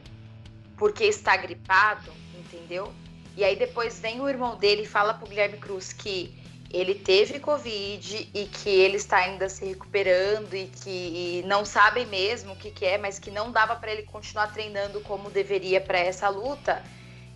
[0.76, 2.92] porque está gripado, entendeu?
[3.36, 6.34] E aí depois vem o irmão dele e fala pro Guilherme Cruz que
[6.74, 12.52] ele teve Covid e que ele está ainda se recuperando e que não sabem mesmo
[12.52, 15.98] o que, que é, mas que não dava para ele continuar treinando como deveria para
[15.98, 16.82] essa luta,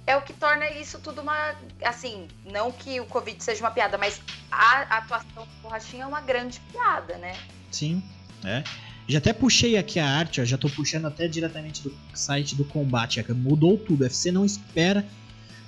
[0.04, 1.54] é o que torna isso tudo uma.
[1.84, 4.20] Assim, não que o Covid seja uma piada, mas
[4.50, 7.36] a atuação do Borrachinha é uma grande piada, né?
[7.70, 8.02] Sim,
[8.44, 8.64] é.
[9.06, 12.64] Já até puxei aqui a arte, ó, já tô puxando até diretamente do site do
[12.64, 13.24] combate.
[13.32, 14.00] Mudou tudo.
[14.00, 15.06] O UFC não espera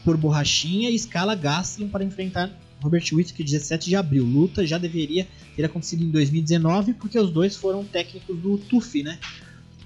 [0.04, 4.24] por borrachinha e escala Gastelum para enfrentar Robert Whittaker 17 de abril.
[4.24, 5.26] Luta já deveria
[5.56, 9.18] ter acontecido em 2019 porque os dois foram técnicos do TUF, né?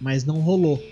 [0.00, 0.82] Mas não rolou.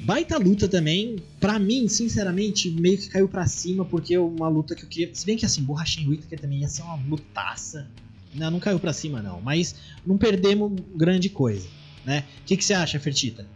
[0.00, 4.74] Baita luta também, pra mim, sinceramente, meio que caiu pra cima, porque é uma luta
[4.74, 5.14] que eu queria.
[5.14, 7.88] Se bem que assim, Borrachinha e Whittaker também ia ser uma lutaça.
[8.34, 9.74] Não, não caiu para cima não, mas
[10.06, 11.66] não perdemos grande coisa,
[12.04, 12.24] né?
[12.42, 13.46] O que, que você acha, Fertita?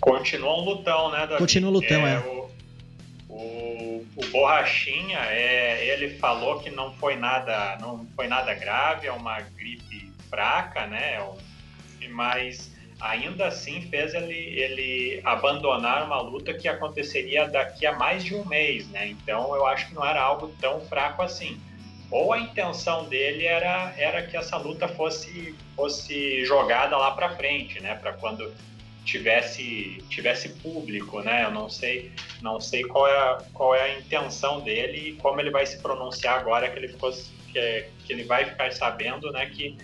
[0.00, 1.38] Continua um lutão, né, Davi?
[1.38, 2.14] Continua um lutão, é.
[2.14, 2.18] é.
[2.18, 2.37] O,
[4.18, 9.40] o, Borrachinha, é, ele falou que não foi nada, não foi nada grave, é uma
[9.40, 11.14] gripe fraca, né?
[12.00, 18.24] É mas ainda assim fez ele, ele abandonar uma luta que aconteceria daqui a mais
[18.24, 19.08] de um mês, né?
[19.08, 21.60] Então eu acho que não era algo tão fraco assim
[22.10, 27.80] ou a intenção dele era, era que essa luta fosse, fosse jogada lá para frente,
[27.80, 27.94] né?
[27.94, 28.50] Para quando
[29.08, 31.44] tivesse tivesse público, né?
[31.44, 32.12] Eu não sei
[32.42, 35.80] não sei qual é a, qual é a intenção dele e como ele vai se
[35.80, 39.46] pronunciar agora que ele ficou que, que ele vai ficar sabendo, né?
[39.46, 39.76] Que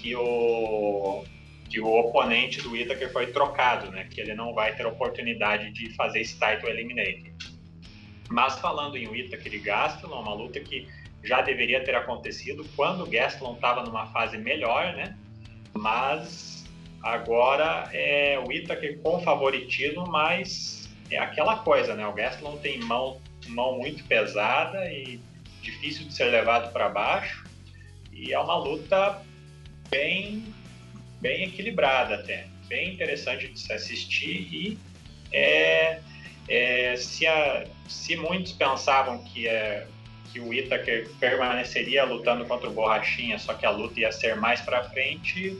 [0.00, 1.24] que o
[1.70, 4.08] que o oponente do Itaker foi trocado, né?
[4.10, 7.32] Que ele não vai ter oportunidade de fazer esse title eliminator.
[8.28, 10.88] Mas falando em Itaker e Gastelum, uma luta que
[11.22, 15.16] já deveria ter acontecido quando o Gastelum estava numa fase melhor, né?
[15.72, 16.53] Mas
[17.04, 22.06] agora é o Itaker com favoritismo, mas é aquela coisa, né?
[22.06, 25.20] O Gastelum tem mão, mão muito pesada e
[25.60, 27.44] difícil de ser levado para baixo
[28.10, 29.22] e é uma luta
[29.90, 30.44] bem
[31.20, 34.78] bem equilibrada até, bem interessante de se assistir e
[35.32, 36.00] é,
[36.48, 39.86] é, se, a, se muitos pensavam que é,
[40.32, 44.60] que o Itaker permaneceria lutando contra o Borrachinha, só que a luta ia ser mais
[44.60, 45.58] para frente,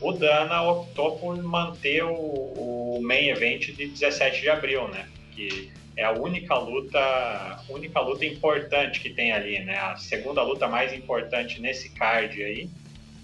[0.00, 5.08] o Dana optou por manter o, o main event de 17 de abril, né?
[5.32, 9.78] Que é a única luta, única luta importante que tem ali, né?
[9.78, 12.68] A segunda luta mais importante nesse card aí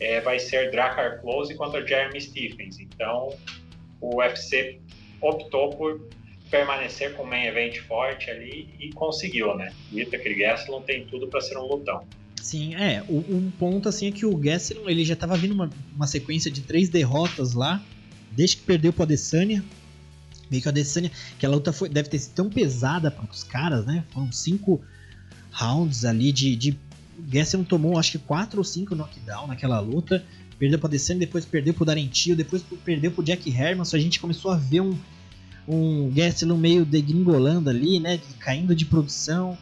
[0.01, 2.81] é, vai ser Drakkar Close contra Jeremy Stephens.
[2.81, 3.37] Então,
[4.01, 4.81] o UFC
[5.21, 6.01] optou por
[6.51, 9.73] permanecer com o main event forte ali e conseguiu, né?
[9.93, 12.07] Itaker Gastelum tem tudo para ser um lutão.
[12.43, 13.05] Sim, é.
[13.09, 16.51] O, um ponto assim é que o Gastelum ele já estava vindo uma, uma sequência
[16.51, 17.81] de três derrotas lá,
[18.33, 19.65] desde que perdeu para Adesanya.
[20.51, 23.45] Meio que a Adesanya, que a luta foi, deve ter sido tão pesada para os
[23.45, 24.05] caras, né?
[24.11, 24.83] Foram cinco
[25.53, 26.57] rounds ali de.
[26.57, 26.79] de
[27.29, 30.25] Gastelum tomou acho que 4 ou 5 knockdown naquela luta.
[30.59, 33.97] Perdeu pra Adesanya, depois perdeu pro Darentio, depois perdeu pro Jack Hermanson.
[33.97, 34.99] A gente começou a ver um,
[35.69, 38.19] um Gastelum meio degringolando ali, né?
[38.41, 39.57] Caindo de produção.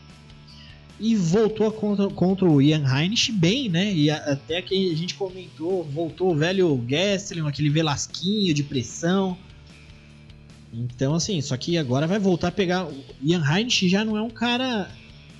[1.00, 3.90] E voltou contra, contra o Ian Heinrich bem, né?
[3.90, 9.36] E até que a gente comentou, voltou o velho Gastelum, aquele velasquinho de pressão.
[10.72, 12.86] Então, assim, só que agora vai voltar a pegar.
[12.86, 14.90] O Ian Heinrich já não é um cara.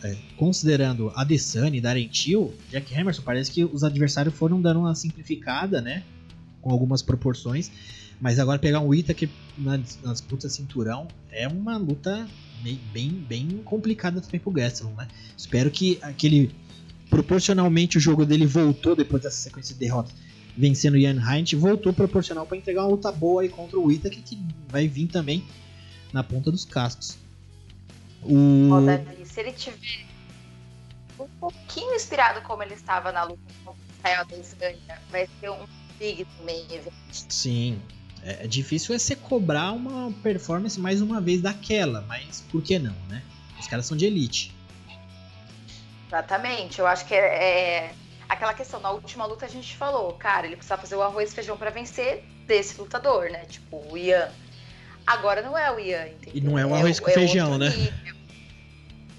[0.02, 4.94] É, considerando Adesanya e Darren Till, Jack Hammerson, parece que os adversários foram dando uma
[4.94, 6.02] simplificada, né?
[6.62, 7.70] Com algumas proporções.
[8.18, 9.28] Mas agora pegar um Ita que
[9.58, 12.26] na, na disputa cinturão é uma luta
[12.92, 15.08] bem, bem complicada também pro Gastelum, né?
[15.36, 16.50] Espero que aquele.
[17.08, 20.14] Proporcionalmente o jogo dele voltou depois dessa sequência de derrotas
[20.56, 24.38] vencendo Ian Heinrich, voltou proporcional para entregar uma luta boa aí contra o Whittaker, que
[24.68, 25.44] vai vir também
[26.12, 27.16] na ponta dos cascos.
[28.22, 28.68] O...
[28.70, 30.04] Oh, se ele tiver
[31.18, 34.26] um pouquinho inspirado como ele estava na luta com o Israel
[34.58, 35.66] da vai ser um
[35.98, 36.94] big também evento.
[37.10, 37.80] Sim.
[38.22, 42.78] É, é difícil é você cobrar uma performance mais uma vez daquela, mas por que
[42.78, 43.22] não, né?
[43.58, 44.54] Os caras são de elite.
[46.08, 46.78] Exatamente.
[46.78, 47.94] Eu acho que é, é
[48.28, 51.34] aquela questão, na última luta a gente falou, cara, ele precisa fazer o arroz e
[51.34, 53.44] feijão para vencer desse lutador, né?
[53.46, 54.28] Tipo, o Ian.
[55.06, 56.32] Agora não é o Ian, entendeu?
[56.34, 57.68] E não é o arroz é, com é feijão, né?
[57.70, 58.16] Nível.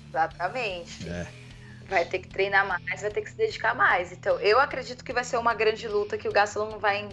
[0.10, 1.08] Exatamente.
[1.08, 1.28] É.
[1.90, 4.12] Vai ter que treinar mais, vai ter que se dedicar mais.
[4.12, 7.08] Então, eu acredito que vai ser uma grande luta que o Gastelum não vai,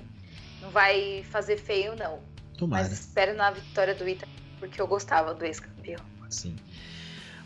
[0.60, 2.20] não vai fazer feio, não.
[2.56, 2.82] Tomara.
[2.82, 4.26] Mas espero na vitória do Ita,
[4.58, 6.00] porque eu gostava do ex-campeão.
[6.28, 6.54] Sim.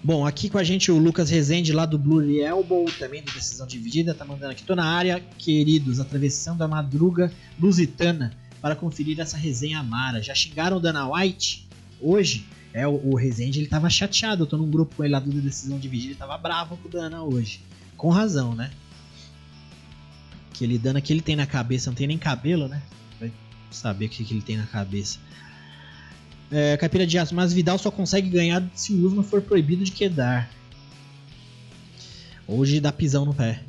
[0.04, 3.66] Bom, aqui com a gente o Lucas Rezende lá do Blue Elbow, também do Decisão
[3.66, 4.64] Dividida, tá mandando aqui.
[4.64, 10.20] Tô na área, queridos, atravessando a madruga lusitana para conferir essa resenha amara.
[10.20, 11.68] Já xingaram o Dana White?
[12.00, 14.42] Hoje, é, o, o Rezende ele tava chateado.
[14.42, 16.90] Eu tô num grupo com ele lá do Decisão Dividida, ele tava bravo com o
[16.90, 17.60] Dana hoje.
[17.96, 18.72] Com razão, né?
[20.50, 22.82] Aquele Dana que ele tem na cabeça, não tem nem cabelo, né?
[23.72, 25.18] Saber o que, que ele tem na cabeça.
[26.50, 29.90] É, Caipira de Aço, mas Vidal só consegue ganhar se o Usman for proibido de
[29.90, 30.50] quedar.
[32.46, 33.62] Hoje dá pisão no pé.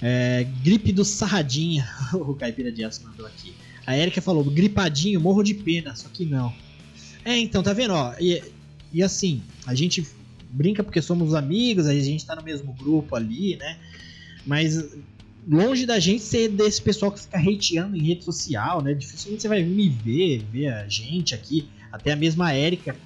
[0.00, 1.86] É, gripe do Sarradinha.
[2.14, 3.52] o Caipira de Aço mandou aqui.
[3.86, 6.54] A Erika falou, gripadinho, morro de pena, só que não.
[7.24, 7.92] É, então, tá vendo?
[7.92, 8.42] Ó, e,
[8.92, 10.06] e assim, a gente
[10.50, 13.78] brinca porque somos amigos, a gente tá no mesmo grupo ali, né?
[14.46, 14.84] Mas
[15.48, 18.94] longe da gente ser desse pessoal que fica hateando em rede social, né?
[18.94, 22.96] Dificilmente você vai me ver, ver a gente aqui até a mesma Érica.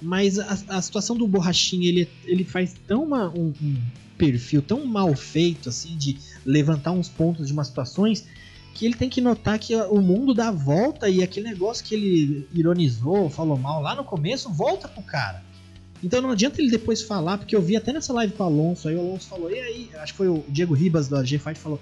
[0.00, 3.76] Mas a, a, situação do Borrachinha, ele, ele faz tão uma, um, um,
[4.18, 8.26] perfil tão mal feito, assim, de levantar uns pontos de umas situações,
[8.74, 12.48] que ele tem que notar que o mundo dá volta e aquele negócio que ele
[12.52, 15.42] ironizou, falou mal lá no começo, volta pro cara.
[16.02, 18.88] Então não adianta ele depois falar, porque eu vi até nessa live com o Alonso,
[18.88, 21.80] aí o Alonso falou, e aí, acho que foi o Diego Ribas da G-Fight falou,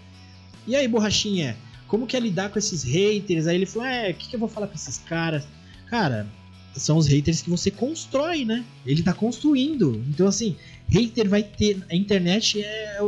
[0.66, 3.46] e aí, Borrachinha, como que é lidar com esses haters?
[3.46, 5.46] Aí ele falou, é, o que, que eu vou falar com esses caras?
[5.88, 6.26] Cara,
[6.74, 8.64] são os haters que você constrói, né?
[8.86, 10.02] Ele tá construindo.
[10.08, 10.56] Então, assim,
[10.88, 11.84] hater vai ter.
[11.90, 12.98] A internet é.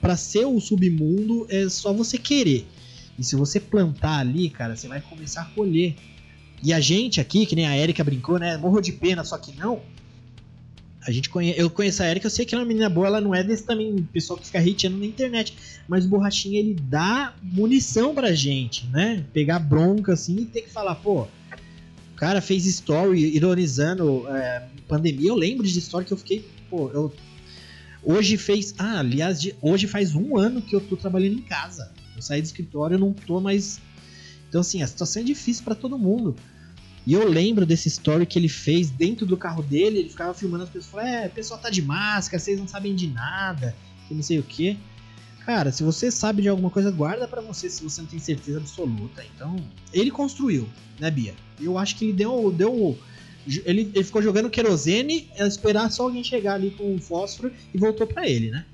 [0.00, 2.66] para ser o submundo, é só você querer.
[3.18, 5.94] E se você plantar ali, cara, você vai começar a colher.
[6.62, 8.56] E a gente aqui, que nem a Erika brincou, né?
[8.56, 9.80] Morro de pena, só que não.
[11.08, 11.54] A gente conhe...
[11.56, 13.42] Eu conheço a Erika, eu sei que ela é uma menina boa, ela não é
[13.42, 15.54] desse também pessoal que fica hateando na internet.
[15.88, 19.24] Mas o Borrachinha, ele dá munição pra gente, né?
[19.32, 21.26] Pegar bronca assim e ter que falar, pô,
[22.18, 25.30] cara fez story ironizando é, pandemia.
[25.30, 27.14] Eu lembro de story que eu fiquei, pô, eu.
[28.02, 28.74] Hoje fez.
[28.76, 31.92] Ah, aliás, de, hoje faz um ano que eu tô trabalhando em casa.
[32.16, 33.80] Eu saí do escritório, eu não tô mais.
[34.48, 36.34] Então, assim, a situação é difícil para todo mundo.
[37.08, 40.00] E eu lembro desse story que ele fez dentro do carro dele.
[40.00, 40.90] Ele ficava filmando as pessoas.
[40.90, 43.74] Falando, é, o pessoal tá de máscara, vocês não sabem de nada,
[44.06, 44.78] que não sei o que.
[45.46, 48.58] Cara, se você sabe de alguma coisa, guarda para você se você não tem certeza
[48.58, 49.24] absoluta.
[49.34, 49.56] Então,
[49.90, 50.68] ele construiu,
[51.00, 51.34] né, Bia?
[51.58, 52.52] Eu acho que ele deu.
[52.52, 52.98] deu
[53.64, 57.78] ele, ele ficou jogando querosene, é esperar só alguém chegar ali com um fósforo e
[57.78, 58.66] voltou para ele, né?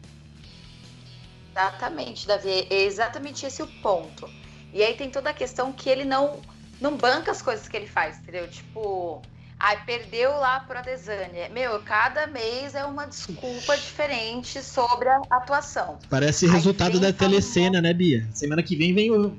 [1.52, 2.66] Exatamente, Davi.
[2.68, 4.28] É exatamente esse o ponto.
[4.72, 6.40] E aí tem toda a questão que ele não,
[6.80, 8.48] não banca as coisas que ele faz, entendeu?
[8.48, 9.22] Tipo,
[9.58, 11.48] Ai, perdeu lá pro Adesanya.
[11.50, 15.98] Meu, cada mês é uma desculpa diferente sobre a atuação.
[16.10, 18.28] Parece resultado da telecena, né, Bia?
[18.34, 19.34] Semana que vem vem o.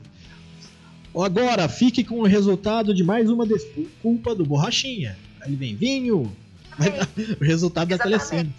[1.15, 5.15] Agora, fique com o resultado de mais uma desculpa do Borrachinha.
[5.41, 6.35] Aí vem, vinho.
[7.39, 8.19] o resultado Exatamente.
[8.19, 8.53] da telecena.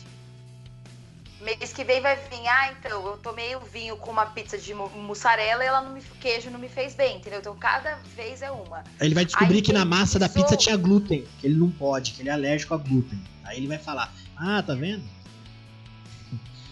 [1.47, 4.75] Mês que vem vai vir, ah, então, eu tomei o vinho com uma pizza de
[4.75, 7.39] mussarela e ela não me, queijo não me fez bem, entendeu?
[7.39, 8.79] Então cada vez é uma.
[8.79, 11.71] Aí ele vai descobrir Aí que na massa da pizza tinha glúten, que ele não
[11.71, 13.23] pode, que ele é alérgico a glúten.
[13.45, 15.05] Aí ele vai falar, ah, tá vendo?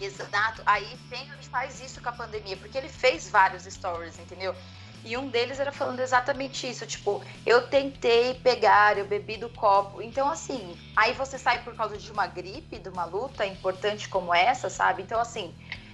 [0.01, 0.61] Exato.
[0.65, 4.53] Aí tem, ele faz isso com a pandemia, porque ele fez vários stories, entendeu?
[5.05, 10.01] E um deles era falando exatamente isso, tipo, eu tentei pegar, eu bebi do copo.
[10.01, 14.33] Então, assim, aí você sai por causa de uma gripe, de uma luta importante como
[14.33, 15.03] essa, sabe?
[15.03, 15.53] Então, assim,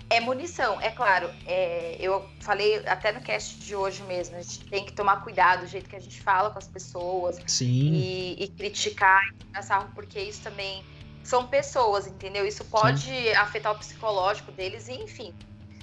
[0.10, 1.30] é munição, é claro.
[1.46, 5.62] É, eu falei até no cast de hoje mesmo, a gente tem que tomar cuidado
[5.62, 7.38] do jeito que a gente fala com as pessoas.
[7.48, 7.94] Sim.
[7.94, 10.84] E, e criticar, e porque isso também
[11.22, 12.46] são pessoas, entendeu?
[12.46, 13.34] Isso pode Sim.
[13.34, 15.34] afetar o psicológico deles, e enfim.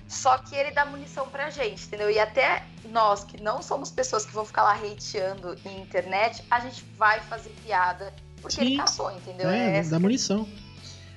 [0.09, 2.11] Só que ele dá munição pra gente, entendeu?
[2.11, 6.61] E até nós, que não somos pessoas que vão ficar lá hateando em internet, a
[6.61, 8.63] gente vai fazer piada porque Sim.
[8.63, 9.51] ele caçou, entendeu?
[9.51, 10.49] É, é dá munição.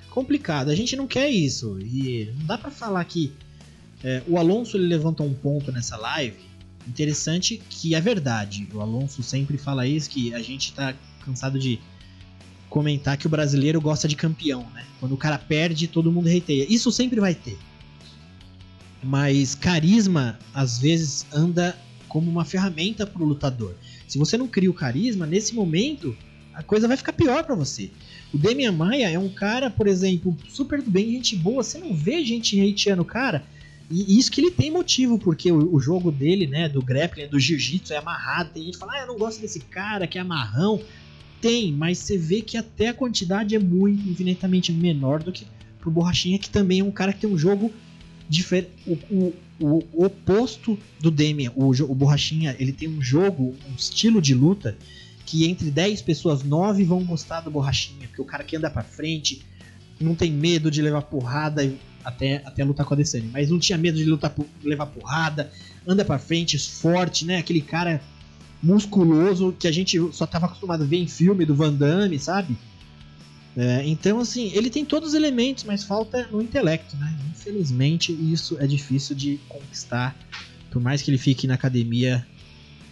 [0.10, 1.80] Complicado, a gente não quer isso.
[1.80, 3.34] E não dá para falar que
[4.04, 6.52] é, o Alonso ele levanta um ponto nessa live
[6.88, 8.68] interessante que é verdade.
[8.74, 10.94] O Alonso sempre fala isso, que a gente tá
[11.24, 11.80] cansado de
[12.70, 14.86] comentar que o brasileiro gosta de campeão, né?
[15.00, 16.66] Quando o cara perde, todo mundo reiteia.
[16.70, 17.58] Isso sempre vai ter.
[19.04, 21.76] Mas carisma, às vezes, anda
[22.08, 23.76] como uma ferramenta para o lutador.
[24.08, 26.16] Se você não cria o carisma, nesse momento,
[26.54, 27.90] a coisa vai ficar pior para você.
[28.34, 31.64] O Demian Maia é um cara, por exemplo, super do bem, gente boa.
[31.64, 33.44] Você não vê gente hateando o cara.
[33.90, 37.94] E isso que ele tem motivo, porque o, jogo dele, né, do grappling, do jiu-jitsu
[37.94, 38.52] é amarrado.
[38.54, 40.82] Tem gente que fala, ah, eu não gosto desse cara que é amarrão.
[41.42, 45.46] Tem, mas você vê que até a quantidade é muito, infinitamente menor do que
[45.80, 47.72] pro Borrachinha, que também é um cara que tem um jogo
[48.88, 54.22] o, o, o, oposto do Demian, o, o Borrachinha, ele tem um jogo, um estilo
[54.22, 54.78] de luta
[55.26, 58.84] que entre 10 pessoas, 9 vão gostar do Borrachinha, porque o cara que anda pra
[58.84, 59.42] frente,
[60.00, 63.78] não tem medo de levar porrada até, até lutar com a Adesanya, mas não tinha
[63.78, 64.34] medo de lutar
[64.64, 65.52] levar porrada,
[65.88, 67.38] anda pra frente, forte, né?
[67.38, 68.02] Aquele cara
[68.62, 72.56] musculoso que a gente só tava acostumado a ver em filme do Van Damme, sabe?
[73.56, 77.18] É, então, assim, ele tem todos os elementos, mas falta no intelecto, né?
[77.30, 80.16] Infelizmente, isso é difícil de conquistar.
[80.70, 82.26] Por mais que ele fique na academia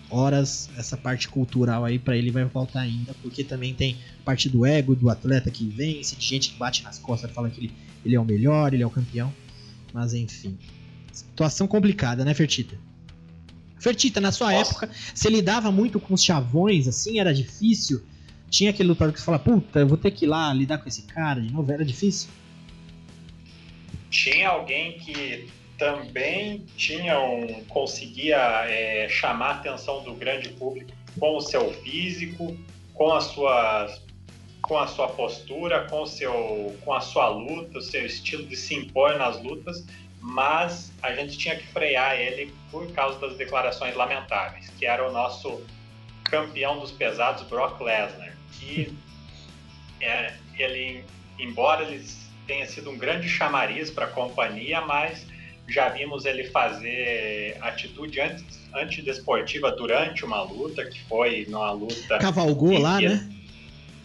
[0.10, 4.66] horas, essa parte cultural aí para ele vai faltar ainda, porque também tem parte do
[4.66, 7.74] ego do atleta que vence, de gente que bate nas costas e fala que ele,
[8.04, 9.32] ele é o melhor, ele é o campeão.
[9.94, 10.58] Mas enfim.
[11.12, 12.78] Situação complicada, né, Fertita?
[13.80, 14.72] Fertita, na sua Nossa.
[14.72, 18.02] época, você lidava muito com os chavões, assim, era difícil
[18.50, 20.90] tinha aquele lutador que você fala, puta, eu vou ter que ir lá lidar com
[20.90, 22.30] esse cara de novo, era difícil?
[24.10, 25.48] Tinha alguém que
[25.78, 32.58] também tinha um, conseguia é, chamar a atenção do grande público com o seu físico,
[32.94, 33.98] com a sua
[34.62, 38.76] com a sua postura, com seu com a sua luta, o seu estilo de se
[38.76, 39.86] impor nas lutas,
[40.20, 45.14] mas a gente tinha que frear ele por causa das declarações lamentáveis, que era o
[45.14, 45.62] nosso
[46.26, 48.94] campeão dos pesados Brock Lesnar que
[50.02, 51.04] é, ele,
[51.38, 52.06] embora ele
[52.48, 55.26] tenha sido um grande chamariz para a companhia, mas
[55.68, 58.20] já vimos ele fazer atitude
[58.74, 62.18] antidesportiva durante uma luta, que foi numa luta.
[62.18, 63.30] Cavalgou lá, né?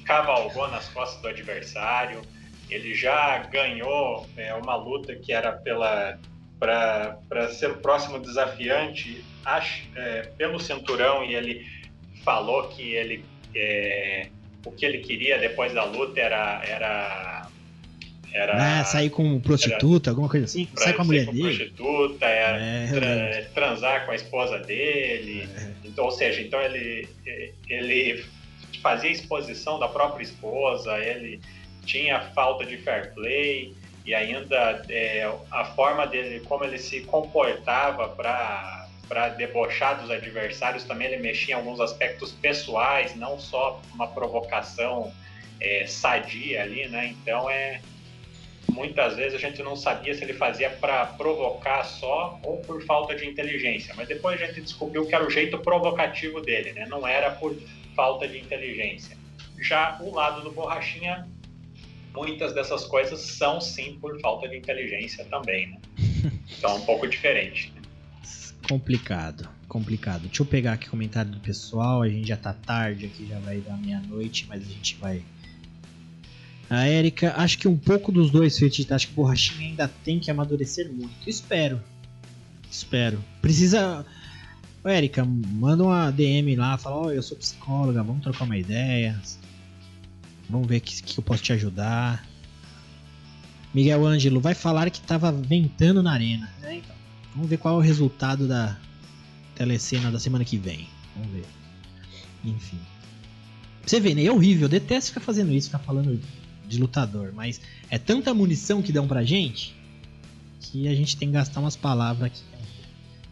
[0.05, 2.21] Cavalgou nas costas do adversário.
[2.69, 6.19] Ele já ganhou é, uma luta que era pela
[6.59, 9.23] para ser o próximo desafiante
[9.95, 11.67] é, pelo cinturão e ele
[12.25, 14.29] falou que ele é,
[14.65, 16.63] o que ele queria depois da luta era.
[16.65, 17.49] era
[18.33, 20.67] era, ah, sair com prostituta, alguma coisa assim?
[20.75, 21.55] Sair com a mulher com dele?
[21.55, 25.49] prostituta, era é, tra transar com a esposa dele.
[25.57, 25.71] É.
[25.85, 27.09] Então, ou seja, então ele,
[27.69, 28.25] ele
[28.83, 31.41] fazia exposição da própria esposa, ele
[31.87, 33.73] tinha falta de fair play
[34.05, 40.85] e ainda é, a forma dele, como ele se comportava para para debochar dos adversários,
[40.85, 45.13] também ele mexia em alguns aspectos pessoais, não só uma provocação
[45.61, 47.07] é, sadia ali, né?
[47.07, 47.81] Então é
[48.75, 53.15] muitas vezes a gente não sabia se ele fazia para provocar só ou por falta
[53.15, 56.87] de inteligência, mas depois a gente descobriu que era o jeito provocativo dele, né?
[56.89, 57.57] Não era por
[57.95, 59.17] falta de inteligência.
[59.61, 61.29] Já o lado do borrachinha,
[62.13, 65.79] muitas dessas coisas são sim por falta de inteligência também, né?
[66.59, 67.74] Então é um pouco diferente.
[68.69, 70.23] Complicado, complicado.
[70.23, 72.03] Deixa eu pegar aqui o comentário do pessoal.
[72.03, 75.23] A gente já tá tarde aqui, já vai dar meia-noite, mas a gente vai.
[76.71, 78.91] A Erika, acho que um pouco dos dois feitiços.
[78.91, 81.29] Acho que o Borrachinha ainda tem que amadurecer muito.
[81.29, 81.81] Espero.
[82.71, 83.23] Espero.
[83.43, 84.05] Precisa.
[84.83, 88.57] Ô, Erika, manda uma DM lá, fala: Ó, oh, eu sou psicóloga, vamos trocar uma
[88.57, 89.21] ideia.
[90.49, 92.27] Vamos ver que, que eu posso te ajudar.
[93.75, 96.49] Miguel Ângelo, vai falar que tava ventando na arena.
[96.63, 96.94] É, então.
[97.35, 98.77] Vamos ver qual é o resultado da
[99.55, 100.89] telecena da semana que vem.
[101.17, 101.45] Vamos ver.
[102.45, 102.79] Enfim.
[103.85, 104.25] Você vê, né?
[104.25, 104.65] É horrível.
[104.67, 106.21] Eu detesto ficar fazendo isso, ficar falando
[106.67, 107.33] de lutador.
[107.35, 109.75] Mas é tanta munição que dão pra gente
[110.65, 112.43] Aqui a gente tem que gastar umas palavras aqui.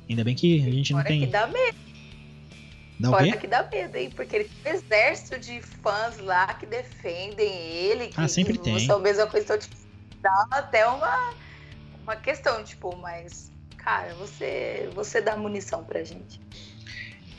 [0.08, 1.20] Ainda bem que a gente Fora não tem.
[1.20, 1.78] que dá medo.
[3.00, 3.36] Dá o Fora quê?
[3.38, 4.10] que dá medo, hein?
[4.14, 8.08] Porque ele tem um exército de fãs lá que defendem ele.
[8.08, 8.78] Que, Ah, sempre que tem.
[8.86, 9.74] São a mesma coisa, então, tipo,
[10.20, 11.32] dá até uma,
[12.02, 13.50] uma questão, tipo, mas,
[13.84, 16.40] cara, você, você dá munição pra gente.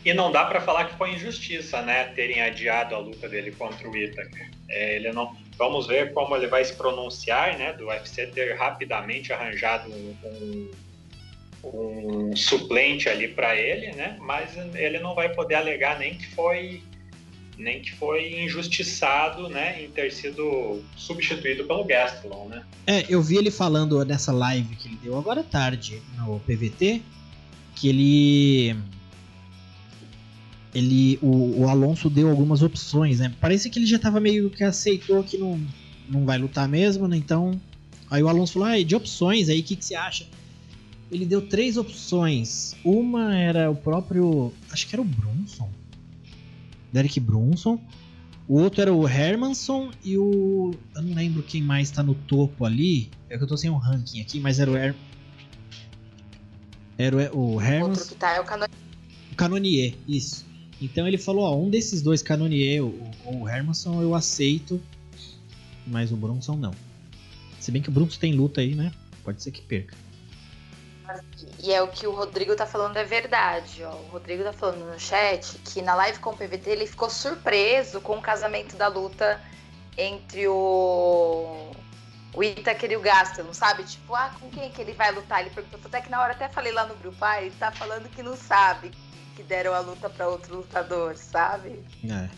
[0.06, 2.06] E não dá pra falar que foi injustiça, né?
[2.06, 4.52] Terem adiado a luta dele contra o Itaker.
[4.70, 5.36] É, ele não.
[5.58, 7.72] Vamos ver como ele vai se pronunciar, né?
[7.74, 10.72] Do UFC ter rapidamente arranjado um, um,
[11.64, 14.18] um suplente ali pra ele, né?
[14.20, 16.84] Mas ele não vai poder alegar nem que foi
[17.58, 19.84] nem que foi injustiçado, né?
[19.84, 22.64] Em ter sido substituído pelo Gastelum, né?
[22.88, 27.02] É, eu vi ele falando nessa live que ele deu agora à tarde no PVT
[27.76, 28.76] que ele.
[30.74, 31.20] Ele.
[31.22, 33.34] O, o Alonso deu algumas opções, né?
[33.40, 35.60] Parece que ele já tava meio que aceitou que não,
[36.10, 37.18] não vai lutar mesmo, né?
[37.18, 37.60] Então.
[38.10, 40.28] Aí o Alonso falou, ah, de opções aí, o que, que você acha?
[41.12, 42.76] Ele deu três opções.
[42.84, 44.54] Uma era o próprio.
[44.72, 45.70] Acho que era o Brunson.
[46.94, 47.82] Derek Brunson.
[48.48, 50.72] O outro era o Hermanson e o.
[50.96, 53.10] Eu não lembro quem mais tá no topo ali.
[53.30, 54.96] É que eu tô sem um ranking aqui, mas era o Her...
[56.98, 58.10] Era o, o Outro Hermanson.
[58.10, 58.66] que tá é o Cano...
[59.32, 60.46] O Canonier, isso.
[60.80, 62.94] Então ele falou, ó, um desses dois Canonier, o,
[63.26, 64.80] o Hermanson eu aceito,
[65.88, 66.74] mas o Brunson não.
[67.60, 68.92] Se bem que o Brunson tem luta aí, né?
[69.24, 69.96] Pode ser que perca.
[71.60, 73.92] E é o que o Rodrigo tá falando é verdade, ó.
[73.92, 78.02] O Rodrigo tá falando no chat que na live com o PVT ele ficou surpreso
[78.02, 79.42] com o casamento da luta
[79.98, 81.72] entre o
[82.34, 83.84] o Itaker e o Gastelum, sabe?
[83.84, 85.42] Tipo, ah, com quem que ele vai lutar?
[85.42, 88.10] Ele perguntou, até que na hora até falei lá no grupo, ah, ele tá falando
[88.10, 88.92] que não sabe
[89.36, 91.80] que deram a luta pra outro lutador, sabe?
[92.04, 92.30] É.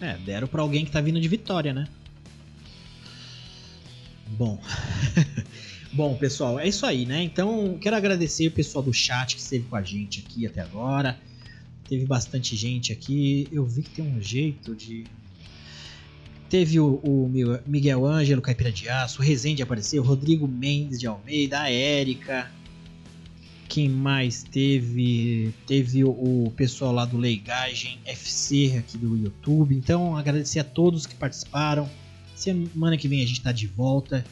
[0.00, 1.86] É, deram pra alguém que tá vindo de vitória, né?
[4.26, 4.60] Bom.
[5.96, 7.22] Bom, pessoal, é isso aí, né?
[7.22, 11.18] Então, quero agradecer o pessoal do chat que esteve com a gente aqui até agora.
[11.88, 13.48] Teve bastante gente aqui.
[13.50, 15.04] Eu vi que tem um jeito de.
[16.50, 17.30] Teve o, o
[17.66, 22.52] Miguel Ângelo, Caipira de Aço, o Rezende apareceu, Rodrigo Mendes de Almeida, a Érica.
[23.66, 25.54] Quem mais teve?
[25.66, 29.74] Teve o, pessoal lá do Leigagem FC aqui do YouTube.
[29.74, 31.88] Então, agradecer a todos que participaram.
[32.34, 34.22] Semana que vem a gente tá de volta.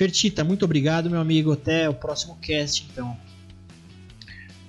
[0.00, 1.52] Fertita, muito obrigado, meu amigo.
[1.52, 3.14] Até o próximo cast, então.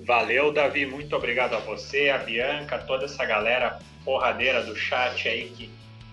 [0.05, 0.85] Valeu, Davi.
[0.85, 5.69] Muito obrigado a você, a Bianca, toda essa galera porradeira do chat aí que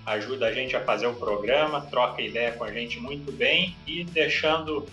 [0.07, 4.05] ajuda a gente a fazer o programa, troca ideia com a gente muito bem e
[4.05, 4.86] deixando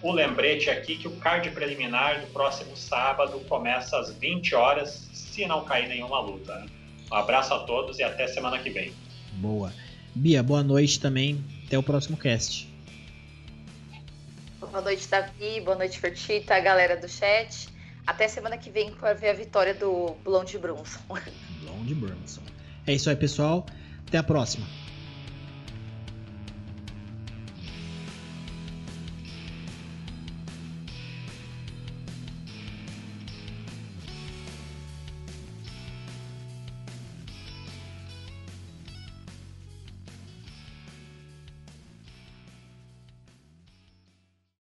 [0.00, 5.44] o lembrete aqui que o card preliminar do próximo sábado começa às 20 horas, se
[5.46, 6.54] não cair nenhuma luta.
[6.54, 6.66] né?
[7.10, 8.92] Um abraço a todos e até semana que vem.
[9.32, 9.72] Boa.
[10.14, 11.42] Bia, boa noite também.
[11.66, 12.67] Até o próximo cast.
[14.70, 15.60] Boa noite, Davi.
[15.62, 17.68] Boa noite, Fertita, galera do chat.
[18.06, 21.00] Até semana que vem para ver a vitória do Blonde Brunson.
[21.62, 22.42] Blonde Brunson.
[22.86, 23.64] É isso aí, pessoal.
[24.06, 24.66] Até a próxima.